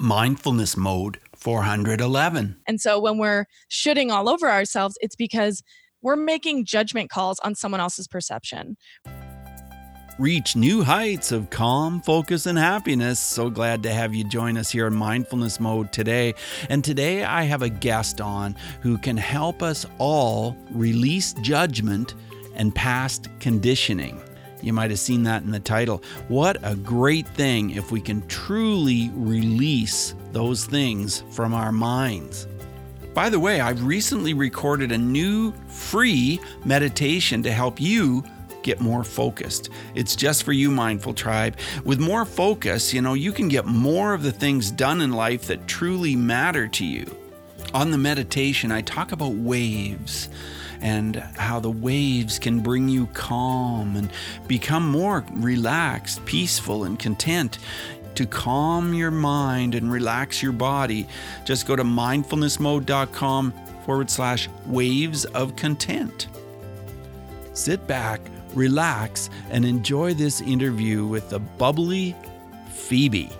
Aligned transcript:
Mindfulness 0.00 0.78
Mode 0.78 1.18
411. 1.36 2.56
And 2.66 2.80
so 2.80 2.98
when 2.98 3.18
we're 3.18 3.44
shooting 3.68 4.10
all 4.10 4.30
over 4.30 4.50
ourselves, 4.50 4.96
it's 5.02 5.14
because 5.14 5.62
we're 6.00 6.16
making 6.16 6.64
judgment 6.64 7.10
calls 7.10 7.38
on 7.40 7.54
someone 7.54 7.82
else's 7.82 8.08
perception. 8.08 8.78
Reach 10.18 10.56
new 10.56 10.82
heights 10.82 11.32
of 11.32 11.50
calm, 11.50 12.00
focus, 12.00 12.46
and 12.46 12.56
happiness. 12.56 13.20
So 13.20 13.50
glad 13.50 13.82
to 13.82 13.92
have 13.92 14.14
you 14.14 14.24
join 14.24 14.56
us 14.56 14.70
here 14.70 14.86
in 14.86 14.94
Mindfulness 14.94 15.60
Mode 15.60 15.92
today. 15.92 16.34
And 16.70 16.82
today 16.82 17.22
I 17.24 17.42
have 17.42 17.60
a 17.60 17.68
guest 17.68 18.22
on 18.22 18.56
who 18.80 18.96
can 18.96 19.18
help 19.18 19.62
us 19.62 19.84
all 19.98 20.56
release 20.70 21.34
judgment 21.42 22.14
and 22.54 22.74
past 22.74 23.28
conditioning. 23.38 24.18
You 24.62 24.72
might 24.72 24.90
have 24.90 24.98
seen 24.98 25.22
that 25.24 25.42
in 25.42 25.50
the 25.50 25.60
title. 25.60 26.02
What 26.28 26.58
a 26.62 26.76
great 26.76 27.26
thing 27.28 27.70
if 27.70 27.90
we 27.90 28.00
can 28.00 28.26
truly 28.28 29.10
release 29.14 30.14
those 30.32 30.66
things 30.66 31.24
from 31.30 31.54
our 31.54 31.72
minds. 31.72 32.46
By 33.14 33.28
the 33.28 33.40
way, 33.40 33.60
I've 33.60 33.84
recently 33.84 34.34
recorded 34.34 34.92
a 34.92 34.98
new 34.98 35.52
free 35.66 36.40
meditation 36.64 37.42
to 37.42 37.52
help 37.52 37.80
you 37.80 38.24
get 38.62 38.80
more 38.80 39.02
focused. 39.02 39.70
It's 39.94 40.14
just 40.14 40.42
for 40.44 40.52
you, 40.52 40.70
Mindful 40.70 41.14
Tribe. 41.14 41.56
With 41.84 41.98
more 41.98 42.24
focus, 42.24 42.94
you 42.94 43.02
know, 43.02 43.14
you 43.14 43.32
can 43.32 43.48
get 43.48 43.66
more 43.66 44.14
of 44.14 44.22
the 44.22 44.32
things 44.32 44.70
done 44.70 45.00
in 45.00 45.12
life 45.12 45.46
that 45.46 45.66
truly 45.66 46.14
matter 46.14 46.68
to 46.68 46.84
you. 46.84 47.16
On 47.74 47.90
the 47.90 47.98
meditation, 47.98 48.70
I 48.70 48.82
talk 48.82 49.12
about 49.12 49.32
waves 49.32 50.28
and 50.80 51.16
how 51.36 51.60
the 51.60 51.70
waves 51.70 52.38
can 52.38 52.60
bring 52.60 52.88
you 52.88 53.06
calm 53.08 53.96
and 53.96 54.10
become 54.46 54.88
more 54.88 55.24
relaxed, 55.32 56.24
peaceful, 56.24 56.84
and 56.84 56.98
content. 56.98 57.58
To 58.16 58.26
calm 58.26 58.92
your 58.92 59.10
mind 59.10 59.74
and 59.74 59.90
relax 59.90 60.42
your 60.42 60.52
body, 60.52 61.06
just 61.44 61.66
go 61.66 61.76
to 61.76 61.84
mindfulnessmode.com 61.84 63.52
forward 63.84 64.10
slash 64.10 64.48
waves 64.66 65.24
of 65.26 65.56
content. 65.56 66.28
Sit 67.54 67.86
back, 67.86 68.20
relax, 68.54 69.30
and 69.50 69.64
enjoy 69.64 70.14
this 70.14 70.40
interview 70.40 71.06
with 71.06 71.30
the 71.30 71.38
bubbly 71.38 72.14
Phoebe. 72.68 73.30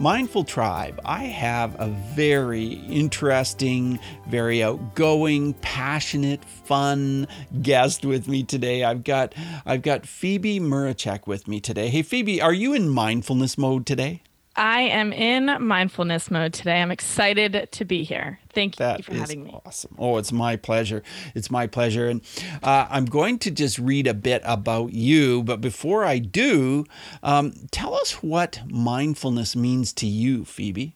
Mindful 0.00 0.44
Tribe, 0.44 0.98
I 1.04 1.24
have 1.24 1.78
a 1.78 1.88
very 1.88 2.68
interesting, 2.88 3.98
very 4.28 4.62
outgoing, 4.62 5.52
passionate, 5.52 6.42
fun 6.42 7.28
guest 7.60 8.06
with 8.06 8.26
me 8.26 8.42
today. 8.42 8.82
I've 8.82 9.04
got 9.04 9.34
I've 9.66 9.82
got 9.82 10.06
Phoebe 10.06 10.58
Mroczek 10.58 11.26
with 11.26 11.46
me 11.46 11.60
today. 11.60 11.90
Hey 11.90 12.00
Phoebe, 12.00 12.40
are 12.40 12.54
you 12.54 12.72
in 12.72 12.88
mindfulness 12.88 13.58
mode 13.58 13.84
today? 13.84 14.22
I 14.60 14.82
am 14.82 15.10
in 15.14 15.46
mindfulness 15.66 16.30
mode 16.30 16.52
today. 16.52 16.82
I'm 16.82 16.90
excited 16.90 17.70
to 17.72 17.84
be 17.86 18.04
here. 18.04 18.38
Thank 18.52 18.78
you 18.78 18.84
that 18.84 19.02
for 19.02 19.14
having 19.14 19.44
me. 19.44 19.58
Awesome. 19.64 19.96
Oh, 19.98 20.18
it's 20.18 20.32
my 20.32 20.56
pleasure. 20.56 21.02
It's 21.34 21.50
my 21.50 21.66
pleasure. 21.66 22.10
And 22.10 22.20
uh, 22.62 22.86
I'm 22.90 23.06
going 23.06 23.38
to 23.38 23.50
just 23.50 23.78
read 23.78 24.06
a 24.06 24.12
bit 24.12 24.42
about 24.44 24.92
you. 24.92 25.42
But 25.44 25.62
before 25.62 26.04
I 26.04 26.18
do, 26.18 26.84
um, 27.22 27.54
tell 27.70 27.94
us 27.94 28.22
what 28.22 28.60
mindfulness 28.66 29.56
means 29.56 29.94
to 29.94 30.06
you, 30.06 30.44
Phoebe. 30.44 30.94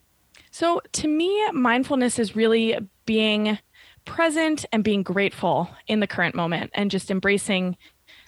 So, 0.51 0.83
to 0.93 1.09
me, 1.09 1.51
mindfulness 1.53 2.19
is 2.19 2.37
really 2.37 2.77
being 3.07 3.59
present 4.05 4.67
and 4.73 4.85
being 4.85 5.03
grateful 5.03 5.71
in 5.87 6.01
the 6.01 6.07
current 6.07 6.35
moment 6.35 6.71
and 6.75 6.91
just 6.91 7.11
embracing 7.11 7.79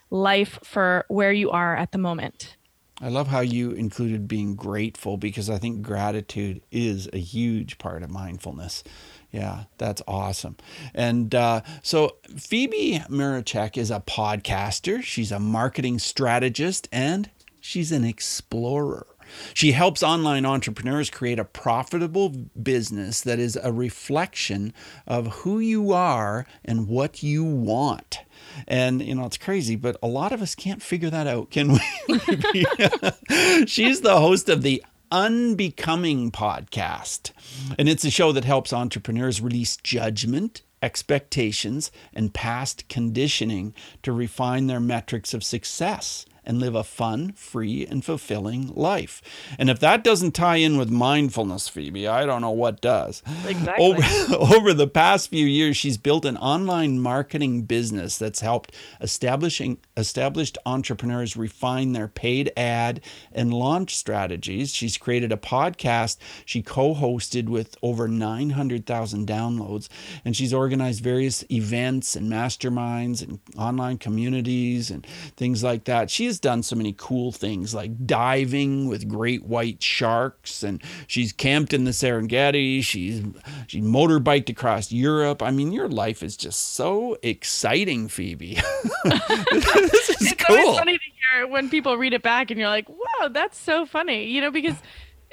life 0.08 0.58
for 0.62 1.04
where 1.08 1.32
you 1.32 1.50
are 1.50 1.76
at 1.76 1.92
the 1.92 1.98
moment. 1.98 2.56
I 3.00 3.08
love 3.08 3.28
how 3.28 3.41
you 3.41 3.72
included 3.72 4.27
being 4.27 4.55
grateful 4.55 5.19
because 5.19 5.50
I 5.50 5.58
think 5.58 5.83
gratitude 5.83 6.62
is 6.70 7.11
a 7.12 7.19
huge 7.19 7.77
part 7.77 8.03
of 8.03 8.11
mindfulness. 8.11 8.83
Yeah, 9.30 9.64
that's 9.77 10.00
awesome. 10.08 10.56
And 10.94 11.34
uh, 11.34 11.61
so 11.83 12.16
Phoebe 12.36 13.03
Mroczek 13.10 13.76
is 13.76 13.91
a 13.91 14.00
podcaster, 14.00 15.03
she's 15.03 15.31
a 15.31 15.38
marketing 15.38 15.98
strategist, 15.98 16.88
and 16.91 17.28
she's 17.60 17.93
an 17.93 18.04
explorer. 18.04 19.06
She 19.53 19.72
helps 19.72 20.03
online 20.03 20.47
entrepreneurs 20.47 21.10
create 21.10 21.38
a 21.38 21.44
profitable 21.44 22.31
business 22.31 23.20
that 23.22 23.38
is 23.38 23.59
a 23.62 23.72
reflection 23.72 24.72
of 25.06 25.26
who 25.38 25.59
you 25.59 25.93
are 25.93 26.47
and 26.65 26.88
what 26.88 27.22
you 27.22 27.44
want. 27.44 28.20
And, 28.67 29.03
you 29.03 29.15
know, 29.15 29.27
it's 29.27 29.39
crazy, 29.39 29.77
but 29.77 29.97
a 30.03 30.06
lot 30.06 30.33
of 30.33 30.43
us 30.43 30.55
can't 30.55 30.83
figure 30.83 31.11
that 31.11 31.27
out, 31.27 31.50
can 31.50 31.72
we? 31.72 31.78
She's 33.67 34.00
the 34.00 34.19
host 34.19 34.49
of 34.49 34.62
the 34.62 34.84
Unbecoming 35.11 36.31
podcast. 36.33 37.31
And 37.78 37.89
it's 37.89 38.05
a 38.05 38.11
show 38.11 38.33
that 38.33 38.44
helps 38.44 38.72
entrepreneurs 38.72 39.41
release 39.41 39.77
judgment, 39.77 40.62
expectations, 40.83 41.93
and 42.12 42.34
past 42.34 42.89
conditioning 42.89 43.72
to 44.03 44.12
refine 44.12 44.67
their 44.67 44.81
metrics 44.81 45.33
of 45.33 45.44
success 45.44 46.27
and 46.46 46.60
live 46.60 46.74
a 46.74 46.84
fun, 46.84 47.32
free, 47.32 47.86
and 47.86 48.04
fulfilling 48.04 48.72
life. 48.74 49.20
And 49.58 49.68
if 49.68 49.80
that 49.80 50.04
doesn't 50.04 50.32
tie 50.32 50.56
in 50.56 50.76
with 50.76 50.90
mindfulness, 50.90 51.68
Phoebe, 51.68 52.06
I 52.06 52.26
don't 52.26 52.42
know 52.42 52.50
what 52.50 52.80
does. 52.80 53.22
Exactly. 53.46 53.84
Over, 53.84 54.02
over 54.54 54.72
the 54.72 54.86
past 54.86 55.30
few 55.30 55.46
years, 55.46 55.76
she's 55.76 55.98
built 55.98 56.24
an 56.24 56.36
online 56.36 57.00
marketing 57.00 57.62
business 57.62 58.18
that's 58.18 58.40
helped 58.40 58.72
establishing 59.00 59.78
established 59.96 60.58
entrepreneurs 60.66 61.36
refine 61.36 61.92
their 61.92 62.08
paid 62.08 62.52
ad 62.56 63.00
and 63.32 63.52
launch 63.52 63.96
strategies. 63.96 64.72
She's 64.72 64.96
created 64.96 65.32
a 65.32 65.36
podcast 65.36 66.18
she 66.44 66.62
co-hosted 66.62 67.48
with 67.48 67.76
over 67.82 68.06
900,000 68.08 69.26
downloads, 69.26 69.88
and 70.24 70.36
she's 70.36 70.52
organized 70.52 71.02
various 71.02 71.44
events 71.50 72.14
and 72.14 72.30
masterminds 72.30 73.22
and 73.22 73.40
online 73.56 73.98
communities 73.98 74.90
and 74.90 75.06
things 75.36 75.62
like 75.64 75.84
that. 75.84 76.10
She 76.10 76.26
is 76.36 76.41
has 76.41 76.41
done 76.41 76.62
so 76.62 76.76
many 76.76 76.94
cool 76.98 77.32
things 77.32 77.74
like 77.74 78.06
diving 78.06 78.88
with 78.88 79.08
great 79.08 79.44
white 79.44 79.82
sharks, 79.82 80.62
and 80.62 80.82
she's 81.06 81.32
camped 81.32 81.72
in 81.72 81.84
the 81.84 81.92
Serengeti. 81.92 82.82
She's 82.82 83.22
she 83.66 83.80
motorbiked 83.80 84.50
across 84.50 84.92
Europe. 84.92 85.42
I 85.42 85.50
mean, 85.50 85.72
your 85.72 85.88
life 85.88 86.22
is 86.22 86.36
just 86.36 86.75
so 86.75 87.16
exciting, 87.22 88.08
Phoebe. 88.08 88.58
this 89.04 90.10
is 90.10 90.32
it's 90.32 90.44
cool. 90.44 90.56
always 90.56 90.78
funny 90.78 90.98
to 90.98 91.04
hear 91.34 91.46
when 91.46 91.70
people 91.70 91.96
read 91.96 92.12
it 92.12 92.22
back, 92.22 92.50
and 92.50 92.60
you're 92.60 92.69
like, 92.69 92.88
"Wow, 92.88 93.28
that's 93.28 93.58
so 93.58 93.86
funny," 93.86 94.26
you 94.26 94.41
know, 94.41 94.50
because 94.50 94.76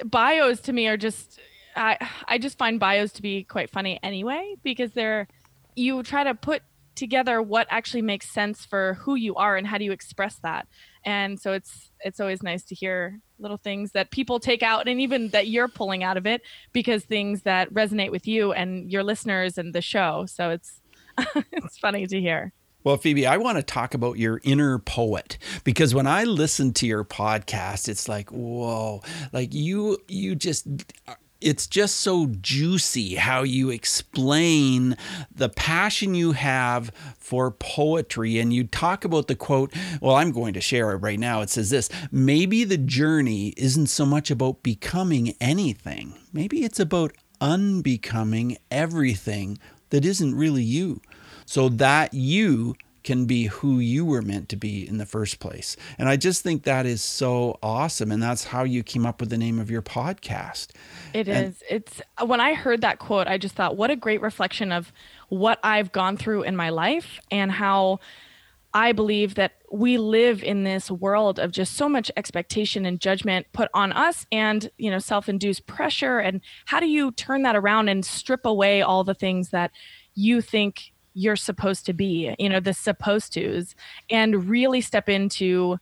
bios 0.04 0.60
to 0.62 0.72
me 0.72 0.88
are 0.88 0.96
just. 0.96 1.38
I 1.76 1.98
I 2.28 2.38
just 2.38 2.56
find 2.56 2.78
bios 2.78 3.12
to 3.14 3.22
be 3.22 3.42
quite 3.42 3.68
funny 3.68 3.98
anyway 4.02 4.54
because 4.62 4.92
they're 4.92 5.26
you 5.74 6.04
try 6.04 6.22
to 6.22 6.32
put 6.32 6.62
together 6.94 7.42
what 7.42 7.66
actually 7.68 8.02
makes 8.02 8.30
sense 8.30 8.64
for 8.64 8.94
who 8.94 9.16
you 9.16 9.34
are 9.34 9.56
and 9.56 9.66
how 9.66 9.76
do 9.76 9.84
you 9.84 9.90
express 9.90 10.36
that 10.36 10.68
and 11.04 11.40
so 11.40 11.52
it's 11.52 11.90
it's 12.00 12.20
always 12.20 12.42
nice 12.42 12.62
to 12.64 12.74
hear 12.74 13.20
little 13.38 13.56
things 13.56 13.92
that 13.92 14.10
people 14.10 14.40
take 14.40 14.62
out 14.62 14.88
and 14.88 15.00
even 15.00 15.28
that 15.28 15.48
you're 15.48 15.68
pulling 15.68 16.02
out 16.02 16.16
of 16.16 16.26
it 16.26 16.42
because 16.72 17.04
things 17.04 17.42
that 17.42 17.72
resonate 17.72 18.10
with 18.10 18.26
you 18.26 18.52
and 18.52 18.90
your 18.90 19.02
listeners 19.02 19.58
and 19.58 19.74
the 19.74 19.82
show. 19.82 20.26
So 20.26 20.50
it's 20.50 20.80
it's 21.52 21.78
funny 21.78 22.06
to 22.06 22.20
hear. 22.20 22.52
Well, 22.84 22.98
Phoebe, 22.98 23.26
I 23.26 23.38
want 23.38 23.56
to 23.56 23.62
talk 23.62 23.94
about 23.94 24.18
your 24.18 24.40
inner 24.44 24.78
poet 24.78 25.38
because 25.64 25.94
when 25.94 26.06
I 26.06 26.24
listen 26.24 26.74
to 26.74 26.86
your 26.86 27.02
podcast, 27.02 27.88
it's 27.88 28.10
like, 28.10 28.30
whoa, 28.30 29.00
like 29.32 29.54
you, 29.54 29.96
you 30.06 30.34
just 30.34 30.66
it's 31.44 31.66
just 31.66 31.96
so 31.96 32.26
juicy 32.40 33.16
how 33.16 33.42
you 33.42 33.68
explain 33.68 34.96
the 35.34 35.50
passion 35.50 36.14
you 36.14 36.32
have 36.32 36.90
for 37.18 37.50
poetry. 37.50 38.38
And 38.38 38.52
you 38.52 38.64
talk 38.64 39.04
about 39.04 39.28
the 39.28 39.36
quote, 39.36 39.72
well, 40.00 40.16
I'm 40.16 40.32
going 40.32 40.54
to 40.54 40.60
share 40.60 40.92
it 40.92 40.96
right 40.96 41.18
now. 41.18 41.42
It 41.42 41.50
says 41.50 41.70
this 41.70 41.90
maybe 42.10 42.64
the 42.64 42.78
journey 42.78 43.52
isn't 43.56 43.88
so 43.88 44.06
much 44.06 44.30
about 44.30 44.62
becoming 44.62 45.34
anything, 45.40 46.14
maybe 46.32 46.64
it's 46.64 46.80
about 46.80 47.12
unbecoming 47.40 48.56
everything 48.70 49.58
that 49.90 50.04
isn't 50.04 50.34
really 50.34 50.62
you. 50.62 51.00
So 51.46 51.68
that 51.68 52.14
you 52.14 52.74
can 53.04 53.26
be 53.26 53.44
who 53.44 53.78
you 53.78 54.04
were 54.04 54.22
meant 54.22 54.48
to 54.48 54.56
be 54.56 54.88
in 54.88 54.96
the 54.96 55.06
first 55.06 55.38
place. 55.38 55.76
And 55.98 56.08
I 56.08 56.16
just 56.16 56.42
think 56.42 56.64
that 56.64 56.86
is 56.86 57.02
so 57.02 57.58
awesome. 57.62 58.10
And 58.10 58.22
that's 58.22 58.44
how 58.44 58.64
you 58.64 58.82
came 58.82 59.04
up 59.06 59.20
with 59.20 59.30
the 59.30 59.38
name 59.38 59.58
of 59.58 59.70
your 59.70 59.82
podcast. 59.82 60.70
It 61.12 61.28
and, 61.28 61.48
is. 61.48 61.62
It's 61.68 62.02
when 62.24 62.40
I 62.40 62.54
heard 62.54 62.80
that 62.80 62.98
quote, 62.98 63.28
I 63.28 63.38
just 63.38 63.54
thought, 63.54 63.76
what 63.76 63.90
a 63.90 63.96
great 63.96 64.22
reflection 64.22 64.72
of 64.72 64.90
what 65.28 65.60
I've 65.62 65.92
gone 65.92 66.16
through 66.16 66.42
in 66.42 66.56
my 66.56 66.70
life 66.70 67.20
and 67.30 67.52
how 67.52 68.00
I 68.72 68.92
believe 68.92 69.36
that 69.36 69.52
we 69.70 69.98
live 69.98 70.42
in 70.42 70.64
this 70.64 70.90
world 70.90 71.38
of 71.38 71.52
just 71.52 71.74
so 71.74 71.88
much 71.88 72.10
expectation 72.16 72.84
and 72.86 72.98
judgment 72.98 73.46
put 73.52 73.68
on 73.72 73.92
us 73.92 74.26
and, 74.32 74.68
you 74.78 74.90
know, 74.90 74.98
self-induced 74.98 75.66
pressure 75.66 76.18
and 76.18 76.40
how 76.66 76.80
do 76.80 76.86
you 76.86 77.12
turn 77.12 77.42
that 77.42 77.54
around 77.54 77.88
and 77.88 78.04
strip 78.04 78.44
away 78.44 78.82
all 78.82 79.04
the 79.04 79.14
things 79.14 79.50
that 79.50 79.70
you 80.14 80.40
think 80.40 80.93
you're 81.14 81.36
supposed 81.36 81.86
to 81.86 81.92
be, 81.92 82.34
you 82.38 82.48
know, 82.48 82.60
the 82.60 82.74
supposed 82.74 83.32
tos, 83.32 83.74
and 84.10 84.48
really 84.48 84.80
step 84.80 85.08
into 85.08 85.78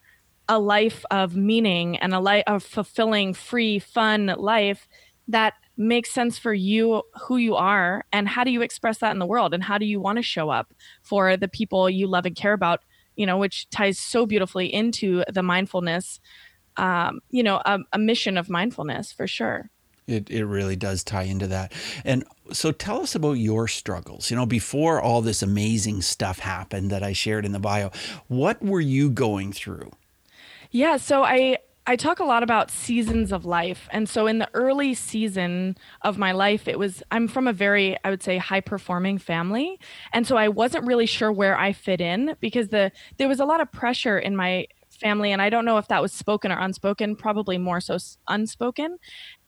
a 0.48 0.58
life 0.58 1.04
of 1.10 1.36
meaning 1.36 1.96
and 1.98 2.14
a 2.14 2.20
life 2.20 2.44
of 2.46 2.62
fulfilling, 2.62 3.32
free, 3.32 3.78
fun 3.78 4.34
life 4.38 4.88
that 5.28 5.54
makes 5.76 6.12
sense 6.12 6.36
for 6.38 6.52
you, 6.52 7.02
who 7.22 7.38
you 7.38 7.54
are, 7.54 8.04
and 8.12 8.28
how 8.28 8.44
do 8.44 8.50
you 8.50 8.60
express 8.60 8.98
that 8.98 9.12
in 9.12 9.18
the 9.18 9.26
world, 9.26 9.54
and 9.54 9.62
how 9.62 9.78
do 9.78 9.86
you 9.86 10.00
want 10.00 10.16
to 10.16 10.22
show 10.22 10.50
up 10.50 10.74
for 11.02 11.36
the 11.36 11.48
people 11.48 11.88
you 11.88 12.06
love 12.06 12.26
and 12.26 12.36
care 12.36 12.52
about, 12.52 12.80
you 13.16 13.24
know, 13.24 13.38
which 13.38 13.68
ties 13.70 13.98
so 13.98 14.26
beautifully 14.26 14.72
into 14.72 15.24
the 15.32 15.42
mindfulness, 15.42 16.20
um, 16.76 17.20
you 17.30 17.42
know, 17.42 17.62
a, 17.64 17.78
a 17.92 17.98
mission 17.98 18.36
of 18.36 18.50
mindfulness 18.50 19.12
for 19.12 19.26
sure. 19.26 19.70
It, 20.06 20.30
it 20.30 20.44
really 20.44 20.76
does 20.76 21.04
tie 21.04 21.22
into 21.22 21.46
that. 21.46 21.72
And 22.04 22.24
so 22.52 22.72
tell 22.72 23.00
us 23.00 23.14
about 23.14 23.34
your 23.34 23.68
struggles. 23.68 24.30
You 24.30 24.36
know, 24.36 24.46
before 24.46 25.00
all 25.00 25.22
this 25.22 25.42
amazing 25.42 26.02
stuff 26.02 26.40
happened 26.40 26.90
that 26.90 27.02
I 27.02 27.12
shared 27.12 27.44
in 27.44 27.52
the 27.52 27.60
bio, 27.60 27.90
what 28.26 28.62
were 28.62 28.80
you 28.80 29.10
going 29.10 29.52
through? 29.52 29.92
Yeah, 30.70 30.96
so 30.96 31.22
I 31.22 31.58
I 31.84 31.96
talk 31.96 32.20
a 32.20 32.24
lot 32.24 32.44
about 32.44 32.70
seasons 32.70 33.32
of 33.32 33.44
life. 33.44 33.88
And 33.90 34.08
so 34.08 34.28
in 34.28 34.38
the 34.38 34.48
early 34.54 34.94
season 34.94 35.76
of 36.02 36.16
my 36.16 36.30
life, 36.30 36.68
it 36.68 36.78
was, 36.78 37.02
I'm 37.10 37.26
from 37.26 37.48
a 37.48 37.52
very, 37.52 37.96
I 38.04 38.10
would 38.10 38.22
say, 38.22 38.38
high 38.38 38.60
performing 38.60 39.18
family. 39.18 39.80
And 40.12 40.24
so 40.24 40.36
I 40.36 40.48
wasn't 40.48 40.86
really 40.86 41.06
sure 41.06 41.32
where 41.32 41.58
I 41.58 41.72
fit 41.72 42.00
in 42.00 42.36
because 42.40 42.68
the, 42.68 42.92
there 43.16 43.26
was 43.26 43.40
a 43.40 43.44
lot 43.44 43.60
of 43.60 43.72
pressure 43.72 44.16
in 44.16 44.36
my 44.36 44.68
family. 44.90 45.32
And 45.32 45.42
I 45.42 45.50
don't 45.50 45.64
know 45.64 45.78
if 45.78 45.88
that 45.88 46.00
was 46.00 46.12
spoken 46.12 46.52
or 46.52 46.58
unspoken, 46.58 47.16
probably 47.16 47.58
more 47.58 47.80
so 47.80 47.98
unspoken, 48.28 48.98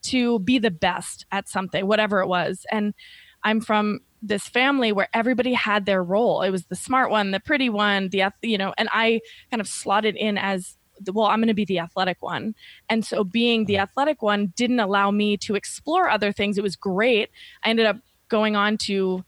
to 0.04 0.38
be 0.40 0.58
the 0.58 0.70
best 0.70 1.26
at 1.32 1.48
something, 1.48 1.86
whatever 1.86 2.20
it 2.20 2.26
was. 2.26 2.66
And 2.70 2.94
I'm 3.42 3.60
from 3.60 4.00
this 4.22 4.48
family 4.48 4.92
where 4.92 5.08
everybody 5.12 5.52
had 5.52 5.84
their 5.84 6.02
role. 6.02 6.42
It 6.42 6.50
was 6.50 6.66
the 6.66 6.76
smart 6.76 7.10
one, 7.10 7.30
the 7.30 7.40
pretty 7.40 7.68
one, 7.68 8.08
the, 8.08 8.24
you 8.42 8.56
know, 8.56 8.72
and 8.78 8.88
I 8.92 9.20
kind 9.50 9.60
of 9.60 9.68
slotted 9.68 10.16
in 10.16 10.38
as 10.38 10.76
well, 11.12 11.26
I'm 11.26 11.40
going 11.40 11.48
to 11.48 11.54
be 11.54 11.64
the 11.64 11.78
athletic 11.78 12.18
one. 12.20 12.54
And 12.88 13.04
so 13.04 13.24
being 13.24 13.64
the 13.64 13.78
uh-huh. 13.78 13.84
athletic 13.84 14.22
one 14.22 14.52
didn't 14.56 14.80
allow 14.80 15.10
me 15.10 15.36
to 15.38 15.54
explore 15.54 16.08
other 16.08 16.32
things. 16.32 16.58
It 16.58 16.62
was 16.62 16.76
great. 16.76 17.30
I 17.64 17.70
ended 17.70 17.86
up 17.86 17.96
going 18.28 18.56
on 18.56 18.78
to 18.78 19.24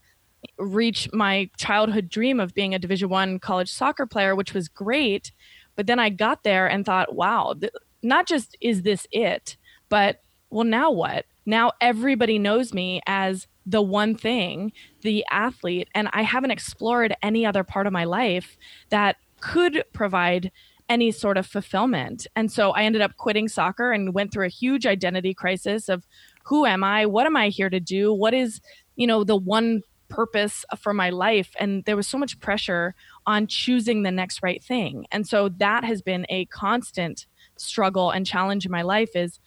reach 0.59 1.09
my 1.13 1.51
childhood 1.59 2.09
dream 2.09 2.41
of 2.41 2.55
being 2.55 2.75
a 2.75 2.79
division 2.79 3.09
1 3.09 3.41
college 3.41 3.71
soccer 3.71 4.07
player, 4.07 4.35
which 4.35 4.55
was 4.55 4.69
great. 4.69 5.33
But 5.75 5.87
then 5.87 5.99
I 5.99 6.09
got 6.09 6.45
there 6.45 6.67
and 6.67 6.87
thought, 6.87 7.15
wow, 7.15 7.55
th- 7.59 7.73
not 8.03 8.27
just 8.27 8.57
is 8.61 8.83
this 8.83 9.07
it, 9.11 9.57
but 9.89 10.23
well, 10.51 10.65
now 10.65 10.91
what? 10.91 11.27
Now 11.45 11.73
everybody 11.81 12.39
knows 12.39 12.73
me 12.73 13.01
as 13.07 13.47
the 13.65 13.83
one 13.83 14.15
thing, 14.15 14.73
the 15.03 15.25
athlete, 15.31 15.89
and 15.95 16.09
I 16.13 16.23
haven't 16.23 16.53
explored 16.53 17.15
any 17.23 17.45
other 17.45 17.65
part 17.65 17.87
of 17.87 17.93
my 17.93 18.05
life 18.05 18.57
that 18.91 19.17
could 19.41 19.85
provide 19.93 20.51
any 20.89 21.11
sort 21.11 21.37
of 21.37 21.47
fulfillment. 21.47 22.27
And 22.37 22.51
so 22.51 22.71
I 22.71 22.85
ended 22.85 23.03
up 23.03 23.17
quitting 23.17 23.49
soccer 23.49 23.93
and 23.93 24.15
went 24.15 24.33
through 24.33 24.47
a 24.47 24.51
huge 24.51 24.87
identity 24.87 25.35
crisis 25.35 25.89
of 25.89 26.07
who 26.45 26.65
am 26.65 26.85
I? 26.85 27.07
What 27.07 27.27
am 27.27 27.37
I 27.37 27.49
here 27.49 27.71
to 27.71 27.81
do? 27.81 28.13
What 28.13 28.35
is, 28.35 28.61
you 28.95 29.07
know, 29.07 29.25
the 29.25 29.37
one 29.37 29.83
purpose 30.09 30.65
for 30.79 30.95
my 30.95 31.11
life? 31.11 31.51
And 31.59 31.85
there 31.85 31.97
was 31.97 32.07
so 32.07 32.19
much 32.19 32.39
pressure 32.39 32.95
on 33.27 33.49
choosing 33.49 34.05
the 34.05 34.13
next 34.13 34.43
right 34.45 34.63
thing. 34.63 35.07
And 35.11 35.27
so 35.27 35.49
that 35.49 35.83
has 35.83 36.03
been 36.03 36.25
a 36.29 36.45
constant 36.47 37.27
struggle 37.57 38.11
and 38.11 38.25
challenge 38.25 38.65
in 38.65 38.71
my 38.71 38.83
life 38.83 39.17
is 39.17 39.41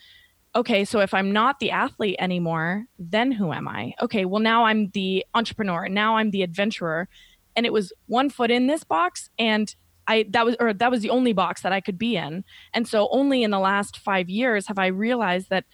okay, 0.60 0.84
so 0.84 1.00
if 1.00 1.14
I'm 1.14 1.32
not 1.32 1.60
the 1.60 1.72
athlete 1.72 2.18
anymore, 2.20 2.86
then 3.00 3.32
who 3.32 3.54
am 3.54 3.66
I? 3.66 3.94
Okay, 4.02 4.26
well, 4.26 4.42
now 4.42 4.66
I'm 4.66 4.90
the 4.90 5.26
entrepreneur, 5.34 5.88
now 5.88 6.18
I'm 6.18 6.32
the 6.32 6.44
adventurer. 6.44 7.08
And 7.56 7.66
it 7.66 7.72
was 7.72 7.94
one 8.08 8.30
foot 8.30 8.52
in 8.52 8.68
this 8.68 8.84
box 8.84 9.30
and 9.40 9.74
I 10.08 10.26
that 10.32 10.46
was 10.46 10.56
or 10.60 10.74
that 10.74 10.92
was 10.92 11.02
the 11.02 11.12
only 11.12 11.34
box 11.34 11.62
that 11.62 11.72
I 11.72 11.82
could 11.82 11.98
be 11.98 12.18
in. 12.18 12.44
And 12.74 12.88
so 12.88 13.08
only 13.12 13.44
in 13.44 13.52
the 13.52 13.60
last 13.60 13.98
5 13.98 14.30
years 14.30 14.68
have 14.68 14.80
I 14.80 14.88
realized 14.88 15.50
that 15.50 15.66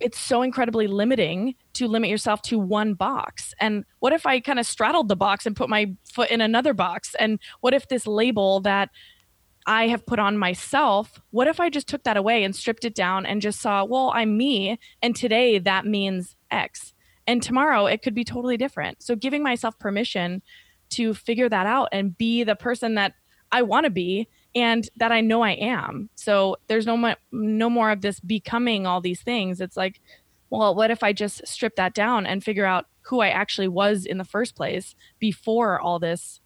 it's 0.00 0.18
so 0.18 0.42
incredibly 0.42 0.86
limiting 0.86 1.54
to 1.74 1.88
limit 1.88 2.10
yourself 2.10 2.42
to 2.42 2.58
one 2.58 2.94
box. 2.94 3.54
And 3.60 3.84
what 3.98 4.12
if 4.12 4.24
I 4.24 4.40
kind 4.40 4.58
of 4.58 4.66
straddled 4.66 5.08
the 5.08 5.16
box 5.16 5.46
and 5.46 5.56
put 5.56 5.68
my 5.68 5.94
foot 6.12 6.30
in 6.30 6.40
another 6.40 6.74
box? 6.74 7.14
And 7.18 7.38
what 7.60 7.74
if 7.74 7.88
this 7.88 8.06
label 8.06 8.60
that 8.60 8.90
I 9.66 9.88
have 9.88 10.06
put 10.06 10.18
on 10.18 10.36
myself, 10.38 11.20
what 11.30 11.46
if 11.46 11.60
I 11.60 11.70
just 11.70 11.88
took 11.88 12.02
that 12.04 12.16
away 12.16 12.42
and 12.44 12.54
stripped 12.54 12.84
it 12.84 12.94
down 12.94 13.26
and 13.26 13.40
just 13.40 13.60
saw, 13.60 13.84
well, 13.84 14.10
I'm 14.14 14.36
me. 14.36 14.78
And 15.00 15.14
today 15.14 15.58
that 15.58 15.86
means 15.86 16.36
X. 16.50 16.94
And 17.26 17.42
tomorrow 17.42 17.86
it 17.86 18.02
could 18.02 18.14
be 18.14 18.24
totally 18.24 18.56
different. 18.56 19.02
So 19.02 19.14
giving 19.14 19.42
myself 19.42 19.78
permission 19.78 20.42
to 20.90 21.14
figure 21.14 21.48
that 21.48 21.66
out 21.66 21.88
and 21.92 22.16
be 22.18 22.42
the 22.44 22.56
person 22.56 22.96
that 22.96 23.14
I 23.52 23.62
want 23.62 23.84
to 23.84 23.90
be 23.90 24.28
and 24.54 24.88
that 24.96 25.12
I 25.12 25.20
know 25.20 25.42
I 25.42 25.52
am. 25.52 26.10
So 26.16 26.56
there's 26.66 26.86
no 26.86 26.96
more, 26.96 27.16
no 27.30 27.70
more 27.70 27.90
of 27.90 28.00
this 28.00 28.20
becoming 28.20 28.86
all 28.86 29.00
these 29.00 29.22
things. 29.22 29.60
It's 29.60 29.76
like, 29.76 30.00
well, 30.50 30.74
what 30.74 30.90
if 30.90 31.02
I 31.02 31.12
just 31.12 31.46
strip 31.46 31.76
that 31.76 31.94
down 31.94 32.26
and 32.26 32.44
figure 32.44 32.66
out 32.66 32.86
who 33.02 33.20
I 33.20 33.28
actually 33.28 33.68
was 33.68 34.04
in 34.04 34.18
the 34.18 34.24
first 34.24 34.54
place 34.54 34.94
before 35.18 35.80
all 35.80 35.98
this, 35.98 36.40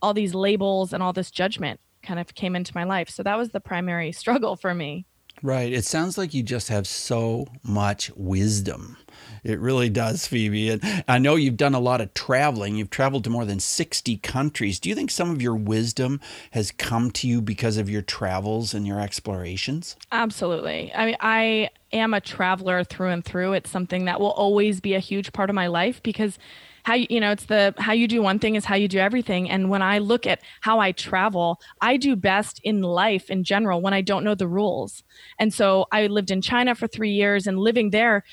all 0.00 0.14
these 0.14 0.34
labels 0.34 0.92
and 0.92 1.02
all 1.02 1.12
this 1.12 1.30
judgment 1.30 1.80
kind 2.02 2.20
of 2.20 2.34
came 2.34 2.56
into 2.56 2.72
my 2.74 2.84
life. 2.84 3.08
So 3.08 3.22
that 3.22 3.36
was 3.36 3.50
the 3.50 3.60
primary 3.60 4.12
struggle 4.22 4.56
for 4.56 4.74
me. 4.74 5.06
Right. 5.42 5.72
It 5.72 5.84
sounds 5.84 6.16
like 6.16 6.34
you 6.34 6.42
just 6.44 6.68
have 6.68 6.86
so 6.86 7.46
much 7.64 8.12
wisdom. 8.14 8.96
It 9.42 9.58
really 9.58 9.90
does, 9.90 10.24
Phoebe. 10.26 10.70
And 10.70 11.04
I 11.08 11.18
know 11.18 11.34
you've 11.34 11.56
done 11.56 11.74
a 11.74 11.80
lot 11.80 12.00
of 12.00 12.14
traveling. 12.14 12.76
You've 12.76 12.90
traveled 12.90 13.24
to 13.24 13.30
more 13.30 13.44
than 13.44 13.58
60 13.58 14.18
countries. 14.18 14.78
Do 14.78 14.88
you 14.88 14.94
think 14.94 15.10
some 15.10 15.30
of 15.30 15.42
your 15.42 15.56
wisdom 15.56 16.20
has 16.52 16.70
come 16.70 17.10
to 17.12 17.26
you 17.26 17.42
because 17.42 17.76
of 17.76 17.90
your 17.90 18.02
travels 18.02 18.72
and 18.72 18.86
your 18.86 19.00
explorations? 19.00 19.96
Absolutely. 20.12 20.92
I 20.94 21.06
mean, 21.06 21.16
I 21.18 21.70
am 21.92 22.14
a 22.14 22.20
traveler 22.20 22.84
through 22.84 23.08
and 23.08 23.24
through. 23.24 23.54
It's 23.54 23.70
something 23.70 24.04
that 24.04 24.20
will 24.20 24.30
always 24.30 24.80
be 24.80 24.94
a 24.94 25.00
huge 25.00 25.32
part 25.32 25.50
of 25.50 25.54
my 25.54 25.66
life 25.66 26.00
because 26.04 26.38
how 26.84 26.94
you, 26.94 27.06
you 27.10 27.20
know 27.20 27.30
it's 27.30 27.46
the 27.46 27.74
how 27.78 27.92
you 27.92 28.08
do 28.08 28.22
one 28.22 28.38
thing 28.38 28.56
is 28.56 28.64
how 28.64 28.74
you 28.74 28.88
do 28.88 28.98
everything. 28.98 29.50
And 29.50 29.70
when 29.70 29.82
i 29.82 29.98
look 29.98 30.26
at 30.26 30.40
how 30.60 30.78
i 30.78 30.92
travel 30.92 31.60
i 31.80 31.96
do 31.96 32.16
best 32.16 32.60
in 32.64 32.82
life 32.82 33.30
in 33.30 33.44
general 33.44 33.80
when 33.80 33.94
i 33.94 34.00
don't 34.00 34.24
know 34.24 34.34
the 34.34 34.48
rules. 34.48 35.02
And 35.38 35.52
so 35.52 35.86
i 35.92 36.06
lived 36.06 36.30
in 36.30 36.42
china 36.42 36.74
for 36.74 36.86
3 36.86 37.10
years 37.10 37.46
and 37.46 37.58
living 37.58 37.90
there 37.90 38.24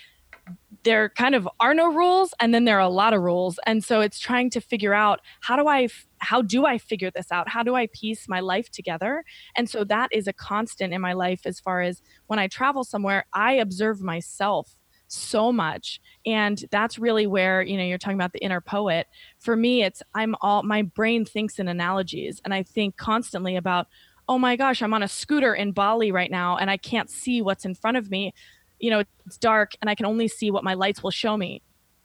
there 0.84 1.10
kind 1.10 1.36
of 1.36 1.48
are 1.60 1.74
no 1.74 1.92
rules 1.92 2.34
and 2.40 2.54
then 2.54 2.66
there 2.66 2.78
are 2.78 2.80
a 2.80 2.90
lot 2.90 3.14
of 3.14 3.22
rules. 3.22 3.60
And 3.66 3.84
so 3.84 4.00
it's 4.00 4.18
trying 4.18 4.50
to 4.52 4.62
figure 4.62 4.94
out 4.94 5.20
how 5.42 5.56
do 5.56 5.68
i 5.68 5.90
how 6.20 6.42
do 6.42 6.66
i 6.66 6.78
figure 6.78 7.12
this 7.12 7.32
out? 7.32 7.50
How 7.50 7.64
do 7.64 7.76
i 7.76 7.88
piece 7.94 8.28
my 8.28 8.40
life 8.40 8.70
together? 8.72 9.24
And 9.56 9.70
so 9.70 9.84
that 9.86 10.10
is 10.12 10.28
a 10.28 10.34
constant 10.34 10.94
in 10.94 11.02
my 11.02 11.14
life 11.14 11.42
as 11.46 11.60
far 11.60 11.82
as 11.82 12.02
when 12.28 12.40
i 12.40 12.48
travel 12.48 12.84
somewhere 12.84 13.26
i 13.34 13.54
observe 13.54 14.02
myself 14.02 14.79
so 15.12 15.52
much. 15.52 16.00
And 16.26 16.64
that's 16.72 17.00
really 17.00 17.28
where 17.28 17.62
you 17.62 17.78
know 17.78 17.84
you're 17.84 17.98
talking 17.98 18.18
about 18.18 18.34
the 18.34 18.44
inner 18.44 18.62
poet. 18.62 19.08
For 19.40 19.56
me 19.56 19.84
it's 19.84 20.02
i'm 20.14 20.36
all 20.42 20.64
my 20.64 20.82
brain 20.82 21.26
thinks 21.26 21.60
in 21.60 21.68
analogies 21.68 22.42
and 22.44 22.54
i 22.54 22.64
think 22.64 22.98
constantly 22.98 23.56
about 23.56 23.88
oh 24.28 24.38
my 24.38 24.56
gosh 24.56 24.82
i'm 24.82 24.94
on 24.94 25.04
a 25.04 25.08
scooter 25.08 25.54
in 25.54 25.72
bali 25.72 26.12
right 26.12 26.32
now 26.32 26.58
and 26.58 26.70
i 26.70 26.78
can't 26.78 27.10
see 27.10 27.42
what's 27.42 27.66
in 27.66 27.76
front 27.76 27.98
of 27.98 28.10
me. 28.10 28.34
You 28.80 28.92
know 28.92 29.04
it's 29.26 29.38
dark 29.38 29.74
and 29.82 29.90
i 29.90 29.96
can 29.96 30.06
only 30.06 30.28
see 30.28 30.52
what 30.52 30.64
my 30.64 30.74
lights 30.74 31.04
will 31.04 31.12
show 31.12 31.38
me. 31.38 31.62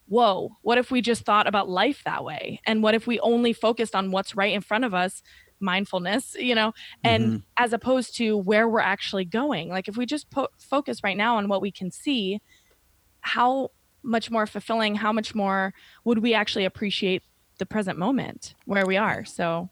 Whoa 0.07 0.57
what 0.61 0.77
if 0.77 0.91
we 0.91 1.01
just 1.01 1.23
thought 1.23 1.47
about 1.47 1.69
life 1.69 2.01
that 2.05 2.23
way? 2.23 2.59
And 2.65 2.83
what 2.83 2.95
if 2.95 3.07
we 3.07 3.19
only 3.19 3.53
focused 3.53 3.95
on 3.95 4.11
what's 4.11 4.35
right 4.35 4.53
in 4.53 4.61
front 4.61 4.85
of 4.85 4.93
us? 4.93 5.21
Mindfulness 5.59 6.35
you 6.39 6.55
know? 6.55 6.73
And 7.03 7.23
mm-hmm. 7.25 7.37
as 7.57 7.73
opposed 7.73 8.15
to 8.17 8.37
where 8.37 8.67
we're 8.67 8.79
actually 8.79 9.25
going. 9.25 9.69
Like 9.69 9.87
if 9.87 9.97
we 9.97 10.05
just 10.05 10.29
po- 10.29 10.49
focus 10.57 11.03
right 11.03 11.17
now 11.17 11.37
on 11.37 11.47
what 11.47 11.61
we 11.61 11.71
can 11.71 11.91
see 11.91 12.41
how 13.25 13.71
much 14.03 14.29
more 14.29 14.45
fulfilling, 14.45 14.95
how 14.95 15.11
much 15.11 15.33
more 15.33 15.73
would 16.03 16.19
we 16.19 16.33
actually 16.33 16.63
appreciate 16.63 17.23
the 17.57 17.65
present 17.65 17.97
moment 17.97 18.53
where 18.65 18.85
we 18.85 18.97
are? 18.97 19.25
So 19.25 19.69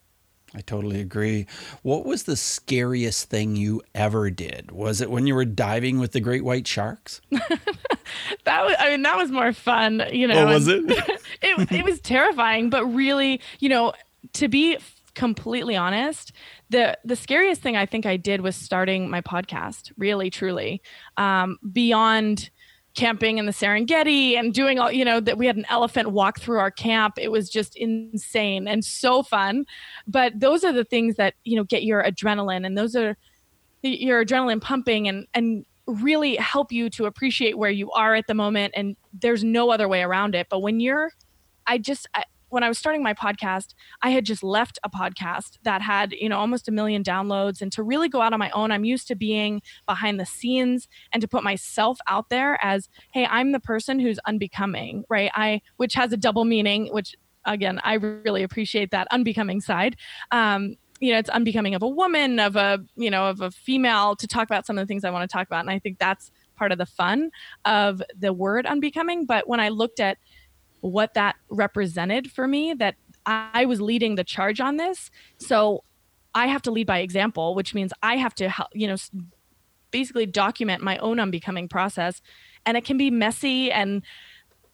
I 0.55 0.61
totally 0.61 0.99
agree. 0.99 1.45
What 1.83 2.05
was 2.05 2.23
the 2.23 2.35
scariest 2.35 3.29
thing 3.29 3.55
you 3.55 3.81
ever 3.93 4.31
did? 4.31 4.71
Was 4.71 5.01
it 5.01 5.11
when 5.11 5.27
you 5.27 5.35
were 5.35 5.45
diving 5.45 5.99
with 5.99 6.13
the 6.13 6.19
great 6.19 6.43
white 6.43 6.67
sharks? 6.67 7.21
that 7.29 8.65
was 8.65 8.75
I 8.79 8.89
mean 8.89 9.03
that 9.03 9.17
was 9.17 9.31
more 9.31 9.53
fun, 9.53 10.03
you 10.11 10.27
know. 10.27 10.47
Oh, 10.47 10.53
was 10.53 10.67
it? 10.67 10.83
it 11.41 11.71
it 11.71 11.85
was 11.85 12.01
terrifying, 12.01 12.71
but 12.71 12.85
really, 12.85 13.39
you 13.59 13.69
know, 13.69 13.93
to 14.33 14.47
be 14.47 14.77
completely 15.13 15.75
honest, 15.75 16.31
the 16.69 16.97
the 17.05 17.15
scariest 17.15 17.61
thing 17.61 17.75
I 17.75 17.85
think 17.85 18.07
I 18.07 18.17
did 18.17 18.41
was 18.41 18.55
starting 18.55 19.11
my 19.11 19.21
podcast, 19.21 19.91
really 19.97 20.31
truly. 20.31 20.81
Um, 21.17 21.57
beyond 21.71 22.49
camping 22.95 23.37
in 23.37 23.45
the 23.45 23.51
Serengeti 23.51 24.37
and 24.37 24.53
doing 24.53 24.79
all, 24.79 24.91
you 24.91 25.03
know, 25.03 25.19
that 25.19 25.37
we 25.37 25.47
had 25.47 25.57
an 25.57 25.65
elephant 25.69 26.11
walk 26.11 26.39
through 26.39 26.59
our 26.59 26.71
camp. 26.71 27.15
It 27.17 27.31
was 27.31 27.49
just 27.49 27.75
insane 27.75 28.67
and 28.67 28.85
so 28.85 29.23
fun. 29.23 29.65
But 30.07 30.39
those 30.39 30.63
are 30.63 30.71
the 30.71 30.83
things 30.83 31.15
that, 31.15 31.33
you 31.43 31.55
know, 31.55 31.63
get 31.63 31.83
your 31.83 32.03
adrenaline 32.03 32.65
and 32.65 32.77
those 32.77 32.95
are 32.95 33.17
your 33.81 34.23
adrenaline 34.23 34.61
pumping 34.61 35.07
and, 35.07 35.27
and 35.33 35.65
really 35.87 36.35
help 36.35 36.71
you 36.71 36.89
to 36.91 37.05
appreciate 37.05 37.57
where 37.57 37.71
you 37.71 37.91
are 37.91 38.15
at 38.15 38.27
the 38.27 38.33
moment. 38.33 38.73
And 38.75 38.95
there's 39.11 39.43
no 39.43 39.71
other 39.71 39.87
way 39.87 40.01
around 40.01 40.35
it. 40.35 40.47
But 40.49 40.59
when 40.59 40.79
you're, 40.79 41.11
I 41.67 41.77
just, 41.77 42.07
I, 42.13 42.23
when 42.53 42.63
I 42.63 42.67
was 42.67 42.77
starting 42.77 43.01
my 43.01 43.15
podcast, 43.15 43.73
I 44.03 44.11
had 44.11 44.25
just 44.25 44.43
left 44.43 44.77
a 44.83 44.89
podcast 44.89 45.57
that 45.63 45.81
had, 45.81 46.13
you 46.13 46.29
know, 46.29 46.37
almost 46.37 46.67
a 46.67 46.71
million 46.71 47.03
downloads. 47.03 47.61
And 47.61 47.71
to 47.71 47.81
really 47.81 48.09
go 48.09 48.21
out 48.21 48.31
on 48.31 48.37
my 48.37 48.51
own, 48.51 48.71
I'm 48.71 48.85
used 48.85 49.07
to 49.07 49.15
being 49.15 49.63
behind 49.87 50.19
the 50.19 50.25
scenes 50.25 50.87
and 51.11 51.19
to 51.21 51.27
put 51.27 51.43
myself 51.43 51.97
out 52.07 52.29
there 52.29 52.63
as, 52.63 52.89
hey, 53.11 53.25
I'm 53.25 53.53
the 53.53 53.59
person 53.59 53.99
who's 53.99 54.19
unbecoming, 54.27 55.03
right? 55.09 55.31
I, 55.33 55.61
which 55.77 55.95
has 55.95 56.13
a 56.13 56.17
double 56.17 56.45
meaning, 56.45 56.89
which 56.93 57.15
again, 57.43 57.81
I 57.83 57.95
really 57.95 58.43
appreciate 58.43 58.91
that 58.91 59.07
unbecoming 59.09 59.59
side. 59.59 59.95
Um, 60.31 60.75
you 60.99 61.11
know, 61.11 61.17
it's 61.17 61.29
unbecoming 61.31 61.73
of 61.73 61.81
a 61.81 61.87
woman, 61.87 62.39
of 62.39 62.55
a, 62.55 62.79
you 62.95 63.09
know, 63.09 63.25
of 63.25 63.41
a 63.41 63.49
female 63.49 64.15
to 64.15 64.27
talk 64.27 64.45
about 64.45 64.67
some 64.67 64.77
of 64.77 64.83
the 64.83 64.87
things 64.87 65.03
I 65.03 65.09
want 65.09 65.27
to 65.27 65.33
talk 65.33 65.47
about. 65.47 65.61
And 65.61 65.71
I 65.71 65.79
think 65.79 65.97
that's 65.97 66.31
part 66.55 66.71
of 66.71 66.77
the 66.77 66.85
fun 66.85 67.31
of 67.65 68.01
the 68.15 68.31
word 68.31 68.67
unbecoming. 68.67 69.25
But 69.25 69.47
when 69.47 69.59
I 69.59 69.69
looked 69.69 69.99
at 69.99 70.19
what 70.83 71.13
that 71.13 71.37
represented 71.49 72.29
for 72.29 72.45
me, 72.45 72.73
that 72.73 72.95
I 73.25 73.63
was 73.65 73.79
leading 73.79 74.15
the 74.15 74.23
charge 74.23 74.59
on 74.59 74.75
this. 74.75 75.09
So 75.37 75.85
I 76.35 76.47
have 76.47 76.61
to 76.63 76.71
lead 76.71 76.87
by 76.87 76.99
example, 76.99 77.55
which 77.55 77.73
means 77.73 77.93
I 78.03 78.17
have 78.17 78.35
to, 78.35 78.53
you 78.73 78.87
know, 78.87 78.97
basically 79.91 80.25
document 80.25 80.83
my 80.83 80.97
own 80.97 81.21
unbecoming 81.21 81.69
process. 81.69 82.21
And 82.65 82.75
it 82.75 82.83
can 82.83 82.97
be 82.97 83.09
messy 83.11 83.71
and 83.71 84.03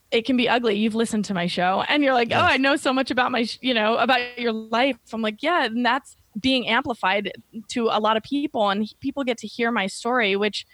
it 0.09 0.25
can 0.25 0.35
be 0.35 0.49
ugly. 0.49 0.75
You've 0.75 0.95
listened 0.95 1.25
to 1.25 1.35
my 1.35 1.45
show 1.45 1.83
and 1.87 2.03
you're 2.03 2.15
like, 2.15 2.31
yes. 2.31 2.41
oh, 2.41 2.45
I 2.45 2.57
know 2.57 2.75
so 2.75 2.91
much 2.91 3.11
about 3.11 3.31
my, 3.31 3.47
you 3.61 3.75
know, 3.75 3.97
about 3.97 4.39
your 4.39 4.51
life. 4.51 4.97
I'm 5.13 5.21
like, 5.21 5.43
yeah, 5.43 5.65
and 5.65 5.85
that's 5.85 6.15
being 6.39 6.67
amplified 6.67 7.31
to 7.67 7.89
a 7.91 7.99
lot 7.99 8.17
of 8.17 8.23
people. 8.23 8.69
And 8.69 8.91
people 8.99 9.23
get 9.23 9.37
to 9.39 9.47
hear 9.47 9.71
my 9.71 9.85
story, 9.85 10.35
which 10.35 10.65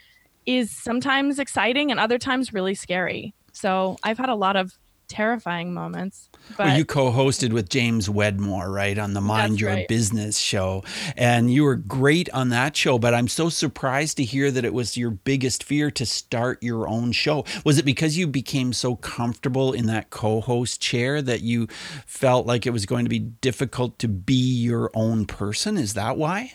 is 0.46 0.70
sometimes 0.70 1.38
exciting 1.38 1.90
and 1.90 2.00
other 2.00 2.18
times 2.18 2.54
really 2.54 2.74
scary. 2.74 3.34
So 3.52 3.98
I've 4.02 4.16
had 4.16 4.30
a 4.30 4.34
lot 4.34 4.56
of 4.56 4.72
terrifying 5.08 5.72
moments. 5.74 6.28
But 6.56 6.66
well, 6.66 6.78
you 6.78 6.84
co-hosted 6.84 7.52
with 7.52 7.68
James 7.68 8.08
Wedmore, 8.08 8.70
right, 8.70 8.98
on 8.98 9.14
the 9.14 9.20
Mind 9.20 9.60
Your 9.60 9.70
right. 9.70 9.88
Business 9.88 10.38
show, 10.38 10.84
and 11.16 11.52
you 11.52 11.64
were 11.64 11.76
great 11.76 12.30
on 12.30 12.50
that 12.50 12.76
show. 12.76 12.98
But 12.98 13.14
I'm 13.14 13.28
so 13.28 13.48
surprised 13.48 14.16
to 14.18 14.24
hear 14.24 14.50
that 14.50 14.64
it 14.64 14.74
was 14.74 14.96
your 14.96 15.10
biggest 15.10 15.64
fear 15.64 15.90
to 15.92 16.06
start 16.06 16.62
your 16.62 16.88
own 16.88 17.12
show. 17.12 17.44
Was 17.64 17.78
it 17.78 17.84
because 17.84 18.16
you 18.16 18.26
became 18.26 18.72
so 18.72 18.96
comfortable 18.96 19.72
in 19.72 19.86
that 19.86 20.10
co-host 20.10 20.80
chair 20.80 21.20
that 21.22 21.42
you 21.42 21.66
felt 22.06 22.46
like 22.46 22.66
it 22.66 22.70
was 22.70 22.86
going 22.86 23.04
to 23.04 23.10
be 23.10 23.18
difficult 23.18 23.98
to 24.00 24.08
be 24.08 24.34
your 24.34 24.90
own 24.94 25.26
person? 25.26 25.76
Is 25.76 25.94
that 25.94 26.16
why? 26.16 26.52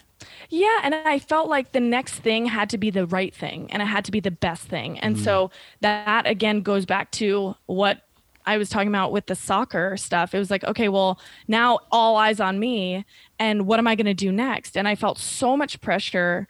Yeah, 0.50 0.80
and 0.84 0.94
I 0.94 1.20
felt 1.20 1.50
like 1.50 1.72
the 1.72 1.80
next 1.80 2.16
thing 2.16 2.46
had 2.46 2.70
to 2.72 2.78
be 2.78 2.90
the 2.90 3.08
right 3.08 3.34
thing 3.34 3.72
and 3.72 3.82
it 3.82 3.86
had 3.86 4.06
to 4.06 4.12
be 4.12 4.20
the 4.20 4.32
best 4.32 4.64
thing. 4.64 5.00
And 5.00 5.16
mm. 5.16 5.24
so 5.24 5.52
that 5.80 6.28
again 6.28 6.62
goes 6.62 6.86
back 6.86 7.12
to 7.12 7.56
what 7.66 8.02
I 8.46 8.58
was 8.58 8.70
talking 8.70 8.88
about 8.88 9.12
with 9.12 9.28
the 9.28 9.36
soccer 9.36 9.98
stuff. 9.98 10.34
It 10.34 10.40
was 10.40 10.52
like, 10.52 10.64
okay, 10.64 10.90
well, 10.90 11.20
now 11.48 11.80
all 11.92 12.18
eyes 12.18 12.40
on 12.40 12.60
me. 12.60 13.06
And 13.40 13.66
what 13.66 13.80
am 13.80 13.88
I 13.88 13.96
going 13.96 14.06
to 14.06 14.14
do 14.14 14.32
next? 14.32 14.78
And 14.78 14.88
I 14.88 14.96
felt 14.96 15.18
so 15.18 15.56
much 15.56 15.82
pressure 15.82 16.48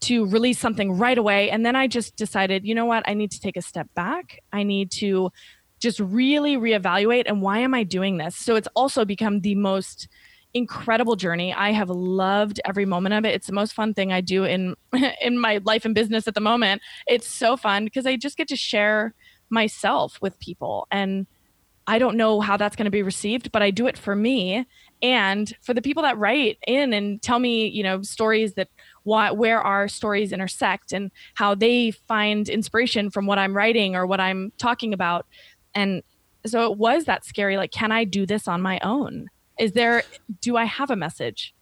to 0.00 0.26
release 0.26 0.58
something 0.58 0.92
right 0.92 1.16
away. 1.16 1.50
And 1.50 1.64
then 1.64 1.76
I 1.76 1.86
just 1.86 2.16
decided, 2.16 2.66
you 2.66 2.74
know 2.74 2.84
what? 2.84 3.04
I 3.06 3.14
need 3.14 3.30
to 3.32 3.40
take 3.40 3.56
a 3.56 3.62
step 3.62 3.88
back. 3.94 4.40
I 4.52 4.62
need 4.62 4.90
to 4.92 5.30
just 5.80 5.98
really 6.00 6.56
reevaluate. 6.56 7.24
And 7.26 7.42
why 7.42 7.58
am 7.58 7.74
I 7.74 7.84
doing 7.84 8.18
this? 8.18 8.36
So 8.36 8.56
it's 8.56 8.68
also 8.74 9.04
become 9.04 9.40
the 9.40 9.54
most 9.54 10.08
incredible 10.54 11.16
journey. 11.16 11.52
I 11.52 11.72
have 11.72 11.90
loved 11.90 12.60
every 12.64 12.86
moment 12.86 13.14
of 13.14 13.24
it. 13.24 13.34
It's 13.34 13.48
the 13.48 13.52
most 13.52 13.72
fun 13.72 13.92
thing 13.92 14.12
I 14.12 14.20
do 14.20 14.44
in 14.44 14.76
in 15.20 15.38
my 15.38 15.60
life 15.64 15.84
and 15.84 15.94
business 15.94 16.28
at 16.28 16.34
the 16.34 16.40
moment. 16.40 16.80
It's 17.06 17.26
so 17.26 17.56
fun 17.56 17.84
because 17.84 18.06
I 18.06 18.16
just 18.16 18.36
get 18.36 18.48
to 18.48 18.56
share 18.56 19.14
myself 19.54 20.18
with 20.20 20.38
people. 20.38 20.86
And 20.90 21.26
I 21.86 21.98
don't 21.98 22.16
know 22.16 22.40
how 22.40 22.56
that's 22.56 22.76
going 22.76 22.86
to 22.86 22.90
be 22.90 23.02
received, 23.02 23.52
but 23.52 23.62
I 23.62 23.70
do 23.70 23.86
it 23.86 23.96
for 23.98 24.14
me 24.14 24.66
and 25.02 25.54
for 25.60 25.74
the 25.74 25.82
people 25.82 26.02
that 26.02 26.16
write 26.18 26.58
in 26.66 26.92
and 26.94 27.20
tell 27.20 27.38
me, 27.38 27.66
you 27.66 27.82
know, 27.82 28.02
stories 28.02 28.54
that 28.54 28.68
what, 29.02 29.36
where 29.36 29.60
our 29.60 29.86
stories 29.86 30.32
intersect 30.32 30.92
and 30.92 31.10
how 31.34 31.54
they 31.54 31.90
find 31.90 32.48
inspiration 32.48 33.10
from 33.10 33.26
what 33.26 33.38
I'm 33.38 33.54
writing 33.54 33.96
or 33.96 34.06
what 34.06 34.20
I'm 34.20 34.52
talking 34.56 34.94
about. 34.94 35.26
And 35.74 36.02
so 36.46 36.70
it 36.70 36.78
was 36.78 37.04
that 37.04 37.24
scary 37.24 37.56
like, 37.56 37.70
can 37.70 37.92
I 37.92 38.04
do 38.04 38.24
this 38.24 38.48
on 38.48 38.62
my 38.62 38.78
own? 38.80 39.28
Is 39.58 39.72
there, 39.72 40.02
do 40.40 40.56
I 40.56 40.64
have 40.64 40.90
a 40.90 40.96
message? 40.96 41.54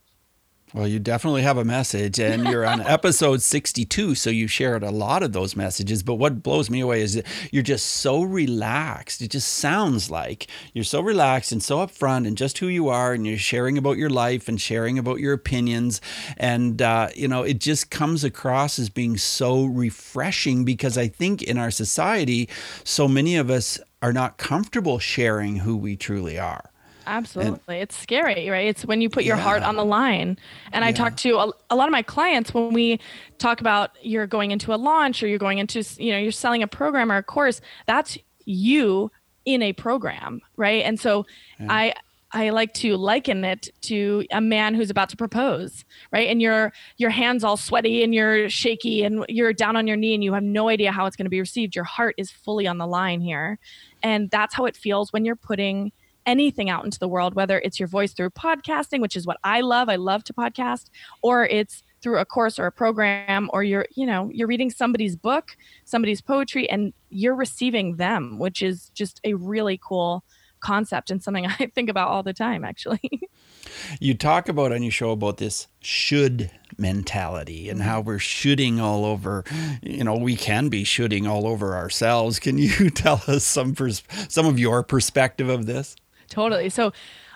Well, 0.74 0.88
you 0.88 0.98
definitely 0.98 1.42
have 1.42 1.58
a 1.58 1.66
message, 1.66 2.18
and 2.18 2.46
you're 2.46 2.64
on 2.64 2.80
episode 2.86 3.42
62, 3.42 4.14
so 4.14 4.30
you 4.30 4.46
shared 4.46 4.82
a 4.82 4.90
lot 4.90 5.22
of 5.22 5.32
those 5.34 5.54
messages. 5.54 6.02
But 6.02 6.14
what 6.14 6.42
blows 6.42 6.70
me 6.70 6.80
away 6.80 7.02
is 7.02 7.12
that 7.12 7.26
you're 7.50 7.62
just 7.62 7.84
so 7.84 8.22
relaxed. 8.22 9.20
It 9.20 9.28
just 9.28 9.52
sounds 9.52 10.10
like 10.10 10.46
you're 10.72 10.82
so 10.82 11.02
relaxed 11.02 11.52
and 11.52 11.62
so 11.62 11.76
upfront 11.86 12.26
and 12.26 12.38
just 12.38 12.56
who 12.56 12.68
you 12.68 12.88
are, 12.88 13.12
and 13.12 13.26
you're 13.26 13.36
sharing 13.36 13.76
about 13.76 13.98
your 13.98 14.08
life 14.08 14.48
and 14.48 14.58
sharing 14.58 14.98
about 14.98 15.20
your 15.20 15.34
opinions. 15.34 16.00
And, 16.38 16.80
uh, 16.80 17.10
you 17.14 17.28
know, 17.28 17.42
it 17.42 17.58
just 17.60 17.90
comes 17.90 18.24
across 18.24 18.78
as 18.78 18.88
being 18.88 19.18
so 19.18 19.66
refreshing 19.66 20.64
because 20.64 20.96
I 20.96 21.06
think 21.06 21.42
in 21.42 21.58
our 21.58 21.70
society, 21.70 22.48
so 22.82 23.06
many 23.06 23.36
of 23.36 23.50
us 23.50 23.78
are 24.00 24.12
not 24.14 24.38
comfortable 24.38 24.98
sharing 24.98 25.56
who 25.56 25.76
we 25.76 25.96
truly 25.96 26.38
are. 26.38 26.71
Absolutely. 27.06 27.74
And, 27.74 27.82
it's 27.82 27.96
scary, 27.96 28.48
right? 28.48 28.66
It's 28.68 28.84
when 28.84 29.00
you 29.00 29.08
put 29.08 29.24
your 29.24 29.36
yeah. 29.36 29.42
heart 29.42 29.62
on 29.62 29.76
the 29.76 29.84
line. 29.84 30.38
And 30.72 30.82
yeah. 30.82 30.88
I 30.88 30.92
talk 30.92 31.16
to 31.18 31.36
a, 31.38 31.52
a, 31.70 31.76
lot 31.76 31.88
of 31.88 31.92
my 31.92 32.02
clients 32.02 32.54
when 32.54 32.72
we 32.72 33.00
talk 33.38 33.60
about 33.60 33.90
you're 34.02 34.26
going 34.26 34.50
into 34.50 34.74
a 34.74 34.76
launch 34.76 35.22
or 35.22 35.26
you're 35.26 35.38
going 35.38 35.58
into, 35.58 35.84
you 35.98 36.12
know, 36.12 36.18
you're 36.18 36.32
selling 36.32 36.62
a 36.62 36.68
program 36.68 37.10
or 37.10 37.16
a 37.16 37.22
course, 37.22 37.60
that's 37.86 38.18
you 38.44 39.10
in 39.44 39.62
a 39.62 39.72
program, 39.72 40.40
right? 40.56 40.84
And 40.84 40.98
so 40.98 41.26
yeah. 41.58 41.66
I 41.70 41.94
I 42.34 42.48
like 42.50 42.72
to 42.74 42.96
liken 42.96 43.44
it 43.44 43.68
to 43.82 44.24
a 44.30 44.40
man 44.40 44.74
who's 44.74 44.88
about 44.88 45.10
to 45.10 45.16
propose, 45.16 45.84
right? 46.12 46.28
And 46.28 46.40
your 46.40 46.72
your 46.96 47.10
hands 47.10 47.44
all 47.44 47.56
sweaty 47.56 48.02
and 48.02 48.14
you're 48.14 48.48
shaky 48.48 49.04
and 49.04 49.24
you're 49.28 49.52
down 49.52 49.76
on 49.76 49.86
your 49.86 49.96
knee 49.96 50.14
and 50.14 50.24
you 50.24 50.32
have 50.32 50.42
no 50.42 50.68
idea 50.68 50.92
how 50.92 51.06
it's 51.06 51.16
going 51.16 51.26
to 51.26 51.30
be 51.30 51.40
received. 51.40 51.74
Your 51.74 51.84
heart 51.84 52.14
is 52.16 52.30
fully 52.30 52.66
on 52.66 52.78
the 52.78 52.86
line 52.86 53.20
here. 53.20 53.58
And 54.02 54.30
that's 54.30 54.54
how 54.54 54.64
it 54.64 54.76
feels 54.76 55.12
when 55.12 55.24
you're 55.24 55.36
putting 55.36 55.92
anything 56.26 56.70
out 56.70 56.84
into 56.84 56.98
the 56.98 57.08
world, 57.08 57.34
whether 57.34 57.58
it's 57.60 57.78
your 57.78 57.88
voice 57.88 58.12
through 58.12 58.30
podcasting, 58.30 59.00
which 59.00 59.16
is 59.16 59.26
what 59.26 59.38
I 59.44 59.60
love. 59.60 59.88
I 59.88 59.96
love 59.96 60.24
to 60.24 60.32
podcast, 60.32 60.90
or 61.22 61.46
it's 61.46 61.82
through 62.02 62.18
a 62.18 62.24
course 62.24 62.58
or 62.58 62.66
a 62.66 62.72
program, 62.72 63.48
or 63.52 63.62
you're, 63.62 63.86
you 63.94 64.06
know, 64.06 64.30
you're 64.32 64.48
reading 64.48 64.70
somebody's 64.70 65.16
book, 65.16 65.56
somebody's 65.84 66.20
poetry, 66.20 66.68
and 66.68 66.92
you're 67.10 67.34
receiving 67.34 67.96
them, 67.96 68.38
which 68.38 68.62
is 68.62 68.90
just 68.94 69.20
a 69.24 69.34
really 69.34 69.78
cool 69.82 70.24
concept 70.62 71.10
and 71.10 71.22
something 71.22 71.46
I 71.60 71.66
think 71.74 71.90
about 71.90 72.08
all 72.08 72.22
the 72.22 72.32
time, 72.32 72.64
actually. 72.64 73.00
you 74.00 74.14
talk 74.14 74.48
about 74.48 74.72
on 74.72 74.82
your 74.82 74.92
show 74.92 75.10
about 75.10 75.36
this 75.36 75.68
should 75.80 76.50
mentality 76.78 77.68
and 77.68 77.82
how 77.82 78.00
we're 78.00 78.18
shooting 78.18 78.80
all 78.80 79.04
over 79.04 79.44
you 79.82 80.02
know 80.02 80.16
we 80.16 80.34
can 80.34 80.70
be 80.70 80.84
shooting 80.84 81.26
all 81.26 81.46
over 81.46 81.76
ourselves 81.76 82.38
can 82.38 82.56
you 82.56 82.88
tell 82.94 83.22
us 83.26 83.44
some 83.44 83.74
pers- 83.74 84.02
some 84.28 84.46
of 84.46 84.58
your 84.58 84.82
perspective 84.82 85.50
of 85.50 85.66
this 85.66 85.96
totally. 86.32 86.70
So 86.70 86.92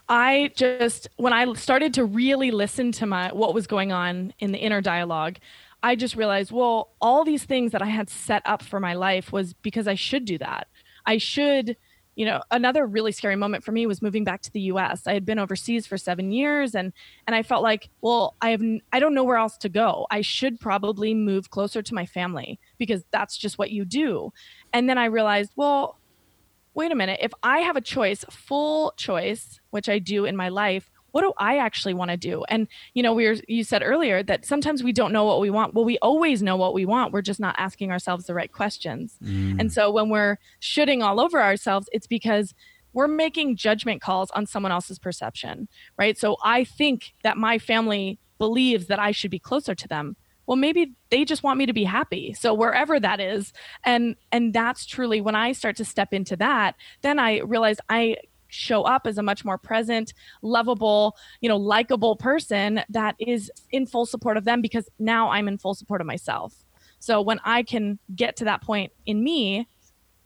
I 0.08 0.50
just 0.56 1.08
when 1.16 1.32
I 1.32 1.52
started 1.54 1.94
to 1.94 2.04
really 2.04 2.50
listen 2.50 2.92
to 2.92 3.06
my 3.06 3.32
what 3.32 3.54
was 3.54 3.66
going 3.66 3.92
on 3.92 4.32
in 4.38 4.52
the 4.52 4.58
inner 4.58 4.80
dialogue, 4.80 5.36
I 5.82 5.94
just 5.96 6.16
realized, 6.16 6.50
well, 6.50 6.94
all 7.00 7.24
these 7.24 7.44
things 7.44 7.72
that 7.72 7.82
I 7.82 7.86
had 7.86 8.08
set 8.08 8.42
up 8.44 8.62
for 8.62 8.80
my 8.80 8.94
life 8.94 9.32
was 9.32 9.52
because 9.52 9.86
I 9.86 9.94
should 9.94 10.24
do 10.24 10.38
that. 10.38 10.68
I 11.04 11.18
should, 11.18 11.76
you 12.14 12.24
know, 12.24 12.40
another 12.50 12.86
really 12.86 13.12
scary 13.12 13.36
moment 13.36 13.64
for 13.64 13.72
me 13.72 13.86
was 13.86 14.00
moving 14.00 14.24
back 14.24 14.42
to 14.42 14.52
the 14.52 14.60
US. 14.72 15.06
I 15.06 15.12
had 15.12 15.26
been 15.26 15.38
overseas 15.38 15.86
for 15.86 15.98
7 15.98 16.32
years 16.32 16.74
and 16.74 16.92
and 17.26 17.36
I 17.36 17.42
felt 17.42 17.62
like, 17.62 17.90
well, 18.00 18.34
I 18.40 18.50
have 18.50 18.62
I 18.92 19.00
don't 19.00 19.14
know 19.14 19.24
where 19.24 19.36
else 19.36 19.56
to 19.58 19.68
go. 19.68 20.06
I 20.10 20.22
should 20.22 20.60
probably 20.60 21.14
move 21.14 21.50
closer 21.50 21.82
to 21.82 21.94
my 21.94 22.06
family 22.06 22.58
because 22.78 23.04
that's 23.10 23.36
just 23.36 23.58
what 23.58 23.70
you 23.72 23.84
do. 23.84 24.32
And 24.72 24.88
then 24.88 24.98
I 24.98 25.06
realized, 25.06 25.52
well, 25.56 25.98
wait 26.76 26.92
a 26.92 26.94
minute, 26.94 27.18
if 27.22 27.32
I 27.42 27.60
have 27.60 27.76
a 27.76 27.80
choice, 27.80 28.24
full 28.30 28.92
choice, 28.96 29.60
which 29.70 29.88
I 29.88 29.98
do 29.98 30.26
in 30.26 30.36
my 30.36 30.50
life, 30.50 30.90
what 31.10 31.22
do 31.22 31.32
I 31.38 31.56
actually 31.56 31.94
want 31.94 32.10
to 32.10 32.18
do? 32.18 32.44
And 32.50 32.68
you 32.92 33.02
know, 33.02 33.14
we 33.14 33.26
were 33.26 33.36
you 33.48 33.64
said 33.64 33.82
earlier 33.82 34.22
that 34.22 34.44
sometimes 34.44 34.84
we 34.84 34.92
don't 34.92 35.12
know 35.12 35.24
what 35.24 35.40
we 35.40 35.48
want. 35.48 35.72
Well, 35.72 35.86
we 35.86 35.96
always 35.98 36.42
know 36.42 36.56
what 36.56 36.74
we 36.74 36.84
want. 36.84 37.14
We're 37.14 37.22
just 37.22 37.40
not 37.40 37.54
asking 37.58 37.90
ourselves 37.90 38.26
the 38.26 38.34
right 38.34 38.52
questions. 38.52 39.16
Mm. 39.24 39.58
And 39.58 39.72
so 39.72 39.90
when 39.90 40.10
we're 40.10 40.36
shooting 40.60 41.02
all 41.02 41.18
over 41.18 41.42
ourselves, 41.42 41.88
it's 41.90 42.06
because 42.06 42.52
we're 42.92 43.08
making 43.08 43.56
judgment 43.56 44.02
calls 44.02 44.30
on 44.32 44.44
someone 44.44 44.72
else's 44.72 44.98
perception, 44.98 45.68
right? 45.98 46.18
So 46.18 46.36
I 46.44 46.64
think 46.64 47.14
that 47.22 47.38
my 47.38 47.58
family 47.58 48.18
believes 48.36 48.86
that 48.88 48.98
I 48.98 49.12
should 49.12 49.30
be 49.30 49.38
closer 49.38 49.74
to 49.74 49.88
them 49.88 50.16
well 50.46 50.56
maybe 50.56 50.94
they 51.10 51.24
just 51.24 51.42
want 51.42 51.58
me 51.58 51.66
to 51.66 51.72
be 51.72 51.84
happy. 51.84 52.32
So 52.32 52.54
wherever 52.54 52.98
that 53.00 53.20
is 53.20 53.52
and 53.84 54.16
and 54.32 54.52
that's 54.52 54.86
truly 54.86 55.20
when 55.20 55.34
i 55.34 55.52
start 55.52 55.76
to 55.76 55.84
step 55.84 56.12
into 56.12 56.36
that 56.36 56.74
then 57.02 57.18
i 57.18 57.38
realize 57.40 57.78
i 57.88 58.16
show 58.48 58.82
up 58.82 59.06
as 59.06 59.18
a 59.18 59.22
much 59.22 59.44
more 59.44 59.58
present 59.58 60.14
lovable 60.42 61.16
you 61.40 61.48
know 61.48 61.56
likable 61.56 62.16
person 62.16 62.80
that 62.88 63.14
is 63.18 63.50
in 63.70 63.86
full 63.86 64.06
support 64.06 64.36
of 64.36 64.44
them 64.44 64.60
because 64.60 64.88
now 64.98 65.30
i'm 65.30 65.48
in 65.48 65.58
full 65.58 65.74
support 65.74 66.00
of 66.00 66.06
myself. 66.06 66.54
So 66.98 67.20
when 67.20 67.40
i 67.44 67.62
can 67.62 67.98
get 68.14 68.36
to 68.36 68.44
that 68.44 68.62
point 68.62 68.92
in 69.04 69.22
me 69.22 69.68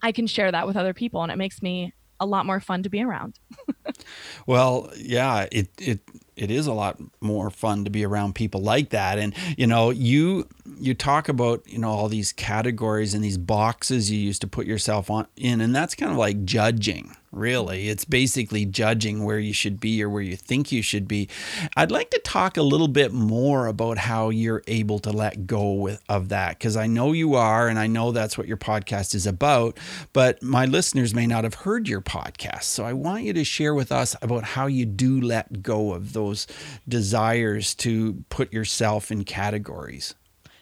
i 0.01 0.11
can 0.11 0.27
share 0.27 0.51
that 0.51 0.67
with 0.67 0.77
other 0.77 0.93
people 0.93 1.23
and 1.23 1.31
it 1.31 1.37
makes 1.37 1.61
me 1.61 1.93
a 2.21 2.25
lot 2.25 2.45
more 2.45 2.59
fun 2.59 2.83
to 2.83 2.89
be 2.89 3.01
around. 3.01 3.39
well, 4.45 4.89
yeah, 4.95 5.47
it 5.51 5.69
it 5.77 5.99
it 6.37 6.49
is 6.49 6.67
a 6.67 6.73
lot 6.73 6.97
more 7.19 7.49
fun 7.49 7.83
to 7.83 7.89
be 7.89 8.05
around 8.05 8.35
people 8.35 8.61
like 8.61 8.89
that 8.89 9.19
and 9.19 9.35
you 9.57 9.67
know 9.67 9.89
you 9.89 10.47
you 10.79 10.93
talk 10.93 11.29
about 11.29 11.61
you 11.67 11.77
know 11.77 11.89
all 11.89 12.07
these 12.07 12.31
categories 12.31 13.13
and 13.13 13.23
these 13.23 13.37
boxes 13.37 14.09
you 14.09 14.17
used 14.17 14.41
to 14.41 14.47
put 14.47 14.65
yourself 14.65 15.11
on 15.11 15.27
in 15.35 15.61
and 15.61 15.75
that's 15.75 15.93
kind 15.93 16.11
of 16.11 16.17
like 16.17 16.43
judging 16.43 17.15
really. 17.31 17.89
It's 17.89 18.05
basically 18.05 18.65
judging 18.65 19.23
where 19.23 19.39
you 19.39 19.53
should 19.53 19.79
be 19.79 20.03
or 20.03 20.09
where 20.09 20.21
you 20.21 20.35
think 20.35 20.71
you 20.71 20.81
should 20.81 21.07
be. 21.07 21.29
I'd 21.75 21.91
like 21.91 22.09
to 22.11 22.19
talk 22.19 22.57
a 22.57 22.63
little 22.63 22.87
bit 22.87 23.13
more 23.13 23.67
about 23.67 23.97
how 23.97 24.29
you're 24.29 24.63
able 24.67 24.99
to 24.99 25.11
let 25.11 25.47
go 25.47 25.73
with, 25.73 26.01
of 26.09 26.29
that 26.29 26.57
because 26.57 26.75
i 26.75 26.87
know 26.87 27.11
you 27.11 27.35
are 27.35 27.67
and 27.67 27.79
i 27.79 27.87
know 27.87 28.11
that's 28.11 28.37
what 28.37 28.47
your 28.47 28.57
podcast 28.57 29.13
is 29.15 29.25
about 29.25 29.77
but 30.13 30.41
my 30.41 30.65
listeners 30.65 31.13
may 31.13 31.27
not 31.27 31.43
have 31.43 31.53
heard 31.53 31.87
your 31.87 32.01
podcast. 32.01 32.63
So 32.63 32.83
i 32.83 32.93
want 32.93 33.23
you 33.23 33.33
to 33.33 33.43
share 33.43 33.73
with 33.73 33.91
us 33.91 34.15
about 34.21 34.43
how 34.43 34.67
you 34.67 34.85
do 34.85 35.21
let 35.21 35.61
go 35.61 35.93
of 35.93 36.13
those 36.13 36.47
desires 36.87 37.75
to 37.75 38.23
put 38.29 38.51
yourself 38.51 39.11
in 39.11 39.23
categories 39.23 40.15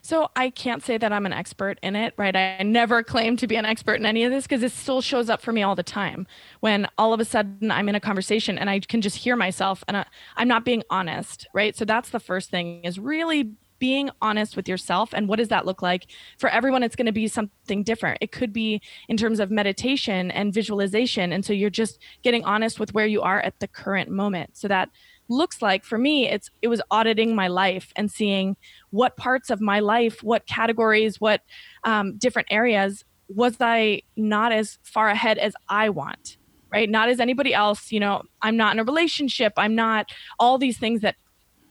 so 0.10 0.32
I 0.36 0.50
can't 0.50 0.84
say 0.84 0.98
that 0.98 1.13
I'm 1.13 1.28
an 1.28 1.34
expert 1.34 1.78
in 1.84 1.96
it, 1.96 2.16
right? 2.18 2.36
I 2.36 2.63
never 2.63 3.04
claim 3.04 3.38
to 3.38 3.46
be 3.46 3.56
an 3.58 3.66
expert 3.66 4.00
in 4.00 4.08
any 4.08 4.24
of 4.24 4.32
this 4.32 4.46
because 4.46 4.63
it 4.63 4.72
still 4.72 5.01
shows 5.01 5.30
up 5.30 5.39
for 5.39 5.51
me 5.51 5.62
all 5.62 5.75
the 5.75 5.84
time. 5.84 6.25
When 6.62 6.88
all 6.98 7.13
of 7.13 7.20
a 7.20 7.25
sudden 7.25 7.70
I'm 7.70 7.88
in 7.88 7.94
a 7.94 8.00
conversation 8.00 8.58
and 8.58 8.72
I 8.72 8.80
can 8.80 9.01
just 9.01 9.18
hear 9.18 9.36
myself 9.36 9.84
and 9.88 9.98
I, 9.98 10.06
I'm 10.36 10.48
not 10.48 10.66
being 10.66 10.82
honest, 10.89 11.46
right? 11.54 11.78
So 11.78 11.86
that's 11.86 12.10
the 12.10 12.20
first 12.20 12.50
thing 12.50 12.84
is 12.84 12.98
really 12.98 13.51
being 13.78 14.10
honest 14.20 14.56
with 14.56 14.68
yourself 14.68 15.13
and 15.13 15.28
what 15.28 15.38
does 15.38 15.50
that 15.50 15.68
look 15.68 15.82
like 15.82 16.08
for 16.38 16.50
everyone 16.50 16.84
it's 16.84 16.98
going 16.98 17.06
to 17.06 17.13
be 17.13 17.30
something 17.30 17.82
different 17.82 18.18
it 18.20 18.30
could 18.30 18.51
be 18.51 18.82
in 19.08 19.16
terms 19.16 19.39
of 19.39 19.50
meditation 19.50 20.32
and 20.32 20.54
visualization 20.54 21.32
and 21.32 21.46
so 21.46 21.54
you're 21.54 21.70
just 21.70 21.98
getting 22.22 22.44
honest 22.44 22.78
with 22.78 22.94
where 22.94 23.06
you 23.06 23.22
are 23.22 23.39
at 23.39 23.58
the 23.62 23.68
current 23.70 24.10
moment 24.10 24.50
so 24.58 24.68
that 24.68 24.89
looks 25.29 25.62
like 25.62 25.83
for 25.83 25.98
me 25.98 26.27
it's 26.27 26.50
it 26.62 26.67
was 26.67 26.81
auditing 26.91 27.36
my 27.36 27.48
life 27.48 27.91
and 27.95 28.12
seeing 28.12 28.57
what 28.89 29.15
parts 29.17 29.50
of 29.50 29.62
my 29.62 29.79
life 29.79 30.24
what 30.24 30.45
categories 30.48 31.21
what 31.21 31.41
um, 31.83 32.17
different 32.17 32.48
areas 32.51 33.03
was 33.27 33.57
i 33.59 34.01
not 34.15 34.51
as 34.51 34.79
far 34.83 35.09
ahead 35.09 35.38
as 35.38 35.53
i 35.69 35.89
want 35.89 36.38
right? 36.71 36.88
Not 36.88 37.09
as 37.09 37.19
anybody 37.19 37.53
else 37.53 37.91
you 37.91 38.00
know 38.00 38.24
i'm 38.41 38.57
not 38.57 38.74
in 38.74 38.79
a 38.79 38.83
relationship 38.83 39.53
i'm 39.57 39.75
not 39.75 40.07
all 40.39 40.57
these 40.57 40.77
things 40.77 41.01
that 41.01 41.15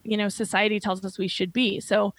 you 0.08 0.16
know 0.16 0.28
society 0.28 0.80
tells 0.80 1.04
us 1.04 1.18
we 1.18 1.28
should 1.28 1.52
be. 1.52 1.80
So 1.80 2.14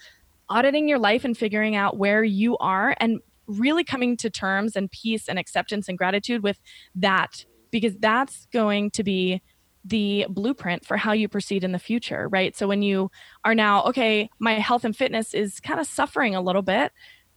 auditing 0.49 0.87
your 0.87 0.99
life 0.99 1.25
and 1.25 1.37
figuring 1.37 1.75
out 1.75 1.97
where 1.97 2.23
you 2.23 2.57
are 2.57 2.95
and 2.99 3.19
really 3.47 3.83
coming 3.83 4.15
to 4.17 4.29
terms 4.29 4.75
and 4.75 4.89
peace 4.91 5.27
and 5.27 5.39
acceptance 5.39 5.89
and 5.89 5.97
gratitude 5.97 6.43
with 6.43 6.59
that 6.95 7.45
because 7.71 7.95
that's 7.97 8.47
going 8.51 8.91
to 8.91 9.03
be 9.03 9.41
the 9.85 10.25
blueprint 10.29 10.85
for 10.85 10.97
how 10.97 11.13
you 11.13 11.27
proceed 11.27 11.63
in 11.63 11.71
the 11.71 11.79
future, 11.79 12.27
right? 12.29 12.55
So 12.55 12.67
when 12.67 12.81
you 12.81 13.11
are 13.45 13.55
now, 13.55 13.83
okay, 13.85 14.29
my 14.39 14.53
health 14.53 14.83
and 14.83 14.95
fitness 14.95 15.33
is 15.33 15.59
kind 15.59 15.79
of 15.79 15.87
suffering 15.87 16.35
a 16.35 16.41
little 16.41 16.61
bit. 16.61 16.91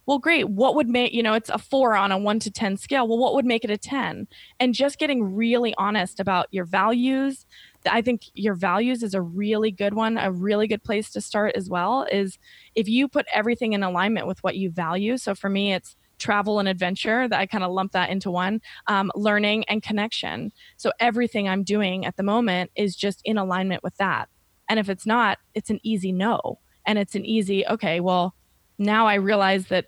Well, 0.05 0.19
great. 0.19 0.49
What 0.49 0.75
would 0.75 0.89
make, 0.89 1.13
you 1.13 1.23
know, 1.23 1.33
it's 1.33 1.49
a 1.49 1.57
four 1.57 1.95
on 1.95 2.11
a 2.11 2.17
one 2.17 2.39
to 2.39 2.51
10 2.51 2.75
scale. 2.75 3.07
Well, 3.07 3.17
what 3.17 3.33
would 3.35 3.45
make 3.45 3.63
it 3.63 3.71
a 3.71 3.77
10? 3.77 4.27
And 4.59 4.73
just 4.73 4.99
getting 4.99 5.33
really 5.33 5.73
honest 5.77 6.19
about 6.19 6.47
your 6.51 6.65
values. 6.65 7.45
I 7.89 8.01
think 8.01 8.23
your 8.33 8.53
values 8.53 9.01
is 9.01 9.13
a 9.13 9.21
really 9.21 9.71
good 9.71 9.93
one. 9.93 10.17
A 10.17 10.29
really 10.29 10.67
good 10.67 10.83
place 10.83 11.09
to 11.11 11.21
start 11.21 11.55
as 11.55 11.69
well 11.69 12.05
is 12.11 12.37
if 12.75 12.89
you 12.89 13.07
put 13.07 13.25
everything 13.33 13.71
in 13.71 13.81
alignment 13.81 14.27
with 14.27 14.43
what 14.43 14.57
you 14.57 14.69
value. 14.69 15.17
So 15.17 15.35
for 15.35 15.49
me, 15.49 15.73
it's 15.73 15.95
travel 16.19 16.59
and 16.59 16.67
adventure 16.67 17.27
that 17.27 17.39
I 17.39 17.45
kind 17.45 17.63
of 17.63 17.71
lump 17.71 17.91
that 17.93 18.09
into 18.09 18.31
one, 18.31 18.61
um, 18.87 19.11
learning 19.15 19.65
and 19.65 19.81
connection. 19.81 20.51
So 20.77 20.91
everything 20.99 21.47
I'm 21.47 21.63
doing 21.63 22.05
at 22.05 22.17
the 22.17 22.23
moment 22.23 22.71
is 22.75 22.95
just 22.95 23.21
in 23.25 23.37
alignment 23.37 23.83
with 23.83 23.95
that. 23.97 24.29
And 24.69 24.79
if 24.79 24.89
it's 24.89 25.05
not, 25.05 25.39
it's 25.53 25.69
an 25.69 25.79
easy 25.83 26.11
no. 26.11 26.59
And 26.85 26.97
it's 26.97 27.15
an 27.15 27.25
easy, 27.25 27.65
okay, 27.67 27.99
well, 27.99 28.35
now 28.77 29.07
I 29.07 29.15
realize 29.15 29.67
that 29.67 29.87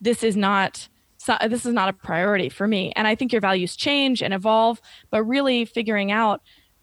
this 0.00 0.22
is 0.22 0.36
not 0.36 0.88
so 1.18 1.36
this 1.48 1.66
is 1.66 1.72
not 1.72 1.88
a 1.88 1.92
priority 1.92 2.48
for 2.48 2.68
me. 2.68 2.92
And 2.94 3.08
I 3.08 3.14
think 3.14 3.32
your 3.32 3.40
values 3.40 3.74
change 3.74 4.22
and 4.22 4.32
evolve, 4.32 4.80
but 5.10 5.24
really 5.24 5.64
figuring 5.64 6.12
out 6.12 6.40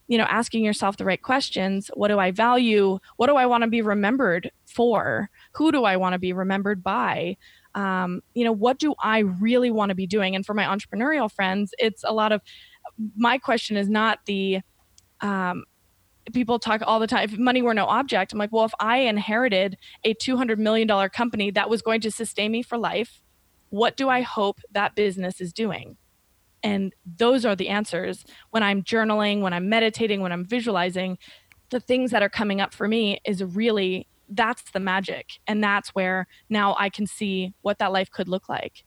you 0.08 0.18
know 0.18 0.26
asking 0.26 0.66
yourself 0.66 0.98
the 0.98 1.06
right 1.06 1.22
questions 1.22 1.90
what 1.94 2.10
do 2.10 2.20
i 2.20 2.30
value 2.30 3.00
what 3.16 3.28
do 3.28 3.36
i 3.36 3.46
want 3.46 3.64
to 3.64 3.70
be 3.70 3.82
remembered 3.82 4.52
for 4.66 5.30
who 5.54 5.72
do 5.72 5.86
i 5.86 5.96
want 5.96 6.14
to 6.14 6.20
be 6.20 6.34
remembered 6.34 6.84
by 6.84 7.38
um, 7.76 8.22
you 8.34 8.44
know, 8.44 8.52
what 8.52 8.80
do 8.80 8.94
I 9.02 9.20
really 9.20 9.72
want 9.72 9.90
to 9.90 9.96
be 9.96 10.08
doing? 10.08 10.36
And 10.36 10.46
for 10.46 10.54
my 10.54 10.66
entrepreneurial 10.66 11.32
friends, 11.32 11.74
it's 11.78 12.04
a 12.04 12.14
lot 12.14 12.32
of 12.32 12.42
my 13.16 13.38
question 13.38 13.78
is 13.78 13.90
not 13.90 14.20
the, 14.26 14.60
um, 15.22 15.64
people 16.32 16.60
talk 16.60 16.82
all 16.86 17.00
the 17.00 17.08
time 17.08 17.24
if 17.26 17.38
money 17.38 17.62
were 17.62 17.74
no 17.74 17.86
object 17.86 18.32
i'm 18.32 18.40
like 18.40 18.52
well 18.52 18.64
if 18.64 18.74
i 18.80 19.00
inherited 19.00 19.78
a 20.06 20.14
200 20.14 20.58
million 20.58 20.88
dollar 20.88 21.10
company 21.10 21.52
that 21.52 21.70
was 21.70 21.82
going 21.82 22.00
to 22.00 22.10
sustain 22.10 22.52
me 22.52 22.64
for 22.64 22.78
life 22.78 23.22
what 23.72 23.98
do 23.98 24.08
i 24.08 24.22
hope 24.22 24.60
that 24.72 24.96
business 24.96 25.42
is 25.42 25.52
doing 25.52 25.98
and 26.64 26.94
those 27.18 27.46
are 27.46 27.56
the 27.56 27.68
answers 27.68 28.24
when 28.52 28.64
i'm 28.64 28.82
journaling 28.82 29.42
when 29.42 29.52
i'm 29.52 29.68
meditating 29.68 30.22
when 30.22 30.32
i'm 30.32 30.46
visualizing 30.46 31.18
the 31.72 31.80
things 31.80 32.12
that 32.12 32.24
are 32.24 32.30
coming 32.30 32.62
up 32.62 32.74
for 32.74 32.88
me 32.88 33.20
is 33.26 33.44
really 33.44 34.08
that's 34.30 34.64
the 34.72 34.80
magic. 34.80 35.28
And 35.48 35.64
that's 35.64 35.90
where 35.90 36.28
now 36.50 36.76
I 36.80 36.90
can 36.90 37.08
see 37.08 37.54
what 37.62 37.80
that 37.80 37.92
life 37.92 38.12
could 38.12 38.28
look 38.28 38.50
like. 38.50 38.84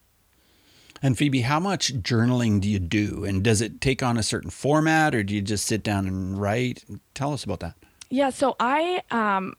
And 1.01 1.17
Phoebe, 1.17 1.41
how 1.41 1.59
much 1.59 1.93
journaling 2.01 2.59
do 2.59 2.69
you 2.69 2.79
do? 2.79 3.23
And 3.23 3.43
does 3.43 3.61
it 3.61 3.81
take 3.81 4.01
on 4.01 4.17
a 4.17 4.23
certain 4.23 4.49
format 4.49 5.13
or 5.13 5.23
do 5.23 5.35
you 5.35 5.41
just 5.41 5.65
sit 5.65 5.83
down 5.83 6.07
and 6.07 6.39
write? 6.39 6.83
Tell 7.13 7.33
us 7.33 7.43
about 7.43 7.59
that. 7.59 7.75
Yeah, 8.09 8.29
so 8.29 8.55
I 8.59 9.03
um 9.11 9.53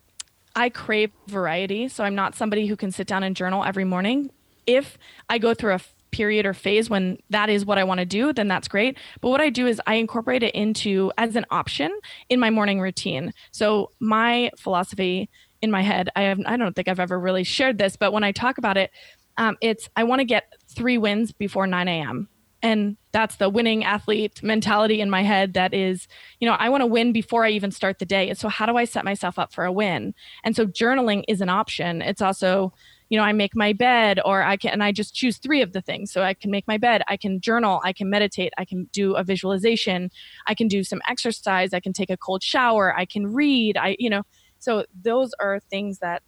I 0.56 0.70
crave 0.70 1.12
variety. 1.28 1.88
So 1.88 2.02
I'm 2.02 2.14
not 2.14 2.34
somebody 2.34 2.66
who 2.66 2.76
can 2.76 2.90
sit 2.90 3.06
down 3.06 3.22
and 3.22 3.36
journal 3.36 3.64
every 3.64 3.84
morning. 3.84 4.30
If 4.66 4.98
I 5.28 5.38
go 5.38 5.54
through 5.54 5.74
a 5.74 5.80
period 6.10 6.46
or 6.46 6.54
phase 6.54 6.88
when 6.88 7.18
that 7.30 7.50
is 7.50 7.64
what 7.64 7.78
I 7.78 7.84
want 7.84 8.00
to 8.00 8.06
do, 8.06 8.32
then 8.32 8.48
that's 8.48 8.66
great. 8.66 8.96
But 9.20 9.28
what 9.28 9.40
I 9.40 9.50
do 9.50 9.66
is 9.66 9.80
I 9.86 9.94
incorporate 9.94 10.42
it 10.42 10.54
into 10.54 11.12
as 11.18 11.36
an 11.36 11.44
option 11.50 11.96
in 12.28 12.40
my 12.40 12.50
morning 12.50 12.80
routine. 12.80 13.32
So 13.50 13.90
my 14.00 14.50
philosophy 14.58 15.28
in 15.62 15.70
my 15.70 15.82
head. 15.82 16.08
I 16.16 16.22
have 16.22 16.40
I 16.46 16.56
don't 16.56 16.74
think 16.74 16.88
I've 16.88 17.00
ever 17.00 17.18
really 17.18 17.44
shared 17.44 17.78
this, 17.78 17.96
but 17.96 18.12
when 18.12 18.24
I 18.24 18.32
talk 18.32 18.58
about 18.58 18.76
it, 18.76 18.90
um, 19.36 19.56
it's 19.60 19.88
I 19.96 20.04
want 20.04 20.20
to 20.20 20.24
get 20.24 20.52
three 20.68 20.98
wins 20.98 21.32
before 21.32 21.66
9 21.66 21.88
a.m. 21.88 22.28
And 22.60 22.96
that's 23.12 23.36
the 23.36 23.48
winning 23.48 23.84
athlete 23.84 24.42
mentality 24.42 25.00
in 25.00 25.10
my 25.10 25.22
head. 25.22 25.54
That 25.54 25.72
is, 25.72 26.08
you 26.40 26.48
know, 26.48 26.54
I 26.54 26.68
want 26.68 26.80
to 26.80 26.86
win 26.86 27.12
before 27.12 27.44
I 27.44 27.50
even 27.50 27.70
start 27.70 28.00
the 28.00 28.04
day. 28.04 28.28
And 28.28 28.36
so, 28.36 28.48
how 28.48 28.66
do 28.66 28.76
I 28.76 28.84
set 28.84 29.04
myself 29.04 29.38
up 29.38 29.52
for 29.52 29.64
a 29.64 29.70
win? 29.70 30.12
And 30.42 30.56
so, 30.56 30.66
journaling 30.66 31.22
is 31.28 31.40
an 31.40 31.48
option. 31.48 32.02
It's 32.02 32.20
also, 32.20 32.72
you 33.10 33.16
know, 33.18 33.24
I 33.24 33.32
make 33.32 33.54
my 33.54 33.72
bed, 33.72 34.18
or 34.24 34.42
I 34.42 34.56
can, 34.56 34.72
and 34.72 34.82
I 34.82 34.90
just 34.90 35.14
choose 35.14 35.38
three 35.38 35.62
of 35.62 35.72
the 35.72 35.80
things. 35.80 36.12
So 36.12 36.22
I 36.22 36.34
can 36.34 36.50
make 36.50 36.66
my 36.66 36.78
bed, 36.78 37.02
I 37.08 37.16
can 37.16 37.40
journal, 37.40 37.80
I 37.84 37.92
can 37.92 38.10
meditate, 38.10 38.52
I 38.58 38.64
can 38.64 38.88
do 38.92 39.14
a 39.14 39.22
visualization, 39.22 40.10
I 40.46 40.54
can 40.54 40.66
do 40.66 40.82
some 40.82 41.00
exercise, 41.08 41.72
I 41.72 41.80
can 41.80 41.92
take 41.92 42.10
a 42.10 42.16
cold 42.16 42.42
shower, 42.42 42.94
I 42.96 43.04
can 43.04 43.32
read, 43.32 43.76
I, 43.76 43.96
you 44.00 44.10
know, 44.10 44.24
so 44.58 44.84
those 45.02 45.32
are 45.40 45.60
things 45.70 45.98
that 45.98 46.22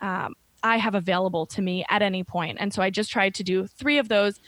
um, 0.00 0.34
I 0.62 0.76
have 0.76 0.94
available 0.94 1.46
to 1.46 1.62
me 1.62 1.84
at 1.88 2.02
any 2.02 2.22
point. 2.24 2.58
And 2.60 2.72
so 2.72 2.82
I 2.82 2.90
just 2.90 3.10
tried 3.10 3.34
to 3.36 3.42
do 3.42 3.66
three 3.66 3.98
of 3.98 4.08
those. 4.08 4.40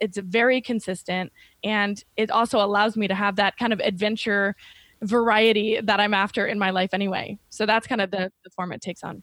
It's 0.00 0.18
very 0.18 0.60
consistent. 0.60 1.32
And 1.62 2.02
it 2.16 2.30
also 2.30 2.58
allows 2.58 2.96
me 2.96 3.08
to 3.08 3.14
have 3.14 3.36
that 3.36 3.56
kind 3.56 3.72
of 3.72 3.80
adventure 3.80 4.56
variety 5.02 5.80
that 5.82 6.00
I'm 6.00 6.14
after 6.14 6.46
in 6.46 6.58
my 6.58 6.70
life 6.70 6.90
anyway. 6.92 7.38
So 7.50 7.66
that's 7.66 7.86
kind 7.86 8.00
of 8.00 8.10
the, 8.10 8.30
the 8.44 8.50
form 8.50 8.72
it 8.72 8.80
takes 8.80 9.02
on. 9.02 9.22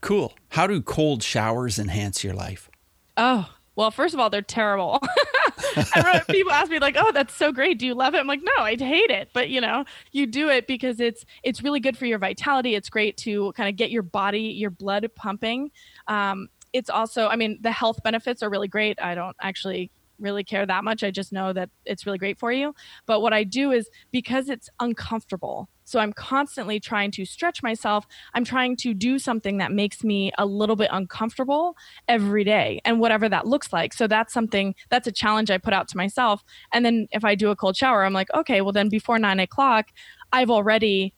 Cool. 0.00 0.34
How 0.50 0.66
do 0.66 0.80
cold 0.80 1.22
showers 1.22 1.78
enhance 1.78 2.22
your 2.22 2.34
life? 2.34 2.70
Oh, 3.16 3.52
well, 3.78 3.92
first 3.92 4.12
of 4.12 4.18
all, 4.18 4.28
they're 4.28 4.42
terrible. 4.42 5.00
people 6.28 6.50
ask 6.50 6.68
me 6.68 6.80
like, 6.80 6.96
"Oh, 6.98 7.12
that's 7.12 7.32
so 7.32 7.52
great. 7.52 7.78
Do 7.78 7.86
you 7.86 7.94
love 7.94 8.12
it?" 8.12 8.18
I'm 8.18 8.26
like, 8.26 8.42
"No, 8.42 8.64
I 8.64 8.74
hate 8.74 9.10
it." 9.10 9.30
But 9.32 9.50
you 9.50 9.60
know, 9.60 9.84
you 10.10 10.26
do 10.26 10.48
it 10.48 10.66
because 10.66 10.98
it's 10.98 11.24
it's 11.44 11.62
really 11.62 11.78
good 11.78 11.96
for 11.96 12.04
your 12.04 12.18
vitality. 12.18 12.74
It's 12.74 12.90
great 12.90 13.16
to 13.18 13.52
kind 13.52 13.68
of 13.68 13.76
get 13.76 13.92
your 13.92 14.02
body, 14.02 14.40
your 14.40 14.70
blood 14.70 15.08
pumping. 15.14 15.70
Um, 16.08 16.48
it's 16.72 16.90
also, 16.90 17.28
I 17.28 17.36
mean, 17.36 17.58
the 17.60 17.70
health 17.70 18.02
benefits 18.02 18.42
are 18.42 18.50
really 18.50 18.66
great. 18.66 19.00
I 19.00 19.14
don't 19.14 19.36
actually 19.40 19.92
really 20.18 20.44
care 20.44 20.66
that 20.66 20.84
much. 20.84 21.02
I 21.02 21.10
just 21.10 21.32
know 21.32 21.52
that 21.52 21.70
it's 21.84 22.06
really 22.06 22.18
great 22.18 22.38
for 22.38 22.52
you. 22.52 22.74
But 23.06 23.20
what 23.20 23.32
I 23.32 23.44
do 23.44 23.72
is 23.72 23.88
because 24.10 24.48
it's 24.48 24.68
uncomfortable. 24.80 25.68
So 25.84 25.98
I'm 26.00 26.12
constantly 26.12 26.80
trying 26.80 27.10
to 27.12 27.24
stretch 27.24 27.62
myself. 27.62 28.06
I'm 28.34 28.44
trying 28.44 28.76
to 28.76 28.92
do 28.92 29.18
something 29.18 29.56
that 29.56 29.72
makes 29.72 30.04
me 30.04 30.30
a 30.36 30.44
little 30.44 30.76
bit 30.76 30.90
uncomfortable 30.92 31.76
every 32.06 32.44
day 32.44 32.80
and 32.84 33.00
whatever 33.00 33.26
that 33.30 33.46
looks 33.46 33.72
like. 33.72 33.94
So 33.94 34.06
that's 34.06 34.34
something 34.34 34.74
that's 34.90 35.06
a 35.06 35.12
challenge 35.12 35.50
I 35.50 35.56
put 35.56 35.72
out 35.72 35.88
to 35.88 35.96
myself. 35.96 36.44
And 36.74 36.84
then 36.84 37.08
if 37.10 37.24
I 37.24 37.34
do 37.34 37.50
a 37.50 37.56
cold 37.56 37.74
shower, 37.74 38.04
I'm 38.04 38.12
like, 38.12 38.28
okay, 38.34 38.60
well, 38.60 38.72
then 38.72 38.90
before 38.90 39.18
nine 39.18 39.40
o'clock, 39.40 39.86
I've 40.30 40.50
already 40.50 41.14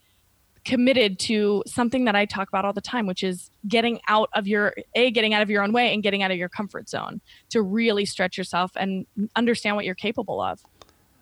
committed 0.63 1.17
to 1.19 1.63
something 1.65 2.05
that 2.05 2.15
I 2.15 2.25
talk 2.25 2.47
about 2.47 2.65
all 2.65 2.73
the 2.73 2.81
time, 2.81 3.07
which 3.07 3.23
is 3.23 3.49
getting 3.67 3.99
out 4.07 4.29
of 4.33 4.47
your 4.47 4.73
a 4.95 5.11
getting 5.11 5.33
out 5.33 5.41
of 5.41 5.49
your 5.49 5.63
own 5.63 5.73
way 5.73 5.93
and 5.93 6.03
getting 6.03 6.23
out 6.23 6.31
of 6.31 6.37
your 6.37 6.49
comfort 6.49 6.89
zone 6.89 7.21
to 7.49 7.61
really 7.61 8.05
stretch 8.05 8.37
yourself 8.37 8.71
and 8.75 9.05
understand 9.35 9.75
what 9.75 9.85
you're 9.85 9.95
capable 9.95 10.39
of. 10.41 10.59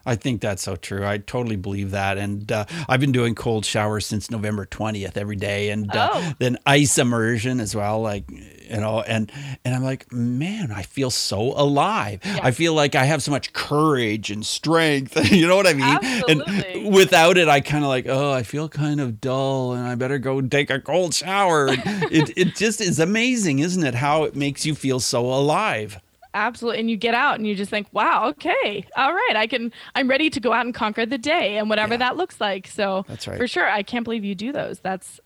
I 0.05 0.15
think 0.15 0.41
that's 0.41 0.63
so 0.63 0.75
true. 0.75 1.05
I 1.05 1.17
totally 1.19 1.55
believe 1.57 1.91
that. 1.91 2.17
And 2.17 2.51
uh, 2.51 2.65
I've 2.87 2.99
been 2.99 3.11
doing 3.11 3.35
cold 3.35 3.65
showers 3.65 4.05
since 4.05 4.31
November 4.31 4.65
20th 4.65 5.17
every 5.17 5.35
day. 5.35 5.69
And 5.69 5.93
uh, 5.95 6.09
Oh. 6.13 6.33
then 6.39 6.57
ice 6.65 6.97
immersion 6.97 7.59
as 7.59 7.75
well. 7.75 8.01
Like, 8.01 8.23
you 8.31 8.77
know, 8.77 9.01
and, 9.01 9.31
and 9.65 9.75
I'm 9.75 9.83
like, 9.83 10.11
man, 10.11 10.71
I 10.71 10.81
feel 10.83 11.11
so 11.11 11.53
alive. 11.59 12.21
I 12.23 12.51
feel 12.51 12.73
like 12.73 12.95
I 12.95 13.03
have 13.05 13.21
so 13.21 13.31
much 13.31 13.53
courage 13.53 14.31
and 14.31 14.45
strength. 14.45 15.31
you 15.31 15.47
know 15.47 15.55
what 15.55 15.67
I 15.67 15.73
mean? 15.73 15.83
Absolutely. 16.01 16.83
And 16.85 16.93
without 16.93 17.37
it, 17.37 17.47
I 17.47 17.59
kind 17.61 17.83
of 17.83 17.89
like, 17.89 18.07
oh, 18.07 18.31
I 18.31 18.43
feel 18.43 18.69
kind 18.69 18.99
of 19.01 19.19
dull 19.21 19.73
and 19.73 19.85
I 19.87 19.95
better 19.95 20.17
go 20.17 20.39
take 20.41 20.69
a 20.69 20.79
cold 20.79 21.13
shower. 21.13 21.67
It, 21.69 22.31
it 22.37 22.55
just 22.55 22.81
is 22.81 22.99
amazing, 22.99 23.59
isn't 23.59 23.83
it? 23.83 23.95
How 23.95 24.23
it 24.23 24.35
makes 24.35 24.65
you 24.65 24.73
feel 24.75 24.99
so 24.99 25.25
alive. 25.25 25.99
Absolutely. 26.33 26.79
And 26.79 26.89
you 26.89 26.97
get 26.97 27.13
out 27.15 27.35
and 27.35 27.47
you 27.47 27.55
just 27.55 27.71
think, 27.71 27.87
wow, 27.91 28.27
okay, 28.29 28.85
all 28.95 29.13
right, 29.13 29.33
I 29.35 29.47
can, 29.47 29.71
I'm 29.95 30.07
ready 30.09 30.29
to 30.29 30.39
go 30.39 30.53
out 30.53 30.65
and 30.65 30.75
conquer 30.75 31.05
the 31.05 31.17
day 31.17 31.57
and 31.57 31.69
whatever 31.69 31.95
Yeah. 31.95 31.97
that 31.99 32.17
looks 32.17 32.39
like. 32.39 32.67
So 32.67 33.03
That's 33.07 33.27
right. 33.27 33.37
for 33.37 33.47
sure. 33.47 33.67
I 33.67 33.81
can't 33.83 34.03
believe 34.03 34.23
you 34.23 34.35
do 34.35 34.51
those. 34.51 34.79
That's, 34.79 35.19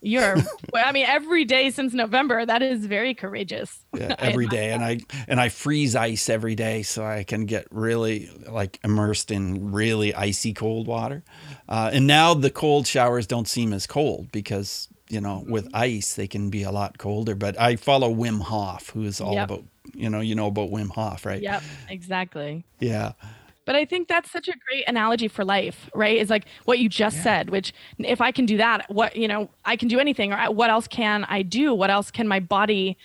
you're, 0.00 0.36
well, 0.72 0.84
I 0.86 0.92
mean, 0.92 1.06
every 1.06 1.44
day 1.44 1.70
since 1.70 1.92
November, 1.92 2.44
that 2.46 2.62
is 2.62 2.86
very 2.86 3.14
courageous. 3.14 3.84
yeah, 3.96 4.14
every 4.20 4.46
day 4.46 4.70
and 4.70 4.84
i 4.84 4.98
and 5.26 5.40
i 5.40 5.48
freeze 5.48 5.96
ice 5.96 6.28
every 6.28 6.54
day 6.54 6.82
so 6.82 7.04
i 7.04 7.24
can 7.24 7.46
get 7.46 7.66
really 7.72 8.30
like 8.50 8.78
immersed 8.84 9.30
in 9.32 9.72
really 9.72 10.14
icy 10.14 10.52
cold 10.52 10.86
water 10.86 11.22
uh, 11.68 11.90
and 11.92 12.06
now 12.06 12.34
the 12.34 12.50
cold 12.50 12.86
showers 12.86 13.26
don't 13.26 13.48
seem 13.48 13.72
as 13.72 13.86
cold 13.86 14.30
because 14.30 14.88
you 15.08 15.20
know 15.20 15.42
with 15.48 15.64
Mm-hmm. 15.66 15.76
ice 15.76 16.14
they 16.14 16.28
can 16.28 16.50
be 16.50 16.62
a 16.62 16.70
lot 16.70 16.98
colder 16.98 17.34
but 17.34 17.58
i 17.58 17.74
follow 17.76 18.12
wim 18.14 18.40
hof 18.42 18.90
who 18.90 19.02
is 19.04 19.20
all 19.20 19.34
Yep. 19.34 19.50
about 19.50 19.64
you 19.98 20.08
know 20.08 20.20
you 20.20 20.34
know 20.34 20.46
about 20.46 20.70
wim 20.70 20.90
hof 20.90 21.26
right 21.26 21.42
Yep, 21.42 21.62
exactly. 21.88 22.64
yeah 22.80 23.12
But 23.66 23.76
I 23.76 23.84
think 23.84 24.08
that's 24.08 24.30
such 24.30 24.48
a 24.48 24.54
great 24.66 24.84
analogy 24.88 25.28
for 25.28 25.44
life, 25.44 25.90
right? 25.94 26.16
Is 26.16 26.30
like 26.30 26.46
what 26.64 26.78
you 26.78 26.88
just 26.88 27.22
said, 27.22 27.50
which 27.50 27.74
if 27.98 28.20
I 28.22 28.32
can 28.32 28.46
do 28.46 28.56
that, 28.56 28.86
what, 28.88 29.14
you 29.14 29.28
know, 29.28 29.50
I 29.66 29.76
can 29.76 29.88
do 29.88 29.98
anything, 29.98 30.32
or 30.32 30.38
what 30.52 30.70
else 30.70 30.88
can 30.88 31.24
I 31.24 31.42
do? 31.42 31.74
What 31.74 31.90
else 31.90 32.10
can 32.10 32.26
my 32.26 32.40
body, 32.40 32.96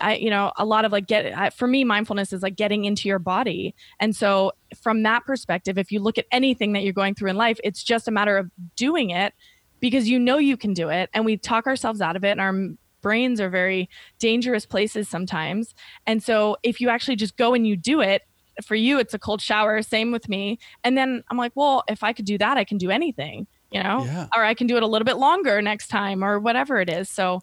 I, 0.00 0.16
you 0.16 0.30
know, 0.30 0.50
a 0.56 0.64
lot 0.64 0.84
of 0.84 0.90
like 0.90 1.06
get, 1.06 1.54
for 1.54 1.68
me, 1.68 1.84
mindfulness 1.84 2.32
is 2.32 2.42
like 2.42 2.56
getting 2.56 2.84
into 2.84 3.08
your 3.08 3.20
body. 3.20 3.76
And 4.00 4.16
so 4.16 4.50
from 4.82 5.04
that 5.04 5.24
perspective, 5.24 5.78
if 5.78 5.92
you 5.92 6.00
look 6.00 6.18
at 6.18 6.26
anything 6.32 6.72
that 6.72 6.82
you're 6.82 6.92
going 6.92 7.14
through 7.14 7.30
in 7.30 7.36
life, 7.36 7.60
it's 7.62 7.84
just 7.84 8.08
a 8.08 8.10
matter 8.10 8.36
of 8.36 8.50
doing 8.74 9.10
it 9.10 9.34
because 9.78 10.08
you 10.08 10.18
know 10.18 10.38
you 10.38 10.56
can 10.56 10.72
do 10.74 10.88
it. 10.88 11.10
And 11.14 11.24
we 11.24 11.36
talk 11.36 11.68
ourselves 11.68 12.00
out 12.00 12.16
of 12.16 12.24
it 12.24 12.32
and 12.32 12.40
our 12.40 12.54
brains 13.00 13.40
are 13.40 13.48
very 13.50 13.88
dangerous 14.18 14.66
places 14.66 15.08
sometimes. 15.08 15.74
And 16.06 16.22
so 16.22 16.56
if 16.62 16.80
you 16.80 16.88
actually 16.88 17.16
just 17.16 17.36
go 17.36 17.54
and 17.54 17.66
you 17.66 17.76
do 17.76 18.00
it, 18.00 18.22
for 18.64 18.74
you 18.74 18.98
it's 18.98 19.14
a 19.14 19.20
cold 19.20 19.40
shower 19.40 19.80
same 19.82 20.10
with 20.10 20.28
me 20.28 20.58
and 20.82 20.98
then 20.98 21.22
i'm 21.30 21.36
like 21.36 21.52
well 21.54 21.84
if 21.86 22.02
i 22.02 22.12
could 22.12 22.24
do 22.24 22.36
that 22.36 22.56
i 22.56 22.64
can 22.64 22.76
do 22.76 22.90
anything 22.90 23.46
you 23.70 23.80
know 23.80 24.04
Yeah. 24.04 24.26
or 24.34 24.42
i 24.42 24.52
can 24.52 24.66
do 24.66 24.76
it 24.76 24.82
a 24.82 24.86
little 24.88 25.04
bit 25.06 25.16
longer 25.16 25.62
next 25.62 25.86
time 25.86 26.24
or 26.24 26.40
whatever 26.40 26.80
it 26.80 26.90
is 26.90 27.08
so 27.08 27.40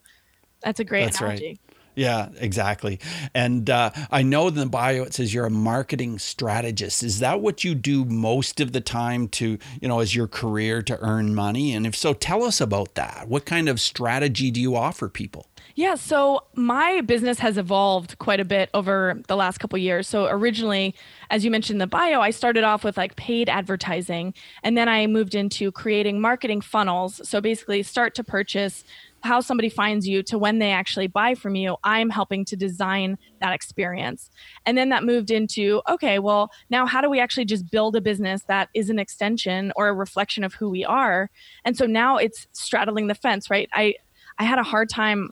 that's 0.62 0.82
a 0.82 0.84
great 0.84 1.06
That's 1.06 1.22
right. 1.22 1.58
Yeah 1.96 2.30
exactly. 2.40 3.00
And 3.34 3.70
uh, 3.70 3.92
i 4.12 4.22
know 4.22 4.48
in 4.48 4.56
the 4.56 4.66
bio 4.66 5.04
it 5.04 5.14
says 5.14 5.34
you're 5.34 5.46
a 5.46 5.52
marketing 5.52 6.20
strategist. 6.20 7.04
Is 7.04 7.20
that 7.20 7.42
what 7.42 7.64
you 7.64 7.76
do 7.76 8.06
most 8.06 8.60
of 8.60 8.72
the 8.72 8.82
time 8.82 9.28
to 9.30 9.58
you 9.82 9.88
know 9.88 10.00
as 10.00 10.16
your 10.16 10.28
career 10.28 10.82
to 10.84 11.00
earn 11.00 11.36
money? 11.36 11.74
And 11.74 11.86
if 11.88 11.96
so 11.96 12.14
tell 12.14 12.44
us 12.44 12.62
about 12.62 12.96
that. 12.96 13.28
What 13.28 13.46
kind 13.46 13.70
of 13.70 13.80
strategy 13.80 14.52
do 14.52 14.62
you 14.62 14.76
offer 14.76 15.10
people? 15.10 15.48
Yeah, 15.78 15.96
so 15.96 16.46
my 16.54 17.02
business 17.02 17.40
has 17.40 17.58
evolved 17.58 18.18
quite 18.18 18.40
a 18.40 18.46
bit 18.46 18.70
over 18.74 19.22
the 19.28 19.36
last 19.36 19.58
couple 19.58 19.78
years. 19.78 20.08
So 20.08 20.28
originally, 20.28 20.96
as 21.30 21.44
you 21.44 21.52
mentioned 21.52 21.76
in 21.76 21.80
the 21.80 21.88
bio, 21.88 22.22
I 22.22 22.30
started 22.30 22.64
off 22.64 22.86
with 22.86 22.96
like 22.96 23.18
paid 23.18 23.50
advertising 23.50 24.34
and 24.64 24.78
then 24.78 24.88
I 24.88 25.06
moved 25.08 25.36
into 25.36 25.74
creating 25.74 26.22
marketing 26.22 26.62
funnels. 26.62 27.28
So 27.28 27.42
basically 27.42 27.84
start 27.84 28.16
to 28.16 28.24
purchase 28.24 28.86
how 29.26 29.42
somebody 29.42 29.70
finds 29.70 30.08
you 30.08 30.24
to 30.24 30.38
when 30.38 30.60
they 30.60 30.72
actually 30.72 31.08
buy 31.08 31.36
from 31.36 31.56
you, 31.56 31.76
I'm 31.84 32.10
helping 32.10 32.46
to 32.46 32.56
design 32.56 33.18
that 33.42 33.54
experience. 33.54 34.30
And 34.66 34.78
then 34.78 34.90
that 34.90 35.04
moved 35.04 35.32
into 35.32 35.82
okay, 35.90 36.20
well, 36.20 36.52
now 36.70 36.86
how 36.86 37.02
do 37.02 37.10
we 37.10 37.20
actually 37.20 37.46
just 37.46 37.70
build 37.70 37.96
a 37.96 38.02
business 38.02 38.44
that 38.48 38.70
is 38.74 38.90
an 38.90 39.00
extension 39.00 39.74
or 39.76 39.88
a 39.88 39.94
reflection 39.94 40.44
of 40.44 40.54
who 40.54 40.70
we 40.70 40.86
are? 40.86 41.30
And 41.66 41.76
so 41.76 41.86
now 41.86 42.18
it's 42.18 42.48
straddling 42.54 43.08
the 43.08 43.16
fence, 43.16 43.50
right? 43.50 43.70
I 43.74 43.96
I 44.38 44.44
had 44.44 44.60
a 44.60 44.64
hard 44.64 44.90
time 44.90 45.32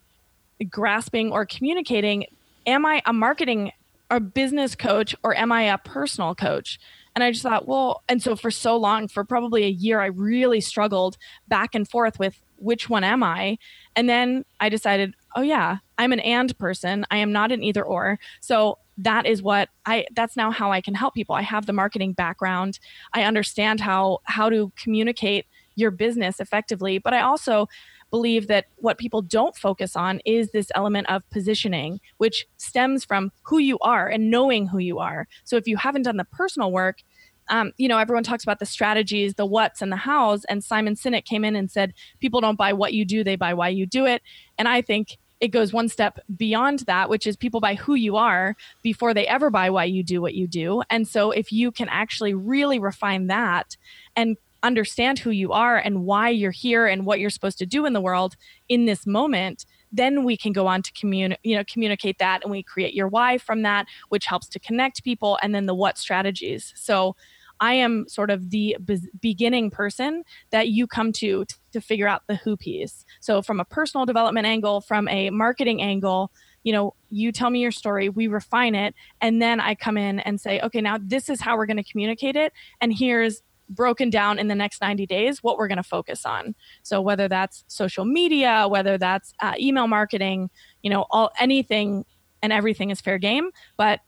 grasping 0.70 1.32
or 1.32 1.46
communicating 1.46 2.26
am 2.66 2.86
i 2.86 3.02
a 3.06 3.14
marketing 3.14 3.72
or 4.12 4.20
business 4.20 4.76
coach 4.76 5.16
or 5.24 5.36
am 5.36 5.52
i 5.52 5.64
a 5.64 5.78
personal 5.78 6.36
coach 6.36 6.80
and 7.16 7.24
i 7.24 7.32
just 7.32 7.44
thought 7.44 7.68
well 7.68 8.04
and 8.08 8.22
so 8.22 8.36
for 8.36 8.52
so 8.52 8.78
long 8.78 9.08
for 9.08 9.24
probably 9.24 9.64
a 9.64 9.70
year 9.70 10.00
i 10.00 10.06
really 10.06 10.62
struggled 10.62 11.18
back 11.48 11.76
and 11.76 11.90
forth 11.90 12.20
with 12.20 12.42
which 12.58 12.90
one 12.90 13.04
am 13.04 13.24
i 13.24 13.58
and 13.96 14.10
then 14.10 14.44
i 14.60 14.70
decided 14.70 15.14
oh 15.36 15.42
yeah 15.42 15.78
i'm 15.98 16.12
an 16.12 16.20
and 16.20 16.58
person. 16.58 17.06
I 17.12 17.18
am 17.18 17.32
not 17.32 17.52
an 17.52 17.64
either 17.64 17.84
or. 17.84 18.20
So 18.42 18.78
that 18.98 19.26
is 19.26 19.42
what 19.42 19.70
i 19.86 20.06
that's 20.16 20.36
now 20.36 20.52
how 20.52 20.72
i 20.72 20.82
can 20.82 20.94
help 20.94 21.14
people. 21.14 21.36
I 21.36 21.42
have 21.42 21.66
the 21.66 21.74
marketing 21.74 22.14
background. 22.14 22.80
I 23.14 23.24
understand 23.24 23.80
how 23.80 24.20
how 24.26 24.50
to 24.50 24.72
communicate 24.76 25.46
your 25.76 25.92
business 25.92 26.40
effectively. 26.40 26.98
But 27.00 27.14
i 27.14 27.22
also 27.22 27.68
believe 28.12 28.46
that 28.48 28.66
what 28.76 29.00
people 29.00 29.24
don't 29.24 29.56
focus 29.56 29.96
on 29.96 30.20
is 30.24 30.52
this 30.52 30.72
element 30.76 31.10
of 31.10 31.28
positioning, 31.32 32.00
which 32.18 32.46
stems 32.58 33.04
from 33.04 33.32
who 33.42 33.58
you 33.58 33.80
are 33.80 34.08
and 34.08 34.30
knowing 34.30 34.68
who 34.68 34.78
you 34.78 35.00
are. 35.00 35.28
So 35.46 35.56
if 35.58 35.68
you 35.68 35.78
haven't 35.78 36.04
done 36.04 36.18
the 36.18 36.26
personal 36.26 36.72
work, 36.72 37.02
um, 37.50 37.72
you 37.78 37.88
know, 37.88 37.98
everyone 37.98 38.24
talks 38.24 38.44
about 38.44 38.60
the 38.60 38.66
strategies, 38.66 39.36
the 39.36 39.46
what's, 39.46 39.82
and 39.82 39.92
the 39.92 39.98
hows. 39.98 40.46
And 40.46 40.64
Simon 40.64 40.96
Sinek 40.96 41.26
came 41.26 41.44
in 41.44 41.56
and 41.56 41.70
said, 41.70 41.94
people 42.20 42.42
don't 42.42 42.58
buy 42.58 42.74
what 42.74 42.94
you 42.94 43.06
do, 43.06 43.24
they 43.24 43.36
buy 43.36 43.54
why 43.54 43.70
you 43.70 43.86
do 43.86 44.06
it. 44.06 44.22
And 44.58 44.68
I 44.68 44.82
think 44.82 45.18
it 45.40 45.50
goes 45.50 45.74
one 45.74 45.90
step 45.90 46.20
beyond 46.38 46.80
that, 46.80 47.10
which 47.10 47.28
is 47.28 47.36
people 47.36 47.60
buy 47.60 47.76
who 47.76 47.96
you 47.96 48.16
are 48.16 48.56
before 48.82 49.14
they 49.14 49.28
ever 49.28 49.50
buy 49.50 49.70
why 49.70 49.84
you 49.84 50.02
do 50.02 50.22
what 50.22 50.36
you 50.36 50.48
do. 50.48 50.84
And 50.90 51.08
so 51.08 51.32
if 51.32 51.52
you 51.52 51.72
can 51.72 51.90
actually 51.90 52.34
really 52.34 52.80
refine 52.80 53.28
that 53.28 53.76
and 54.16 54.38
understand 54.64 55.20
who 55.20 55.32
you 55.32 55.52
are 55.52 55.78
and 55.78 56.06
why 56.06 56.30
you're 56.30 56.52
here 56.52 56.88
and 56.88 57.06
what 57.06 57.20
you're 57.20 57.30
supposed 57.30 57.58
to 57.58 57.66
do 57.66 57.86
in 57.86 57.92
the 57.92 58.00
world 58.00 58.36
in 58.70 58.86
this 58.86 59.06
moment 59.06 59.66
then 59.96 60.24
we 60.24 60.36
can 60.36 60.52
go 60.52 60.66
on 60.66 60.82
to 60.82 60.92
communi- 60.94 61.38
you 61.44 61.56
know 61.56 61.64
communicate 61.72 62.18
that 62.18 62.42
and 62.42 62.52
we 62.52 62.64
create 62.64 62.94
your 62.94 63.08
why 63.08 63.38
from 63.38 63.62
that 63.62 63.86
which 64.10 64.26
helps 64.26 64.48
to 64.48 64.60
connect 64.60 65.04
people 65.04 65.38
and 65.44 65.54
then 65.54 65.68
the 65.68 65.76
what 65.76 65.98
strategies 65.98 66.74
so 66.76 67.16
i 67.60 67.74
am 67.74 68.06
sort 68.08 68.30
of 68.30 68.50
the 68.50 68.78
be- 68.84 69.10
beginning 69.22 69.70
person 69.70 70.24
that 70.52 70.70
you 70.70 70.88
come 70.88 71.12
to 71.12 71.46
t- 71.46 71.56
to 71.72 71.82
figure 71.82 72.08
out 72.08 72.22
the 72.28 72.36
who 72.36 72.56
piece. 72.56 73.04
So 73.20 73.42
from 73.42 73.60
a 73.60 73.66
personal 73.66 74.06
development 74.06 74.46
angle 74.46 74.82
from 74.82 75.08
a 75.08 75.30
marketing 75.30 75.82
angle 75.82 76.32
you 76.64 76.72
know 76.72 76.94
you 77.10 77.32
tell 77.32 77.50
me 77.50 77.60
your 77.60 77.72
story 77.72 78.10
we 78.10 78.28
refine 78.28 78.74
it 78.76 78.96
and 79.22 79.42
then 79.42 79.60
i 79.60 79.76
come 79.76 79.98
in 79.98 80.20
and 80.20 80.40
say 80.40 80.62
okay 80.62 80.82
now 80.82 80.98
this 81.02 81.30
is 81.30 81.42
how 81.42 81.58
we're 81.58 81.66
going 81.66 81.78
to 81.78 81.84
communicate 81.84 82.36
it 82.36 82.54
and 82.80 82.94
here's 82.98 83.42
broken 83.70 84.10
down 84.10 84.40
in 84.40 84.48
the 84.48 84.56
next 84.56 84.82
90 84.82 85.06
days 85.06 85.42
what 85.42 85.58
we're 85.58 85.68
going 85.68 85.78
to 85.78 85.84
focus 85.84 86.26
on. 86.26 86.56
So 86.84 87.02
whether 87.02 87.28
that's 87.28 87.64
social 87.68 88.06
media 88.06 88.68
whether 88.68 88.98
that's 88.98 89.34
uh, 89.42 89.54
email 89.60 89.88
marketing 89.88 90.50
you 90.82 90.90
know 90.90 91.06
all 91.10 91.32
anything 91.40 92.06
and 92.42 92.52
everything 92.52 92.90
is 92.90 93.02
fair 93.02 93.18
game 93.18 93.50
but 93.78 94.02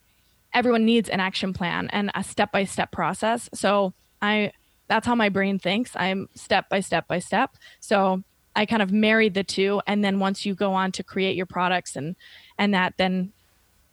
everyone 0.56 0.86
needs 0.86 1.10
an 1.10 1.20
action 1.20 1.54
plan 1.54 1.90
and 1.92 2.10
a 2.16 2.24
step 2.24 2.52
by 2.52 2.64
step 2.64 2.92
process. 2.92 3.50
So 3.54 3.94
i 4.22 4.52
that's 4.88 5.08
how 5.08 5.16
my 5.16 5.30
brain 5.30 5.60
thinks. 5.60 5.92
I'm 5.96 6.30
step 6.36 6.70
by 6.70 6.80
step 6.80 7.08
by 7.08 7.20
step. 7.20 7.58
So 7.80 8.24
i 8.56 8.66
kind 8.66 8.82
of 8.82 8.92
married 8.92 9.34
the 9.34 9.44
two. 9.44 9.82
And 9.86 10.04
then 10.04 10.20
once 10.20 10.46
you 10.46 10.56
go 10.56 10.74
on 10.74 10.92
to 10.94 11.04
create 11.04 11.36
your 11.36 11.46
products 11.46 11.96
and 11.96 12.16
and 12.58 12.74
that 12.74 12.94
then 12.98 13.34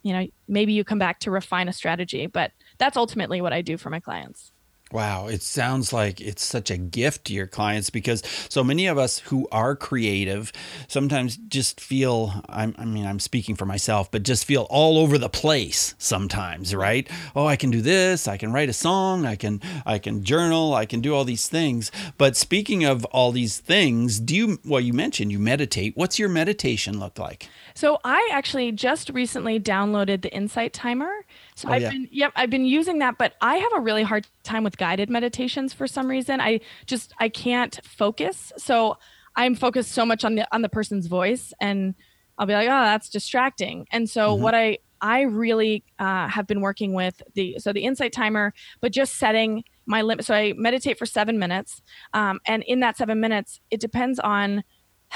you 0.01 0.13
know 0.13 0.25
maybe 0.47 0.73
you 0.73 0.83
come 0.83 0.99
back 0.99 1.19
to 1.19 1.31
refine 1.31 1.67
a 1.67 1.73
strategy. 1.73 2.25
But 2.25 2.53
that's 2.79 2.97
ultimately 2.97 3.41
what 3.41 3.53
i 3.53 3.61
do 3.61 3.77
for 3.77 3.89
my 3.89 3.99
clients 3.99 4.52
Wow, 4.93 5.25
it 5.25 5.41
sounds 5.41 5.91
like 5.91 6.21
it's 6.21 6.45
such 6.45 6.69
a 6.69 6.77
gift 6.77 7.25
to 7.25 7.33
your 7.33 7.47
clients 7.47 7.89
because 7.89 8.21
so 8.47 8.63
many 8.63 8.85
of 8.85 8.99
us 8.99 9.17
who 9.17 9.47
are 9.51 9.75
creative 9.75 10.53
sometimes 10.87 11.35
just 11.35 11.81
feel 11.81 12.43
I'm, 12.47 12.75
I 12.77 12.85
mean, 12.85 13.03
I'm 13.03 13.19
speaking 13.19 13.55
for 13.55 13.65
myself, 13.65 14.11
but 14.11 14.21
just 14.21 14.45
feel 14.45 14.67
all 14.69 14.99
over 14.99 15.17
the 15.17 15.29
place 15.29 15.95
sometimes, 15.97 16.75
right? 16.75 17.09
Oh, 17.35 17.47
I 17.47 17.55
can 17.55 17.71
do 17.71 17.81
this, 17.81 18.27
I 18.27 18.37
can 18.37 18.53
write 18.53 18.69
a 18.69 18.73
song, 18.73 19.25
I 19.25 19.35
can 19.35 19.61
I 19.83 19.97
can 19.97 20.23
journal, 20.23 20.75
I 20.75 20.85
can 20.85 21.01
do 21.01 21.15
all 21.15 21.25
these 21.25 21.47
things. 21.47 21.89
But 22.19 22.37
speaking 22.37 22.85
of 22.85 23.03
all 23.05 23.31
these 23.31 23.57
things, 23.57 24.19
do 24.19 24.35
you 24.35 24.59
well 24.63 24.79
you 24.79 24.93
mentioned 24.93 25.31
you 25.31 25.39
meditate. 25.39 25.97
What's 25.97 26.19
your 26.19 26.29
meditation 26.29 26.99
look 26.99 27.17
like? 27.17 27.49
So 27.75 27.99
I 28.03 28.29
actually 28.31 28.71
just 28.71 29.09
recently 29.09 29.59
downloaded 29.59 30.21
the 30.21 30.33
Insight 30.33 30.73
Timer. 30.73 31.11
So 31.55 31.67
Oh, 31.67 31.73
I've 31.73 31.81
yeah. 31.81 31.89
been 31.89 32.07
yep, 32.11 32.31
I've 32.35 32.49
been 32.49 32.65
using 32.65 32.99
that, 32.99 33.17
but 33.17 33.33
I 33.41 33.55
have 33.57 33.71
a 33.75 33.79
really 33.79 34.03
hard 34.03 34.27
time 34.43 34.63
with 34.63 34.77
guided 34.77 35.09
meditations 35.09 35.73
for 35.73 35.87
some 35.87 36.07
reason. 36.07 36.39
I 36.41 36.59
just 36.85 37.13
I 37.19 37.29
can't 37.29 37.79
focus. 37.85 38.51
So 38.57 38.97
I'm 39.35 39.55
focused 39.55 39.91
so 39.91 40.05
much 40.05 40.23
on 40.23 40.35
the 40.35 40.47
on 40.53 40.61
the 40.61 40.69
person's 40.69 41.07
voice 41.07 41.53
and 41.59 41.95
I'll 42.37 42.47
be 42.47 42.53
like, 42.53 42.67
"Oh, 42.67 42.71
that's 42.83 43.09
distracting." 43.09 43.85
And 43.91 44.09
so 44.09 44.33
Mm-hmm. 44.33 44.35
what 44.35 44.55
I 44.55 44.79
I 45.01 45.21
really 45.21 45.83
uh, 45.99 46.27
have 46.29 46.47
been 46.47 46.61
working 46.61 46.93
with 46.93 47.21
the 47.35 47.57
so 47.59 47.73
the 47.73 47.83
Insight 47.83 48.13
Timer, 48.13 48.53
but 48.81 48.91
just 48.91 49.15
setting 49.15 49.63
my 49.85 50.01
limit. 50.01 50.25
So 50.25 50.33
I 50.33 50.53
meditate 50.55 50.97
for 50.97 51.05
seven 51.05 51.39
minutes. 51.39 51.81
Um, 52.13 52.39
and 52.47 52.63
in 52.63 52.79
that 52.81 52.97
seven 52.97 53.19
minutes, 53.19 53.59
it 53.69 53.79
depends 53.81 54.19
on 54.19 54.63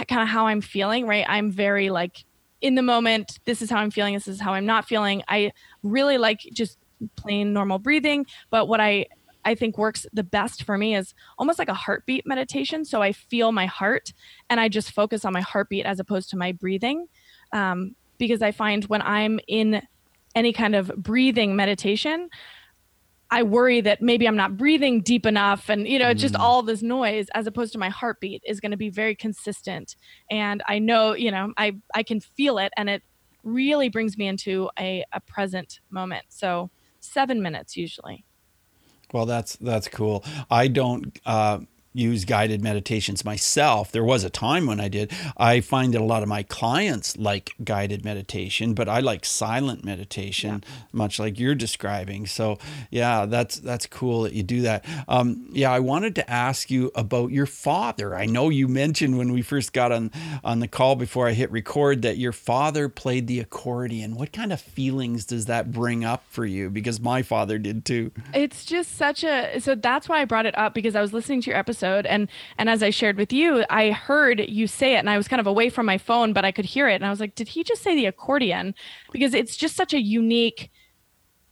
kind 0.07 0.21
of 0.21 0.27
how 0.27 0.47
I'm 0.47 0.61
feeling, 0.61 1.07
right? 1.07 1.25
I'm 1.27 1.51
very 1.51 1.89
like 1.89 2.25
in 2.61 2.75
the 2.75 2.81
moment. 2.81 3.39
This 3.45 3.61
is 3.61 3.69
how 3.69 3.77
I'm 3.77 3.91
feeling. 3.91 4.13
This 4.13 4.27
is 4.27 4.41
how 4.41 4.53
I'm 4.53 4.65
not 4.65 4.87
feeling. 4.87 5.23
I 5.27 5.51
really 5.83 6.17
like 6.17 6.39
just 6.53 6.77
plain 7.15 7.53
normal 7.53 7.79
breathing. 7.79 8.25
But 8.49 8.67
what 8.67 8.79
I 8.79 9.05
I 9.45 9.55
think 9.55 9.77
works 9.77 10.05
the 10.11 10.23
best 10.23 10.63
for 10.63 10.77
me 10.77 10.93
is 10.93 11.13
almost 11.37 11.57
like 11.57 11.69
a 11.69 11.73
heartbeat 11.73 12.27
meditation. 12.27 12.83
So 12.83 13.01
I 13.01 13.13
feel 13.13 13.53
my 13.53 13.65
heart 13.65 14.11
and 14.49 14.59
I 14.59 14.67
just 14.67 14.91
focus 14.91 15.23
on 15.23 15.31
my 15.31 15.39
heartbeat 15.39 15.85
as 15.85 16.01
opposed 16.01 16.29
to 16.31 16.37
my 16.37 16.51
breathing. 16.51 17.07
Um, 17.53 17.95
because 18.17 18.41
I 18.41 18.51
find 18.51 18.83
when 18.85 19.01
I'm 19.01 19.39
in 19.47 19.81
any 20.35 20.51
kind 20.51 20.75
of 20.75 20.91
breathing 20.97 21.55
meditation, 21.55 22.29
I 23.29 23.43
worry 23.43 23.81
that 23.81 24.01
maybe 24.01 24.27
I'm 24.27 24.35
not 24.35 24.57
breathing 24.57 25.01
deep 25.01 25.25
enough 25.25 25.69
and 25.69 25.87
you 25.87 25.99
know 25.99 26.13
mm. 26.13 26.17
just 26.17 26.35
all 26.35 26.63
this 26.63 26.81
noise 26.81 27.27
as 27.33 27.47
opposed 27.47 27.73
to 27.73 27.79
my 27.79 27.89
heartbeat 27.89 28.41
is 28.45 28.59
going 28.59 28.71
to 28.71 28.77
be 28.77 28.89
very 28.89 29.15
consistent. 29.15 29.95
And 30.31 30.63
I 30.67 30.79
know 30.79 31.13
you 31.13 31.31
know 31.31 31.53
I 31.57 31.77
I 31.93 32.03
can 32.03 32.19
feel 32.19 32.57
it 32.57 32.71
and 32.77 32.89
it 32.89 33.03
really 33.43 33.89
brings 33.89 34.17
me 34.17 34.27
into 34.27 34.69
a, 34.79 35.03
a 35.13 35.21
present 35.21 35.79
moment. 35.89 36.25
So 36.29 36.69
7 36.99 37.41
minutes 37.41 37.77
usually. 37.77 38.25
Well 39.13 39.25
that's 39.25 39.55
that's 39.57 39.87
cool. 39.87 40.23
I 40.49 40.67
don't 40.67 41.17
uh 41.25 41.59
use 41.93 42.25
guided 42.25 42.61
meditations 42.61 43.25
myself. 43.25 43.91
There 43.91 44.03
was 44.03 44.23
a 44.23 44.29
time 44.29 44.67
when 44.67 44.79
I 44.79 44.87
did. 44.87 45.11
I 45.35 45.61
find 45.61 45.93
that 45.93 46.01
a 46.01 46.03
lot 46.03 46.21
of 46.21 46.29
my 46.29 46.43
clients 46.43 47.17
like 47.17 47.53
guided 47.63 48.05
meditation, 48.05 48.73
but 48.73 48.87
I 48.87 48.99
like 48.99 49.25
silent 49.25 49.83
meditation, 49.83 50.63
yeah. 50.63 50.75
much 50.91 51.19
like 51.19 51.39
you're 51.39 51.55
describing. 51.55 52.27
So 52.27 52.59
yeah, 52.91 53.25
that's 53.25 53.59
that's 53.59 53.87
cool 53.87 54.23
that 54.23 54.33
you 54.33 54.43
do 54.43 54.61
that. 54.61 54.85
Um, 55.07 55.49
yeah, 55.51 55.71
I 55.71 55.79
wanted 55.79 56.15
to 56.15 56.29
ask 56.29 56.69
you 56.69 56.91
about 56.93 57.31
your 57.31 57.47
father. 57.47 58.15
I 58.15 58.25
know 58.25 58.49
you 58.49 58.67
mentioned 58.67 59.17
when 59.17 59.31
we 59.31 59.41
first 59.41 59.73
got 59.73 59.91
on 59.91 60.11
on 60.43 60.59
the 60.59 60.67
call 60.67 60.95
before 60.95 61.27
I 61.27 61.33
hit 61.33 61.51
record 61.51 62.03
that 62.03 62.17
your 62.17 62.33
father 62.33 62.89
played 62.89 63.27
the 63.27 63.39
accordion. 63.39 64.15
What 64.15 64.31
kind 64.31 64.53
of 64.53 64.61
feelings 64.61 65.25
does 65.25 65.45
that 65.45 65.71
bring 65.71 66.05
up 66.05 66.23
for 66.29 66.45
you? 66.45 66.69
Because 66.69 66.99
my 66.99 67.23
father 67.23 67.57
did 67.57 67.85
too. 67.85 68.11
It's 68.33 68.65
just 68.65 68.95
such 68.97 69.23
a 69.23 69.59
so 69.59 69.73
that's 69.73 70.07
why 70.07 70.21
I 70.21 70.25
brought 70.25 70.45
it 70.45 70.57
up 70.57 70.75
because 70.75 70.95
I 70.95 71.01
was 71.01 71.11
listening 71.11 71.41
to 71.41 71.49
your 71.49 71.57
episode 71.57 71.76
episode 71.77 72.05
and 72.05 72.27
and 72.57 72.69
as 72.69 72.81
I 72.81 72.89
shared 72.89 73.17
with 73.17 73.31
you, 73.31 73.63
I 73.69 73.91
heard 73.91 74.39
you 74.47 74.67
say 74.67 74.95
it 74.95 74.99
and 74.99 75.09
I 75.09 75.17
was 75.17 75.27
kind 75.27 75.39
of 75.39 75.47
away 75.47 75.69
from 75.69 75.85
my 75.85 75.97
phone, 75.97 76.33
but 76.33 76.45
I 76.45 76.51
could 76.51 76.65
hear 76.65 76.87
it 76.87 76.95
and 76.95 77.05
I 77.05 77.09
was 77.09 77.19
like, 77.19 77.35
did 77.35 77.47
he 77.47 77.63
just 77.63 77.83
say 77.83 77.95
the 77.95 78.07
accordion? 78.07 78.73
Because 79.11 79.33
it's 79.33 79.55
just 79.55 79.75
such 79.75 79.93
a 79.93 80.01
unique 80.01 80.71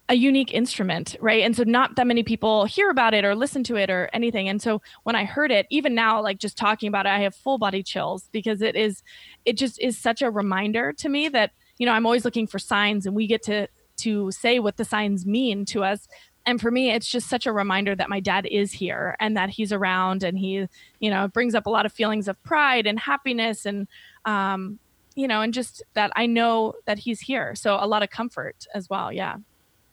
a 0.08 0.14
unique 0.14 0.54
instrument, 0.54 1.16
right? 1.20 1.44
And 1.44 1.56
so 1.56 1.64
not 1.64 1.96
that 1.96 2.06
many 2.06 2.22
people 2.22 2.66
hear 2.66 2.92
about 2.92 3.16
it 3.16 3.26
or 3.26 3.34
listen 3.34 3.64
to 3.64 3.76
it 3.76 3.90
or 3.90 4.08
anything. 4.14 4.48
And 4.48 4.62
so 4.62 4.80
when 5.02 5.16
I 5.16 5.26
heard 5.26 5.52
it, 5.52 5.66
even 5.72 5.96
now, 5.96 6.22
like 6.22 6.38
just 6.38 6.58
talking 6.58 6.88
about 6.88 7.08
it, 7.08 7.10
I 7.10 7.22
have 7.22 7.34
full 7.34 7.58
body 7.58 7.82
chills 7.82 8.30
because 8.32 8.62
it 8.62 8.76
is, 8.76 9.02
it 9.46 9.58
just 9.58 9.82
is 9.82 9.98
such 9.98 10.22
a 10.22 10.30
reminder 10.30 10.94
to 10.94 11.10
me 11.10 11.28
that, 11.30 11.54
you 11.80 11.88
know, 11.88 11.92
I'm 11.92 12.06
always 12.06 12.24
looking 12.24 12.46
for 12.46 12.60
signs 12.60 13.08
and 13.08 13.16
we 13.16 13.26
get 13.26 13.42
to, 13.44 13.68
to 13.98 14.30
say 14.30 14.60
what 14.60 14.78
the 14.78 14.86
signs 14.86 15.26
mean 15.26 15.66
to 15.66 15.84
us 15.84 16.08
and 16.46 16.62
for 16.62 16.72
me 16.72 16.92
it's 16.92 17.08
just 17.08 17.28
such 17.28 17.46
a 17.46 17.52
reminder 17.52 17.96
that 17.96 18.10
my 18.10 18.20
dad 18.20 18.46
is 18.46 18.72
here 18.72 19.16
and 19.20 19.36
that 19.36 19.50
he's 19.50 19.72
around 19.72 20.24
and 20.24 20.38
he 20.38 20.68
you 21.00 21.10
know 21.10 21.28
brings 21.28 21.56
up 21.56 21.66
a 21.66 21.70
lot 21.70 21.86
of 21.86 21.92
feelings 21.92 22.28
of 22.28 22.42
pride 22.44 22.86
and 22.88 23.00
happiness 23.00 23.66
and 23.66 23.88
um 24.26 24.80
you 25.16 25.28
know 25.28 25.42
and 25.42 25.54
just 25.54 25.84
that 25.94 26.12
i 26.16 26.26
know 26.26 26.74
that 26.86 27.00
he's 27.00 27.22
here 27.22 27.56
so 27.56 27.78
a 27.80 27.88
lot 27.88 28.04
of 28.04 28.10
comfort 28.10 28.66
as 28.74 28.90
well 28.90 29.12
yeah 29.12 29.38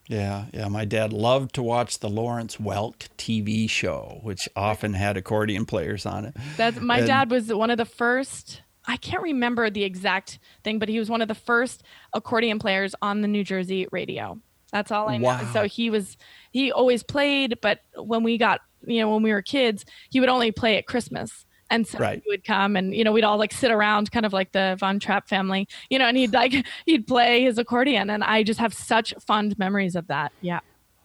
yeah, 0.08 0.46
yeah. 0.52 0.68
My 0.68 0.84
dad 0.84 1.12
loved 1.12 1.54
to 1.54 1.62
watch 1.62 2.00
the 2.00 2.10
Lawrence 2.10 2.56
Welk 2.56 3.08
TV 3.16 3.70
show, 3.70 4.18
which 4.22 4.48
often 4.56 4.94
had 4.94 5.16
accordion 5.16 5.64
players 5.64 6.04
on 6.04 6.24
it. 6.24 6.36
That's 6.56 6.80
my 6.80 6.98
and, 6.98 7.06
dad 7.06 7.30
was 7.30 7.52
one 7.52 7.70
of 7.70 7.78
the 7.78 7.84
first. 7.84 8.62
I 8.84 8.96
can't 8.96 9.22
remember 9.22 9.70
the 9.70 9.84
exact 9.84 10.40
thing, 10.64 10.78
but 10.80 10.88
he 10.88 10.98
was 10.98 11.08
one 11.08 11.22
of 11.22 11.28
the 11.28 11.36
first 11.36 11.84
accordion 12.12 12.58
players 12.58 12.94
on 13.00 13.20
the 13.22 13.28
New 13.28 13.44
Jersey 13.44 13.86
radio. 13.92 14.40
That's 14.72 14.90
all 14.90 15.08
I 15.08 15.18
know. 15.18 15.28
Wow. 15.28 15.52
So 15.52 15.64
he 15.64 15.90
was 15.90 16.16
he 16.50 16.72
always 16.72 17.02
played, 17.02 17.58
but 17.60 17.80
when 17.94 18.22
we 18.22 18.38
got 18.38 18.60
you 18.84 19.00
know 19.00 19.10
when 19.10 19.22
we 19.22 19.32
were 19.32 19.42
kids, 19.42 19.84
he 20.10 20.20
would 20.20 20.28
only 20.28 20.50
play 20.50 20.76
at 20.76 20.86
Christmas. 20.86 21.44
And 21.70 21.86
so 21.86 21.98
right. 21.98 22.22
he 22.22 22.30
would 22.30 22.44
come 22.44 22.76
and, 22.76 22.94
you 22.94 23.02
know, 23.02 23.12
we'd 23.12 23.24
all 23.24 23.38
like 23.38 23.50
sit 23.50 23.70
around 23.70 24.12
kind 24.12 24.26
of 24.26 24.34
like 24.34 24.52
the 24.52 24.76
Von 24.78 25.00
Trapp 25.00 25.26
family, 25.26 25.66
you 25.88 25.98
know, 25.98 26.04
and 26.04 26.18
he'd 26.18 26.34
like, 26.34 26.66
he'd 26.84 27.06
play 27.06 27.44
his 27.44 27.56
accordion. 27.56 28.10
And 28.10 28.22
I 28.22 28.42
just 28.42 28.60
have 28.60 28.74
such 28.74 29.14
fond 29.26 29.58
memories 29.58 29.96
of 29.96 30.06
that. 30.08 30.32
Yeah. 30.42 30.60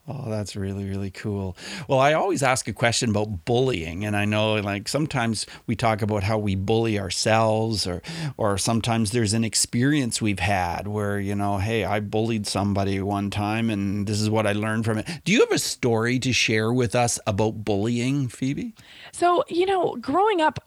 Oh, 0.09 0.29
that's 0.29 0.55
really, 0.55 0.85
really 0.85 1.11
cool. 1.11 1.57
Well, 1.89 1.99
I 1.99 2.13
always 2.13 2.41
ask 2.41 2.69
a 2.69 2.73
question 2.73 3.09
about 3.09 3.43
bullying. 3.43 4.05
And 4.05 4.15
I 4.15 4.23
know 4.23 4.55
like 4.55 4.87
sometimes 4.87 5.45
we 5.65 5.75
talk 5.75 6.01
about 6.01 6.23
how 6.23 6.37
we 6.37 6.55
bully 6.55 6.97
ourselves 6.97 7.85
or 7.85 8.01
or 8.37 8.57
sometimes 8.57 9.11
there's 9.11 9.33
an 9.33 9.43
experience 9.43 10.21
we've 10.21 10.39
had 10.39 10.87
where, 10.87 11.19
you 11.19 11.35
know, 11.35 11.57
hey, 11.57 11.83
I 11.83 11.99
bullied 11.99 12.47
somebody 12.47 13.01
one 13.01 13.29
time 13.29 13.69
and 13.69 14.07
this 14.07 14.21
is 14.21 14.29
what 14.29 14.47
I 14.47 14.53
learned 14.53 14.85
from 14.85 14.99
it. 14.99 15.09
Do 15.25 15.33
you 15.33 15.41
have 15.41 15.51
a 15.51 15.59
story 15.59 16.19
to 16.19 16.31
share 16.31 16.71
with 16.71 16.95
us 16.95 17.19
about 17.27 17.65
bullying, 17.65 18.29
Phoebe? 18.29 18.75
So, 19.11 19.43
you 19.49 19.65
know, 19.65 19.97
growing 19.97 20.39
up, 20.39 20.59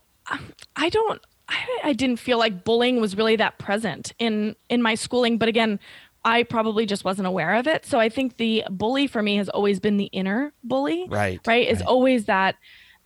I 0.77 0.91
don't 0.91 1.21
I, 1.83 1.93
didn't 1.95 2.19
feel 2.19 2.39
like 2.39 2.65
bullying 2.65 3.01
was 3.01 3.17
really 3.17 3.37
that 3.37 3.59
present 3.59 4.13
in 4.19 4.55
in 4.69 4.83
my 4.83 4.95
schooling. 4.95 5.39
But 5.39 5.49
again, 5.49 5.81
I 6.25 6.43
probably 6.43 6.87
just 6.87 7.05
wasn't 7.05 7.27
aware 7.27 7.55
of 7.55 7.67
it. 7.67 7.87
So 7.87 7.99
I 7.99 8.09
think 8.09 8.37
the 8.37 8.65
bully 8.71 9.07
for 9.07 9.23
me 9.23 9.37
has 9.37 9.49
always 9.49 9.81
been 9.81 9.97
the 9.97 10.07
inner 10.07 10.53
bully. 10.63 11.07
Right. 11.09 11.41
Right. 11.47 11.69
Is 11.69 11.83
always 11.83 12.27
that 12.27 12.57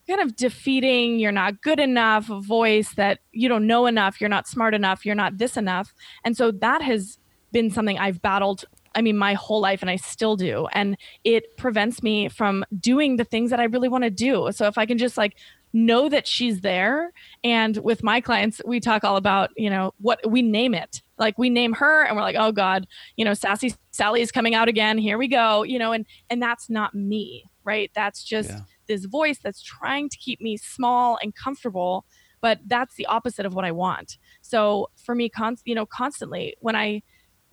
kind 0.08 0.20
of 0.20 0.36
defeating, 0.36 1.18
you're 1.18 1.32
not 1.32 1.62
good 1.62 1.80
enough 1.80 2.26
voice 2.26 2.94
that 2.94 3.20
you 3.32 3.48
don't 3.48 3.66
know 3.66 3.86
enough, 3.86 4.20
you're 4.20 4.28
not 4.28 4.46
smart 4.46 4.74
enough, 4.74 5.06
you're 5.06 5.14
not 5.14 5.38
this 5.38 5.56
enough. 5.56 5.94
And 6.24 6.36
so 6.36 6.50
that 6.50 6.82
has 6.82 7.18
been 7.52 7.70
something 7.70 7.98
I've 7.98 8.20
battled 8.20 8.64
I 8.94 9.02
mean, 9.02 9.16
my 9.16 9.34
whole 9.34 9.60
life, 9.60 9.82
and 9.82 9.90
I 9.90 9.96
still 9.96 10.36
do. 10.36 10.66
And 10.72 10.96
it 11.24 11.56
prevents 11.56 12.02
me 12.02 12.28
from 12.28 12.64
doing 12.78 13.16
the 13.16 13.24
things 13.24 13.50
that 13.50 13.60
I 13.60 13.64
really 13.64 13.88
want 13.88 14.04
to 14.04 14.10
do. 14.10 14.50
So 14.52 14.66
if 14.66 14.78
I 14.78 14.86
can 14.86 14.98
just 14.98 15.16
like 15.16 15.36
know 15.72 16.08
that 16.08 16.26
she's 16.26 16.60
there, 16.60 17.12
and 17.42 17.76
with 17.78 18.02
my 18.02 18.20
clients, 18.20 18.60
we 18.64 18.80
talk 18.80 19.04
all 19.04 19.16
about, 19.16 19.50
you 19.56 19.68
know, 19.68 19.92
what 20.00 20.20
we 20.30 20.42
name 20.42 20.74
it 20.74 21.02
like 21.18 21.38
we 21.38 21.50
name 21.50 21.72
her 21.74 22.04
and 22.04 22.16
we're 22.16 22.22
like 22.22 22.36
oh 22.38 22.52
god 22.52 22.86
you 23.16 23.24
know 23.24 23.34
sassy 23.34 23.74
sally 23.90 24.20
is 24.20 24.32
coming 24.32 24.54
out 24.54 24.68
again. 24.68 24.98
Here 24.98 25.18
we 25.18 25.28
go 25.28 25.62
you 25.62 25.78
know 25.78 25.92
and 25.92 26.06
and 26.30 26.42
that's 26.42 26.68
not 26.68 26.94
me 26.94 27.44
right? 27.64 27.90
That's 27.94 28.22
just 28.22 28.50
yeah. 28.50 28.60
this 28.88 29.06
voice 29.06 29.38
that's 29.42 29.62
trying 29.62 30.10
to 30.10 30.18
keep 30.18 30.40
me 30.40 30.56
small 30.56 31.18
and 31.22 31.34
comfortable 31.34 32.04
but 32.40 32.58
that's 32.66 32.96
the 32.96 33.06
opposite 33.06 33.46
of 33.46 33.54
what 33.54 33.64
i 33.64 33.72
want. 33.72 34.18
So 34.42 34.90
for 34.96 35.14
me 35.14 35.28
con- 35.28 35.56
you 35.64 35.74
know 35.74 35.86
constantly 35.86 36.54
when 36.60 36.76
i 36.76 37.02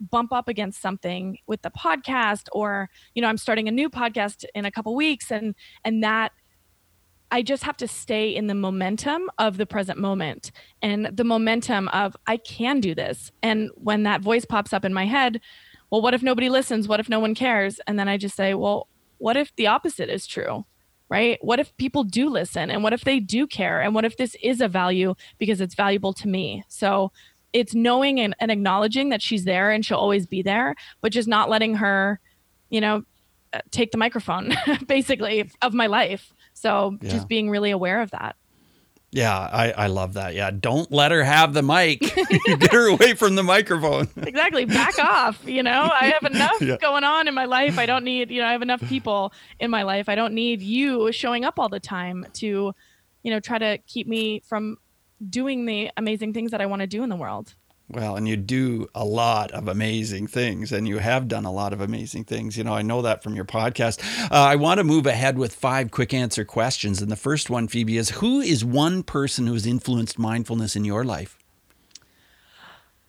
bump 0.10 0.34
up 0.34 0.48
against 0.48 0.82
something 0.82 1.38
with 1.48 1.62
the 1.62 1.70
podcast 1.70 2.48
or 2.54 2.90
you 3.14 3.22
know 3.22 3.28
i'm 3.28 3.38
starting 3.38 3.68
a 3.68 3.72
new 3.72 3.88
podcast 3.90 4.46
in 4.56 4.66
a 4.66 4.72
couple 4.72 4.96
weeks 4.96 5.32
and 5.32 5.54
and 5.86 6.04
that 6.04 6.32
I 7.32 7.42
just 7.42 7.64
have 7.64 7.78
to 7.78 7.88
stay 7.88 8.36
in 8.36 8.48
the 8.48 8.54
momentum 8.54 9.30
of 9.38 9.58
the 9.58 9.66
present 9.66 9.98
moment 9.98 10.52
and 10.82 11.06
the 11.06 11.24
momentum 11.24 11.88
of 11.90 12.16
I 12.28 12.36
can 12.36 12.82
do 12.82 12.94
this. 12.94 13.32
And 13.42 13.70
when 13.76 14.04
that 14.04 14.22
voice 14.22 14.44
pops 14.44 14.74
up 14.74 14.84
in 14.84 14.94
my 14.94 15.06
head, 15.06 15.40
well, 15.90 16.02
what 16.02 16.14
if 16.14 16.22
nobody 16.22 16.50
listens? 16.50 16.90
What 16.90 17.00
if 17.00 17.08
no 17.08 17.20
one 17.20 17.34
cares? 17.34 17.80
And 17.88 17.98
then 17.98 18.10
I 18.10 18.18
just 18.18 18.36
say, 18.36 18.54
well, 18.54 18.88
what 19.18 19.38
if 19.38 19.56
the 19.56 19.68
opposite 19.68 20.10
is 20.10 20.28
true? 20.28 20.66
Right? 21.10 21.38
What 21.42 21.60
if 21.60 21.76
people 21.78 22.04
do 22.04 22.30
listen? 22.30 22.70
And 22.70 22.84
what 22.84 22.94
if 22.94 23.04
they 23.04 23.20
do 23.20 23.48
care? 23.48 23.82
And 23.82 23.96
what 23.96 24.06
if 24.06 24.18
this 24.18 24.36
is 24.42 24.62
a 24.62 24.68
value 24.68 25.16
because 25.38 25.62
it's 25.62 25.76
valuable 25.76 26.14
to 26.14 26.28
me? 26.28 26.64
So 26.68 27.12
it's 27.54 27.74
knowing 27.74 28.20
and, 28.20 28.36
and 28.40 28.52
acknowledging 28.52 29.10
that 29.10 29.22
she's 29.22 29.46
there 29.46 29.72
and 29.72 29.86
she'll 29.86 29.98
always 29.98 30.26
be 30.26 30.42
there, 30.42 30.76
but 31.02 31.12
just 31.12 31.28
not 31.28 31.50
letting 31.50 31.76
her, 31.76 32.20
you 32.70 32.80
know, 32.80 33.04
uh, 33.54 33.60
take 33.72 33.92
the 33.92 33.98
microphone 33.98 34.54
basically 34.88 35.52
of 35.62 35.74
my 35.74 35.88
life 35.88 36.34
so 36.62 36.98
yeah. 37.02 37.10
just 37.10 37.28
being 37.28 37.50
really 37.50 37.72
aware 37.72 38.02
of 38.02 38.12
that. 38.12 38.36
Yeah, 39.14 39.38
I, 39.38 39.72
I 39.72 39.88
love 39.88 40.14
that. 40.14 40.36
Yeah, 40.36 40.52
don't 40.52 40.90
let 40.90 41.12
her 41.12 41.22
have 41.22 41.54
the 41.54 41.62
mic. 41.62 42.00
Get 42.46 42.72
her 42.72 42.88
away 42.88 43.14
from 43.14 43.36
the 43.36 43.44
microphone. 43.44 44.08
exactly. 44.18 44.64
Back 44.64 44.98
off. 45.00 45.46
You 45.46 45.64
know, 45.64 45.90
I 45.94 46.14
have 46.18 46.32
enough 46.32 46.56
yeah. 46.62 46.78
going 46.78 47.04
on 47.04 47.28
in 47.28 47.34
my 47.34 47.44
life. 47.44 47.78
I 47.78 47.86
don't 47.86 48.06
need, 48.06 48.32
you 48.32 48.42
know, 48.42 48.48
I 48.48 48.54
have 48.54 48.62
enough 48.62 48.80
people 48.88 49.34
in 49.60 49.70
my 49.70 49.84
life. 49.84 50.08
I 50.08 50.16
don't 50.16 50.34
need 50.34 50.62
you 50.62 51.12
showing 51.12 51.44
up 51.44 51.60
all 51.60 51.68
the 51.68 51.80
time 51.80 52.26
to, 52.36 52.74
you 53.24 53.32
know, 53.32 53.42
try 53.42 53.58
to 53.58 53.80
keep 53.80 54.08
me 54.08 54.40
from 54.46 54.78
doing 55.30 55.66
the 55.66 55.92
amazing 55.98 56.32
things 56.32 56.52
that 56.52 56.62
I 56.62 56.68
want 56.68 56.80
to 56.80 56.88
do 56.88 57.04
in 57.04 57.10
the 57.10 57.18
world. 57.18 57.54
Well, 57.94 58.16
and 58.16 58.28
you 58.28 58.38
do 58.38 58.90
a 58.96 59.04
lot 59.04 59.52
of 59.52 59.68
amazing 59.68 60.28
things, 60.28 60.72
and 60.72 60.88
you 60.88 61.00
have 61.00 61.28
done 61.28 61.44
a 61.44 61.52
lot 61.52 61.74
of 61.74 61.82
amazing 61.82 62.24
things. 62.24 62.58
You 62.58 62.64
know, 62.64 62.74
I 62.74 62.82
know 62.82 63.02
that 63.02 63.22
from 63.22 63.36
your 63.36 63.44
podcast. 63.44 64.02
Uh, 64.32 64.36
I 64.36 64.56
want 64.56 64.78
to 64.78 64.86
move 64.86 65.06
ahead 65.06 65.38
with 65.38 65.54
five 65.54 65.92
quick 65.92 66.14
answer 66.14 66.46
questions. 66.46 67.02
And 67.02 67.12
the 67.12 67.18
first 67.18 67.50
one, 67.50 67.68
Phoebe, 67.68 67.98
is 67.98 68.12
who 68.12 68.40
is 68.40 68.64
one 68.64 69.04
person 69.04 69.46
who 69.48 69.54
has 69.54 69.66
influenced 69.66 70.18
mindfulness 70.18 70.76
in 70.76 70.86
your 70.86 71.04
life? 71.04 71.38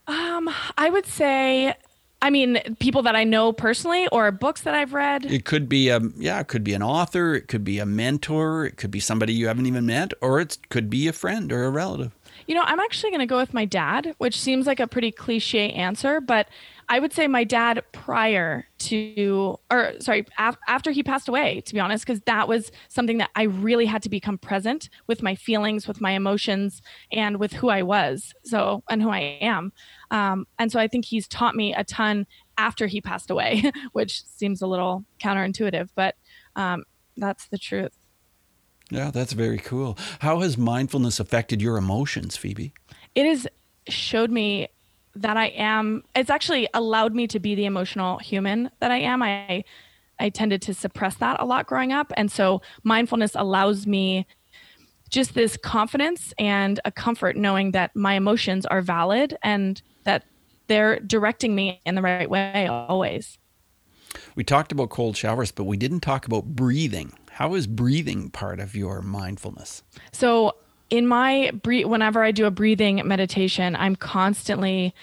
Um, 0.08 0.50
I 0.76 0.90
would 0.90 1.06
say 1.06 1.76
I 2.22 2.30
mean, 2.30 2.60
people 2.78 3.02
that 3.02 3.16
I 3.16 3.24
know 3.24 3.52
personally 3.52 4.06
or 4.12 4.30
books 4.30 4.62
that 4.62 4.74
I've 4.74 4.94
read. 4.94 5.26
It 5.26 5.44
could 5.44 5.68
be 5.68 5.88
a 5.88 6.00
yeah, 6.16 6.38
it 6.38 6.46
could 6.46 6.62
be 6.62 6.72
an 6.72 6.82
author, 6.82 7.34
it 7.34 7.48
could 7.48 7.64
be 7.64 7.80
a 7.80 7.86
mentor, 7.86 8.64
it 8.64 8.76
could 8.76 8.92
be 8.92 9.00
somebody 9.00 9.32
you 9.32 9.48
haven't 9.48 9.66
even 9.66 9.86
met, 9.86 10.12
or 10.20 10.38
it 10.38 10.56
could 10.70 10.88
be 10.88 11.08
a 11.08 11.12
friend 11.12 11.52
or 11.52 11.64
a 11.64 11.70
relative. 11.70 12.12
You 12.46 12.54
know, 12.54 12.62
I'm 12.64 12.80
actually 12.80 13.10
going 13.10 13.20
to 13.20 13.26
go 13.26 13.36
with 13.36 13.54
my 13.54 13.64
dad, 13.64 14.14
which 14.18 14.40
seems 14.40 14.66
like 14.66 14.80
a 14.80 14.86
pretty 14.86 15.10
cliche 15.10 15.70
answer, 15.70 16.20
but 16.20 16.48
I 16.88 16.98
would 16.98 17.12
say 17.12 17.26
my 17.26 17.44
dad 17.44 17.82
prior 17.92 18.66
to, 18.78 19.58
or 19.70 19.92
sorry, 20.00 20.26
af- 20.38 20.58
after 20.68 20.90
he 20.90 21.02
passed 21.02 21.28
away, 21.28 21.60
to 21.62 21.74
be 21.74 21.80
honest, 21.80 22.06
because 22.06 22.20
that 22.22 22.48
was 22.48 22.70
something 22.88 23.18
that 23.18 23.30
I 23.34 23.44
really 23.44 23.86
had 23.86 24.02
to 24.02 24.08
become 24.08 24.38
present 24.38 24.90
with 25.06 25.22
my 25.22 25.34
feelings, 25.34 25.88
with 25.88 26.00
my 26.00 26.12
emotions, 26.12 26.82
and 27.10 27.38
with 27.38 27.52
who 27.52 27.68
I 27.70 27.82
was. 27.82 28.34
So, 28.44 28.82
and 28.90 29.02
who 29.02 29.10
I 29.10 29.38
am. 29.40 29.72
Um, 30.10 30.46
and 30.58 30.70
so 30.70 30.78
I 30.78 30.88
think 30.88 31.04
he's 31.04 31.28
taught 31.28 31.54
me 31.54 31.74
a 31.74 31.84
ton 31.84 32.26
after 32.58 32.86
he 32.86 33.00
passed 33.00 33.30
away, 33.30 33.72
which 33.92 34.24
seems 34.26 34.60
a 34.60 34.66
little 34.66 35.04
counterintuitive, 35.22 35.88
but 35.94 36.16
um, 36.56 36.84
that's 37.16 37.46
the 37.48 37.58
truth. 37.58 37.96
Yeah, 38.92 39.10
that's 39.10 39.32
very 39.32 39.56
cool. 39.56 39.96
How 40.18 40.40
has 40.40 40.58
mindfulness 40.58 41.18
affected 41.18 41.62
your 41.62 41.78
emotions, 41.78 42.36
Phoebe? 42.36 42.74
It 43.14 43.24
has 43.24 43.48
showed 43.88 44.30
me 44.30 44.68
that 45.14 45.38
I 45.38 45.46
am 45.46 46.02
it's 46.14 46.28
actually 46.28 46.68
allowed 46.74 47.14
me 47.14 47.26
to 47.28 47.38
be 47.38 47.54
the 47.54 47.64
emotional 47.64 48.18
human 48.18 48.70
that 48.80 48.90
I 48.90 48.98
am. 48.98 49.22
I 49.22 49.64
I 50.20 50.28
tended 50.28 50.60
to 50.62 50.74
suppress 50.74 51.16
that 51.16 51.40
a 51.40 51.44
lot 51.46 51.66
growing 51.66 51.92
up 51.92 52.12
and 52.16 52.30
so 52.30 52.60
mindfulness 52.84 53.34
allows 53.34 53.86
me 53.86 54.26
just 55.08 55.34
this 55.34 55.56
confidence 55.56 56.34
and 56.38 56.78
a 56.84 56.92
comfort 56.92 57.36
knowing 57.36 57.72
that 57.72 57.96
my 57.96 58.14
emotions 58.14 58.66
are 58.66 58.82
valid 58.82 59.36
and 59.42 59.80
that 60.04 60.24
they're 60.68 61.00
directing 61.00 61.54
me 61.54 61.80
in 61.86 61.94
the 61.94 62.02
right 62.02 62.28
way 62.28 62.66
always. 62.66 63.38
We 64.34 64.44
talked 64.44 64.70
about 64.70 64.90
cold 64.90 65.16
showers, 65.16 65.50
but 65.50 65.64
we 65.64 65.76
didn't 65.76 66.00
talk 66.00 66.26
about 66.26 66.44
breathing. 66.44 67.12
How 67.32 67.54
is 67.54 67.66
breathing 67.66 68.30
part 68.30 68.60
of 68.60 68.74
your 68.74 69.00
mindfulness? 69.00 69.82
So, 70.12 70.56
in 70.90 71.06
my 71.06 71.50
breathe, 71.62 71.86
whenever 71.86 72.22
I 72.22 72.30
do 72.30 72.44
a 72.44 72.50
breathing 72.50 73.00
meditation, 73.06 73.74
I'm 73.74 73.96
constantly 73.96 74.94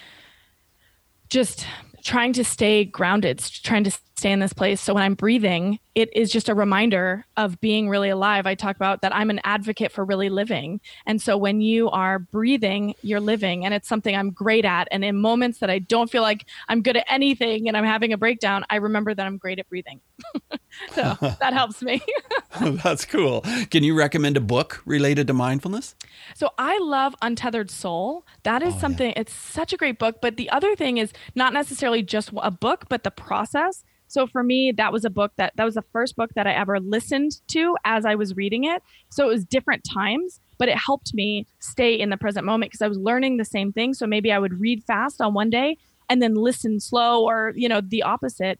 just 1.29 1.65
trying 2.03 2.33
to 2.33 2.43
stay 2.43 2.85
grounded, 2.85 3.39
trying 3.39 3.83
to 3.85 3.91
stay 4.19 4.31
in 4.31 4.39
this 4.39 4.53
place. 4.53 4.81
So 4.81 4.93
when 4.93 5.03
I'm 5.03 5.15
breathing, 5.15 5.79
it 5.95 6.15
is 6.15 6.31
just 6.31 6.49
a 6.49 6.55
reminder 6.55 7.25
of 7.37 7.59
being 7.59 7.89
really 7.89 8.09
alive. 8.09 8.45
I 8.45 8.55
talk 8.55 8.75
about 8.75 9.01
that 9.01 9.15
I'm 9.15 9.29
an 9.29 9.39
advocate 9.43 9.91
for 9.91 10.05
really 10.05 10.29
living. 10.29 10.81
And 11.05 11.21
so 11.21 11.37
when 11.37 11.61
you 11.61 11.89
are 11.89 12.19
breathing, 12.19 12.93
you're 13.01 13.19
living. 13.19 13.65
And 13.65 13.73
it's 13.73 13.87
something 13.87 14.15
I'm 14.15 14.31
great 14.31 14.65
at. 14.65 14.87
And 14.91 15.03
in 15.03 15.15
moments 15.15 15.59
that 15.59 15.69
I 15.69 15.79
don't 15.79 16.11
feel 16.11 16.21
like 16.21 16.45
I'm 16.67 16.81
good 16.81 16.97
at 16.97 17.05
anything 17.07 17.67
and 17.67 17.75
I'm 17.75 17.85
having 17.85 18.13
a 18.13 18.17
breakdown, 18.17 18.65
I 18.69 18.75
remember 18.75 19.13
that 19.13 19.25
I'm 19.25 19.37
great 19.37 19.59
at 19.59 19.67
breathing. 19.69 20.01
so 20.91 21.17
that 21.39 21.53
helps 21.53 21.81
me. 21.81 22.01
That's 22.61 23.05
cool. 23.05 23.41
Can 23.71 23.83
you 23.83 23.97
recommend 23.97 24.37
a 24.37 24.41
book 24.41 24.81
related 24.85 25.27
to 25.27 25.33
mindfulness? 25.33 25.95
So 26.35 26.51
I 26.57 26.77
love 26.79 27.15
Untethered 27.21 27.71
Soul. 27.71 28.25
That 28.43 28.61
is 28.61 28.75
oh, 28.75 28.79
something, 28.79 29.09
yeah. 29.09 29.21
it's 29.21 29.33
such 29.33 29.73
a 29.73 29.77
great 29.77 29.97
book. 29.97 30.17
But 30.21 30.37
the 30.37 30.49
other 30.49 30.75
thing 30.75 30.97
is 30.97 31.13
not 31.35 31.53
necessarily 31.53 32.03
just 32.03 32.31
a 32.37 32.51
book, 32.51 32.85
but 32.89 33.03
the 33.03 33.11
process. 33.11 33.83
So 34.09 34.25
for 34.25 34.43
me, 34.43 34.73
that 34.75 34.91
was 34.91 35.05
a 35.05 35.09
book 35.09 35.31
that 35.37 35.53
that 35.55 35.63
was 35.63 35.75
the 35.75 35.83
first 35.93 36.15
book 36.15 36.31
that 36.33 36.47
I 36.47 36.51
ever 36.51 36.79
listened 36.79 37.33
to 37.49 37.75
as 37.85 38.05
I 38.05 38.15
was 38.15 38.35
reading 38.35 38.63
it. 38.63 38.81
So 39.09 39.23
it 39.25 39.31
was 39.31 39.45
different 39.45 39.83
times, 39.89 40.39
but 40.57 40.67
it 40.67 40.77
helped 40.77 41.13
me 41.13 41.45
stay 41.59 41.93
in 41.93 42.09
the 42.09 42.17
present 42.17 42.45
moment 42.45 42.71
because 42.71 42.81
I 42.81 42.87
was 42.87 42.97
learning 42.97 43.37
the 43.37 43.45
same 43.45 43.71
thing. 43.71 43.93
So 43.93 44.07
maybe 44.07 44.31
I 44.31 44.39
would 44.39 44.59
read 44.59 44.83
fast 44.83 45.21
on 45.21 45.35
one 45.35 45.51
day 45.51 45.77
and 46.09 46.23
then 46.23 46.33
listen 46.33 46.79
slow 46.79 47.23
or, 47.23 47.53
you 47.55 47.69
know, 47.69 47.81
the 47.81 48.01
opposite. 48.01 48.59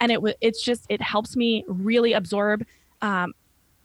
And 0.00 0.10
it 0.10 0.20
was 0.20 0.34
it's 0.40 0.62
just 0.62 0.86
it 0.88 1.00
helps 1.00 1.36
me 1.36 1.64
really 1.68 2.12
absorb 2.12 2.66
um, 3.00 3.32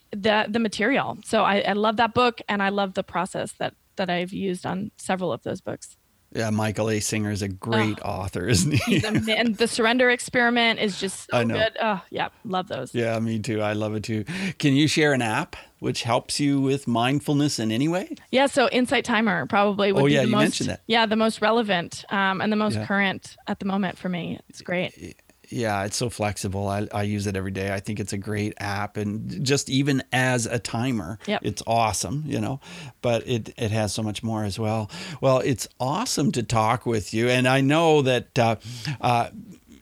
the 0.10 0.48
the 0.50 0.60
material. 0.60 1.20
So 1.24 1.44
I, 1.44 1.60
I 1.60 1.74
love 1.74 1.98
that 1.98 2.15
book 2.15 2.41
and 2.50 2.63
I 2.63 2.70
love 2.70 2.96
the 2.96 3.04
process 3.04 3.54
that 3.60 3.76
that 3.98 4.10
I've 4.10 4.34
used 4.34 4.65
on 4.65 4.89
several 4.98 5.32
of 5.32 5.44
those 5.44 5.62
books. 5.62 5.98
Yeah, 6.36 6.50
Michael 6.50 6.89
A. 6.89 7.00
Singer 7.00 7.32
is 7.32 7.41
a 7.41 7.48
great 7.48 7.98
oh, 8.04 8.10
author, 8.10 8.45
isn't 8.48 8.74
he? 8.74 9.04
and 9.06 9.56
the 9.56 9.67
Surrender 9.67 10.10
Experiment 10.10 10.80
is 10.80 11.00
just 11.00 11.32
so 11.32 11.38
I 11.38 11.43
know. 11.45 11.56
good. 11.56 11.78
Oh, 11.82 12.02
yeah, 12.10 12.28
love 12.43 12.67
those. 12.67 12.93
Yeah, 12.93 13.17
me 13.19 13.39
too. 13.39 13.62
I 13.62 13.71
love 13.74 13.95
it 13.95 14.04
too. 14.04 14.26
Can 14.60 14.74
you 14.74 14.88
share 14.89 15.13
an 15.13 15.21
app 15.21 15.56
which 15.80 16.04
helps 16.04 16.39
you 16.39 16.60
with 16.60 16.88
mindfulness 16.88 17.58
in 17.58 17.71
any 17.71 17.88
way? 17.88 18.15
Yeah, 18.32 18.48
so 18.48 18.67
Insight 18.69 19.06
Timer 19.06 19.45
probably 19.45 19.93
would 19.93 20.04
oh, 20.04 20.06
be 20.08 20.13
yeah, 20.13 20.21
the 20.21 20.28
you 20.28 20.32
most, 20.32 20.41
mentioned 20.41 20.69
that. 20.71 20.82
Yeah, 20.88 21.06
the 21.06 21.15
most 21.15 21.41
relevant 21.41 22.04
um, 22.10 22.41
and 22.41 22.52
the 22.52 22.58
most 22.58 22.76
yeah. 22.76 22.86
current 22.86 23.38
at 23.48 23.60
the 23.60 23.65
moment 23.65 23.98
for 23.98 24.10
me. 24.10 24.39
It's 24.50 24.62
great 24.62 25.15
yeah, 25.50 25.84
it's 25.84 25.98
so 25.98 26.10
flexible. 26.10 26.68
I, 26.68 26.88
I 26.94 27.04
use 27.04 27.28
it 27.28 27.36
every 27.36 27.52
day. 27.52 27.74
I 27.74 27.80
think 27.80 28.00
it's 28.00 28.14
a 28.14 28.18
great 28.18 28.54
app, 28.58 28.98
and 28.98 29.44
just 29.44 29.70
even 29.70 30.04
as 30.12 30.46
a 30.46 30.60
timer, 30.60 31.20
yep. 31.26 31.42
it's 31.44 31.62
awesome. 31.68 32.24
You 32.26 32.40
know, 32.40 32.60
but 33.02 33.28
it 33.28 33.54
it 33.58 33.72
has 33.72 33.94
so 33.94 34.04
much 34.04 34.24
more 34.24 34.44
as 34.44 34.60
well. 34.60 34.90
Well, 35.22 35.40
it's 35.40 35.68
awesome 35.80 36.32
to 36.34 36.44
talk 36.44 36.86
with 36.86 37.14
you, 37.14 37.30
and 37.30 37.48
I 37.48 37.62
know 37.62 38.02
that. 38.02 38.38
Uh, 38.38 38.56
uh, 39.02 39.30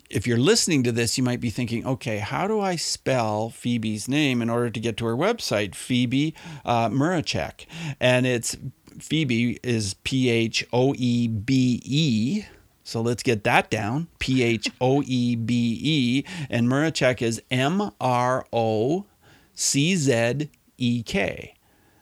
if 0.10 0.28
you're 0.28 0.38
listening 0.38 0.84
to 0.84 0.92
this, 0.92 1.18
you 1.18 1.24
might 1.24 1.40
be 1.40 1.50
thinking, 1.50 1.88
okay, 1.88 2.20
how 2.20 2.48
do 2.48 2.60
I 2.60 2.76
spell 2.76 3.50
Phoebe's 3.50 4.08
name 4.08 4.44
in 4.44 4.50
order 4.50 4.70
to 4.70 4.80
get 4.80 4.96
to 4.98 5.06
her 5.06 5.18
website, 5.18 5.74
Phoebe 5.74 6.36
uh, 6.64 6.90
Mroczek? 6.90 7.66
And 8.00 8.28
it's 8.28 8.56
Phoebe 9.00 9.60
is 9.64 9.96
P 10.04 10.30
H 10.30 10.66
O 10.72 10.94
E 10.96 11.28
B 11.28 11.82
E 11.84 12.44
so 12.84 13.02
let's 13.02 13.24
get 13.24 13.44
that 13.46 13.70
down. 13.70 14.08
P 14.20 14.44
H 14.44 14.70
O 14.82 15.02
E 15.06 15.36
B 15.36 15.80
E. 15.82 16.24
And 16.50 16.68
Mroczek 16.68 17.22
is 17.22 17.42
M 17.50 17.92
R 18.00 18.46
O 18.52 19.06
C 19.54 19.96
Z 19.96 20.50
E 20.78 21.04
K. 21.04 21.54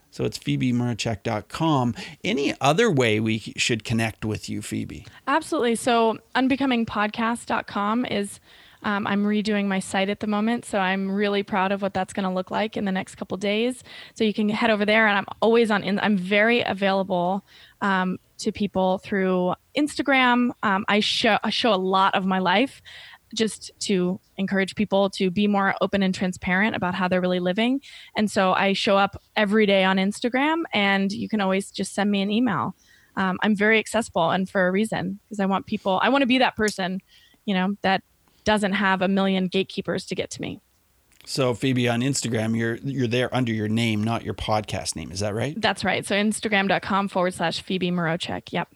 So 0.09 0.25
it's 0.25 0.37
PhoebeMroczek.com. 0.37 1.95
Any 2.23 2.53
other 2.59 2.91
way 2.91 3.21
we 3.21 3.39
should 3.55 3.85
connect 3.85 4.25
with 4.25 4.49
you, 4.49 4.61
Phoebe? 4.61 5.05
Absolutely. 5.25 5.75
So 5.75 6.17
unbecomingpodcast.com 6.35 8.05
is 8.07 8.41
um, 8.83 9.05
I'm 9.07 9.23
redoing 9.23 9.67
my 9.67 9.79
site 9.79 10.09
at 10.09 10.19
the 10.19 10.27
moment, 10.27 10.65
so 10.65 10.79
I'm 10.79 11.09
really 11.09 11.43
proud 11.43 11.71
of 11.71 11.81
what 11.81 11.93
that's 11.93 12.13
going 12.13 12.27
to 12.27 12.33
look 12.33 12.51
like 12.51 12.75
in 12.75 12.85
the 12.85 12.91
next 12.91 13.15
couple 13.15 13.37
days. 13.37 13.83
So 14.15 14.23
you 14.23 14.33
can 14.33 14.49
head 14.49 14.69
over 14.69 14.85
there, 14.85 15.07
and 15.07 15.17
I'm 15.17 15.27
always 15.41 15.69
on. 15.69 15.99
I'm 15.99 16.17
very 16.17 16.61
available 16.61 17.45
um, 17.81 18.19
to 18.39 18.51
people 18.51 18.97
through 18.97 19.53
Instagram. 19.77 20.51
Um, 20.63 20.85
I 20.87 20.99
show 20.99 21.37
I 21.43 21.49
show 21.49 21.73
a 21.73 21.75
lot 21.75 22.15
of 22.15 22.25
my 22.25 22.39
life 22.39 22.81
just 23.33 23.71
to 23.79 24.19
encourage 24.37 24.75
people 24.75 25.09
to 25.09 25.31
be 25.31 25.47
more 25.47 25.75
open 25.81 26.03
and 26.03 26.13
transparent 26.13 26.75
about 26.75 26.93
how 26.93 27.07
they're 27.07 27.21
really 27.21 27.39
living. 27.39 27.81
And 28.15 28.29
so 28.29 28.53
I 28.53 28.73
show 28.73 28.97
up 28.97 29.21
every 29.35 29.65
day 29.65 29.83
on 29.83 29.97
Instagram, 29.97 30.63
and 30.73 31.11
you 31.11 31.29
can 31.29 31.41
always 31.41 31.71
just 31.71 31.93
send 31.93 32.11
me 32.11 32.21
an 32.21 32.29
email. 32.29 32.75
Um, 33.15 33.37
I'm 33.41 33.55
very 33.55 33.79
accessible, 33.79 34.31
and 34.31 34.49
for 34.49 34.67
a 34.67 34.71
reason, 34.71 35.19
because 35.25 35.39
I 35.39 35.45
want 35.45 35.65
people. 35.65 35.99
I 36.01 36.09
want 36.09 36.21
to 36.21 36.27
be 36.27 36.37
that 36.39 36.55
person, 36.55 36.99
you 37.45 37.53
know, 37.53 37.75
that 37.81 38.03
doesn't 38.43 38.73
have 38.73 39.01
a 39.01 39.07
million 39.07 39.47
gatekeepers 39.47 40.05
to 40.07 40.15
get 40.15 40.29
to 40.31 40.41
me. 40.41 40.59
So 41.25 41.53
Phoebe 41.53 41.87
on 41.87 42.01
Instagram, 42.01 42.57
you're 42.57 42.75
you're 42.77 43.07
there 43.07 43.33
under 43.33 43.51
your 43.53 43.67
name, 43.67 44.03
not 44.03 44.23
your 44.23 44.33
podcast 44.33 44.95
name. 44.95 45.11
Is 45.11 45.19
that 45.19 45.35
right? 45.35 45.59
That's 45.59 45.83
right. 45.83 46.05
So 46.05 46.15
Instagram.com 46.15 47.09
forward 47.09 47.33
slash 47.33 47.61
Phoebe 47.61 47.91
Mroczek. 47.91 48.51
Yep. 48.51 48.69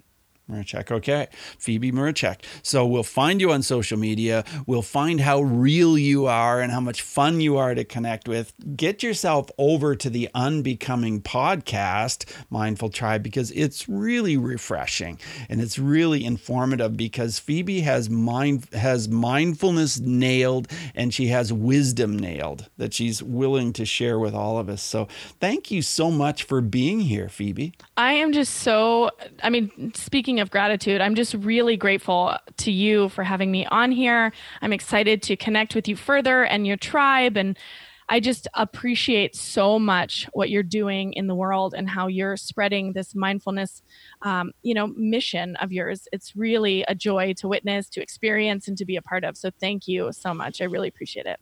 Mroczek. 0.49 0.91
Okay. 0.91 1.27
Phoebe 1.57 1.91
Mroczek. 1.91 2.37
So 2.61 2.85
we'll 2.85 3.03
find 3.03 3.41
you 3.41 3.51
on 3.51 3.63
social 3.63 3.97
media. 3.97 4.43
We'll 4.67 4.81
find 4.81 5.21
how 5.21 5.41
real 5.41 5.97
you 5.97 6.27
are 6.27 6.61
and 6.61 6.71
how 6.71 6.79
much 6.79 7.01
fun 7.01 7.41
you 7.41 7.57
are 7.57 7.73
to 7.73 7.83
connect 7.83 8.27
with. 8.27 8.53
Get 8.75 9.01
yourself 9.01 9.49
over 9.57 9.95
to 9.95 10.09
the 10.09 10.29
Unbecoming 10.35 11.21
podcast, 11.21 12.25
Mindful 12.49 12.89
Tribe, 12.89 13.23
because 13.23 13.51
it's 13.51 13.89
really 13.89 14.37
refreshing 14.37 15.19
and 15.49 15.61
it's 15.61 15.79
really 15.79 16.23
informative 16.23 16.95
because 16.95 17.39
Phoebe 17.39 17.81
has 17.81 18.09
mind 18.09 18.67
has 18.73 19.09
mindfulness 19.09 19.99
nailed 19.99 20.67
and 20.93 21.13
she 21.13 21.27
has 21.27 21.51
wisdom 21.51 22.17
nailed 22.17 22.69
that 22.77 22.93
she's 22.93 23.23
willing 23.23 23.73
to 23.73 23.85
share 23.85 24.19
with 24.19 24.33
all 24.35 24.59
of 24.59 24.69
us. 24.69 24.81
So 24.81 25.07
thank 25.39 25.71
you 25.71 25.81
so 25.81 26.11
much 26.11 26.43
for 26.43 26.61
being 26.61 27.01
here, 27.01 27.29
Phoebe. 27.29 27.73
I 27.97 28.13
am 28.13 28.31
just 28.31 28.55
so 28.55 29.09
I 29.41 29.49
mean, 29.49 29.93
speaking 29.95 30.34
speaking 30.35 30.41
of 30.41 30.51
gratitude, 30.51 30.99
I'm 30.99 31.15
just 31.15 31.33
really 31.33 31.77
grateful 31.77 32.35
to 32.57 32.69
you 32.69 33.07
for 33.07 33.23
having 33.23 33.53
me 33.53 33.65
on 33.67 33.89
here. 33.89 34.33
I'm 34.61 34.73
excited 34.73 35.21
to 35.23 35.37
connect 35.37 35.75
with 35.75 35.87
you 35.87 35.95
further 35.95 36.43
and 36.43 36.67
your 36.67 36.75
tribe. 36.75 37.37
And 37.37 37.57
I 38.09 38.19
just 38.19 38.45
appreciate 38.53 39.33
so 39.33 39.79
much 39.79 40.27
what 40.33 40.49
you're 40.49 40.61
doing 40.61 41.13
in 41.13 41.27
the 41.27 41.35
world 41.35 41.73
and 41.73 41.89
how 41.89 42.07
you're 42.07 42.35
spreading 42.35 42.91
this 42.91 43.15
mindfulness, 43.15 43.81
um, 44.23 44.51
you 44.61 44.73
know, 44.73 44.87
mission 44.87 45.55
of 45.61 45.71
yours. 45.71 46.05
It's 46.11 46.35
really 46.35 46.83
a 46.89 46.95
joy 46.95 47.31
to 47.37 47.47
witness, 47.47 47.87
to 47.91 48.01
experience, 48.01 48.67
and 48.67 48.77
to 48.77 48.83
be 48.83 48.97
a 48.97 49.01
part 49.01 49.23
of. 49.23 49.37
So 49.37 49.51
thank 49.61 49.87
you 49.87 50.11
so 50.11 50.33
much. 50.33 50.59
I 50.59 50.65
really 50.65 50.89
appreciate 50.89 51.27
it. 51.27 51.39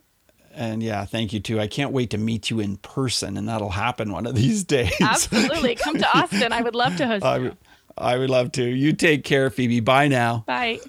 And 0.53 0.83
yeah, 0.83 1.03
thank 1.05 1.33
you 1.33 1.39
too. 1.39 1.59
I 1.59 1.65
can't 1.65 1.91
wait 1.91 2.11
to 2.11 2.19
meet 2.19 2.51
you 2.51 2.59
in 2.59 2.77
person, 2.77 3.37
and 3.37 3.49
that'll 3.49 3.71
happen 3.71 4.11
one 4.11 4.27
of 4.27 4.35
these 4.35 4.63
days. 4.75 4.93
Absolutely. 5.01 5.73
Come 5.73 5.97
to 5.97 6.07
Austin. 6.17 6.53
I 6.53 6.61
would 6.61 6.75
love 6.75 6.95
to 6.97 7.07
host 7.07 7.25
you. 7.41 7.57
I 7.97 8.17
would 8.17 8.29
love 8.29 8.51
to. 8.53 8.63
You 8.63 8.93
take 8.93 9.23
care, 9.23 9.49
Phoebe. 9.49 9.79
Bye 9.79 10.07
now. 10.07 10.43
Bye. 10.47 10.79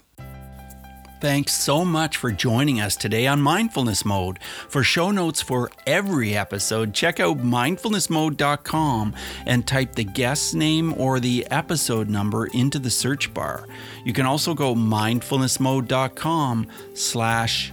Thanks 1.20 1.54
so 1.54 1.86
much 1.86 2.18
for 2.18 2.30
joining 2.30 2.82
us 2.82 2.96
today 2.96 3.26
on 3.26 3.40
Mindfulness 3.40 4.04
Mode. 4.04 4.38
For 4.68 4.82
show 4.82 5.10
notes 5.10 5.40
for 5.40 5.70
every 5.86 6.36
episode, 6.36 6.92
check 6.92 7.18
out 7.18 7.38
mindfulnessmode.com 7.38 9.14
and 9.46 9.66
type 9.66 9.94
the 9.94 10.04
guest 10.04 10.54
name 10.54 10.92
or 10.98 11.20
the 11.20 11.46
episode 11.50 12.10
number 12.10 12.44
into 12.48 12.78
the 12.78 12.90
search 12.90 13.32
bar. 13.32 13.66
You 14.04 14.12
can 14.12 14.26
also 14.26 14.52
go 14.52 14.74
mindfulnessmode.com 14.74 16.66
slash 16.92 17.72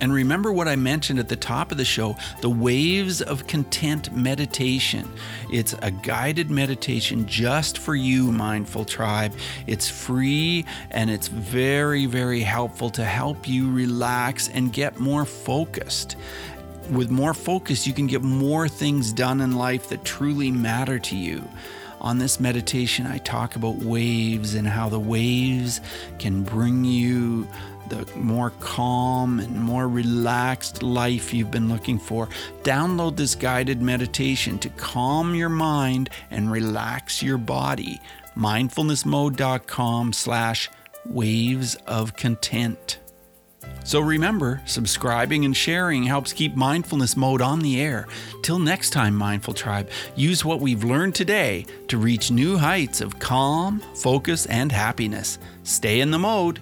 And 0.00 0.12
remember 0.12 0.52
what 0.52 0.68
I 0.68 0.76
mentioned 0.76 1.18
at 1.18 1.28
the 1.28 1.36
top 1.36 1.72
of 1.72 1.78
the 1.78 1.84
show 1.84 2.16
the 2.40 2.50
Waves 2.50 3.20
of 3.20 3.46
Content 3.46 4.14
meditation. 4.14 5.08
It's 5.50 5.74
a 5.82 5.90
guided 5.90 6.50
meditation 6.50 7.26
just 7.26 7.78
for 7.78 7.94
you, 7.94 8.30
Mindful 8.30 8.84
Tribe. 8.84 9.34
It's 9.66 9.88
free 9.88 10.64
and 10.90 11.10
it's 11.10 11.28
very, 11.28 12.06
very 12.06 12.40
helpful 12.40 12.90
to 12.90 13.04
help 13.04 13.48
you 13.48 13.70
relax 13.72 14.48
and 14.48 14.72
get 14.72 15.00
more 15.00 15.24
focused. 15.24 16.16
With 16.90 17.10
more 17.10 17.34
focus, 17.34 17.86
you 17.86 17.92
can 17.92 18.06
get 18.06 18.22
more 18.22 18.68
things 18.68 19.12
done 19.12 19.40
in 19.40 19.56
life 19.56 19.90
that 19.90 20.04
truly 20.04 20.50
matter 20.50 20.98
to 20.98 21.16
you. 21.16 21.46
On 22.00 22.18
this 22.18 22.38
meditation, 22.38 23.06
I 23.06 23.18
talk 23.18 23.56
about 23.56 23.76
waves 23.76 24.54
and 24.54 24.68
how 24.68 24.88
the 24.88 25.00
waves 25.00 25.80
can 26.18 26.44
bring 26.44 26.84
you 26.84 27.48
the 27.88 28.06
more 28.16 28.50
calm 28.60 29.40
and 29.40 29.60
more 29.60 29.88
relaxed 29.88 30.82
life 30.82 31.32
you've 31.32 31.50
been 31.50 31.68
looking 31.68 31.98
for. 31.98 32.28
Download 32.62 33.16
this 33.16 33.34
guided 33.34 33.82
meditation 33.82 34.58
to 34.60 34.68
calm 34.70 35.34
your 35.34 35.48
mind 35.48 36.10
and 36.30 36.50
relax 36.50 37.22
your 37.22 37.38
body. 37.38 38.00
mindfulnessmode.com 38.36 40.12
slash 40.12 40.70
waves 41.06 41.74
of 41.86 42.14
content. 42.16 42.98
So 43.84 44.00
remember, 44.00 44.60
subscribing 44.66 45.44
and 45.46 45.56
sharing 45.56 46.02
helps 46.02 46.32
keep 46.32 46.54
mindfulness 46.54 47.16
mode 47.16 47.40
on 47.40 47.60
the 47.60 47.80
air. 47.80 48.06
Till 48.42 48.58
next 48.58 48.90
time, 48.90 49.14
Mindful 49.14 49.54
Tribe, 49.54 49.88
use 50.14 50.44
what 50.44 50.60
we've 50.60 50.84
learned 50.84 51.14
today 51.14 51.64
to 51.88 51.96
reach 51.96 52.30
new 52.30 52.58
heights 52.58 53.00
of 53.00 53.18
calm, 53.18 53.80
focus, 53.94 54.44
and 54.46 54.70
happiness. 54.70 55.38
Stay 55.62 56.00
in 56.00 56.10
the 56.10 56.18
mode. 56.18 56.60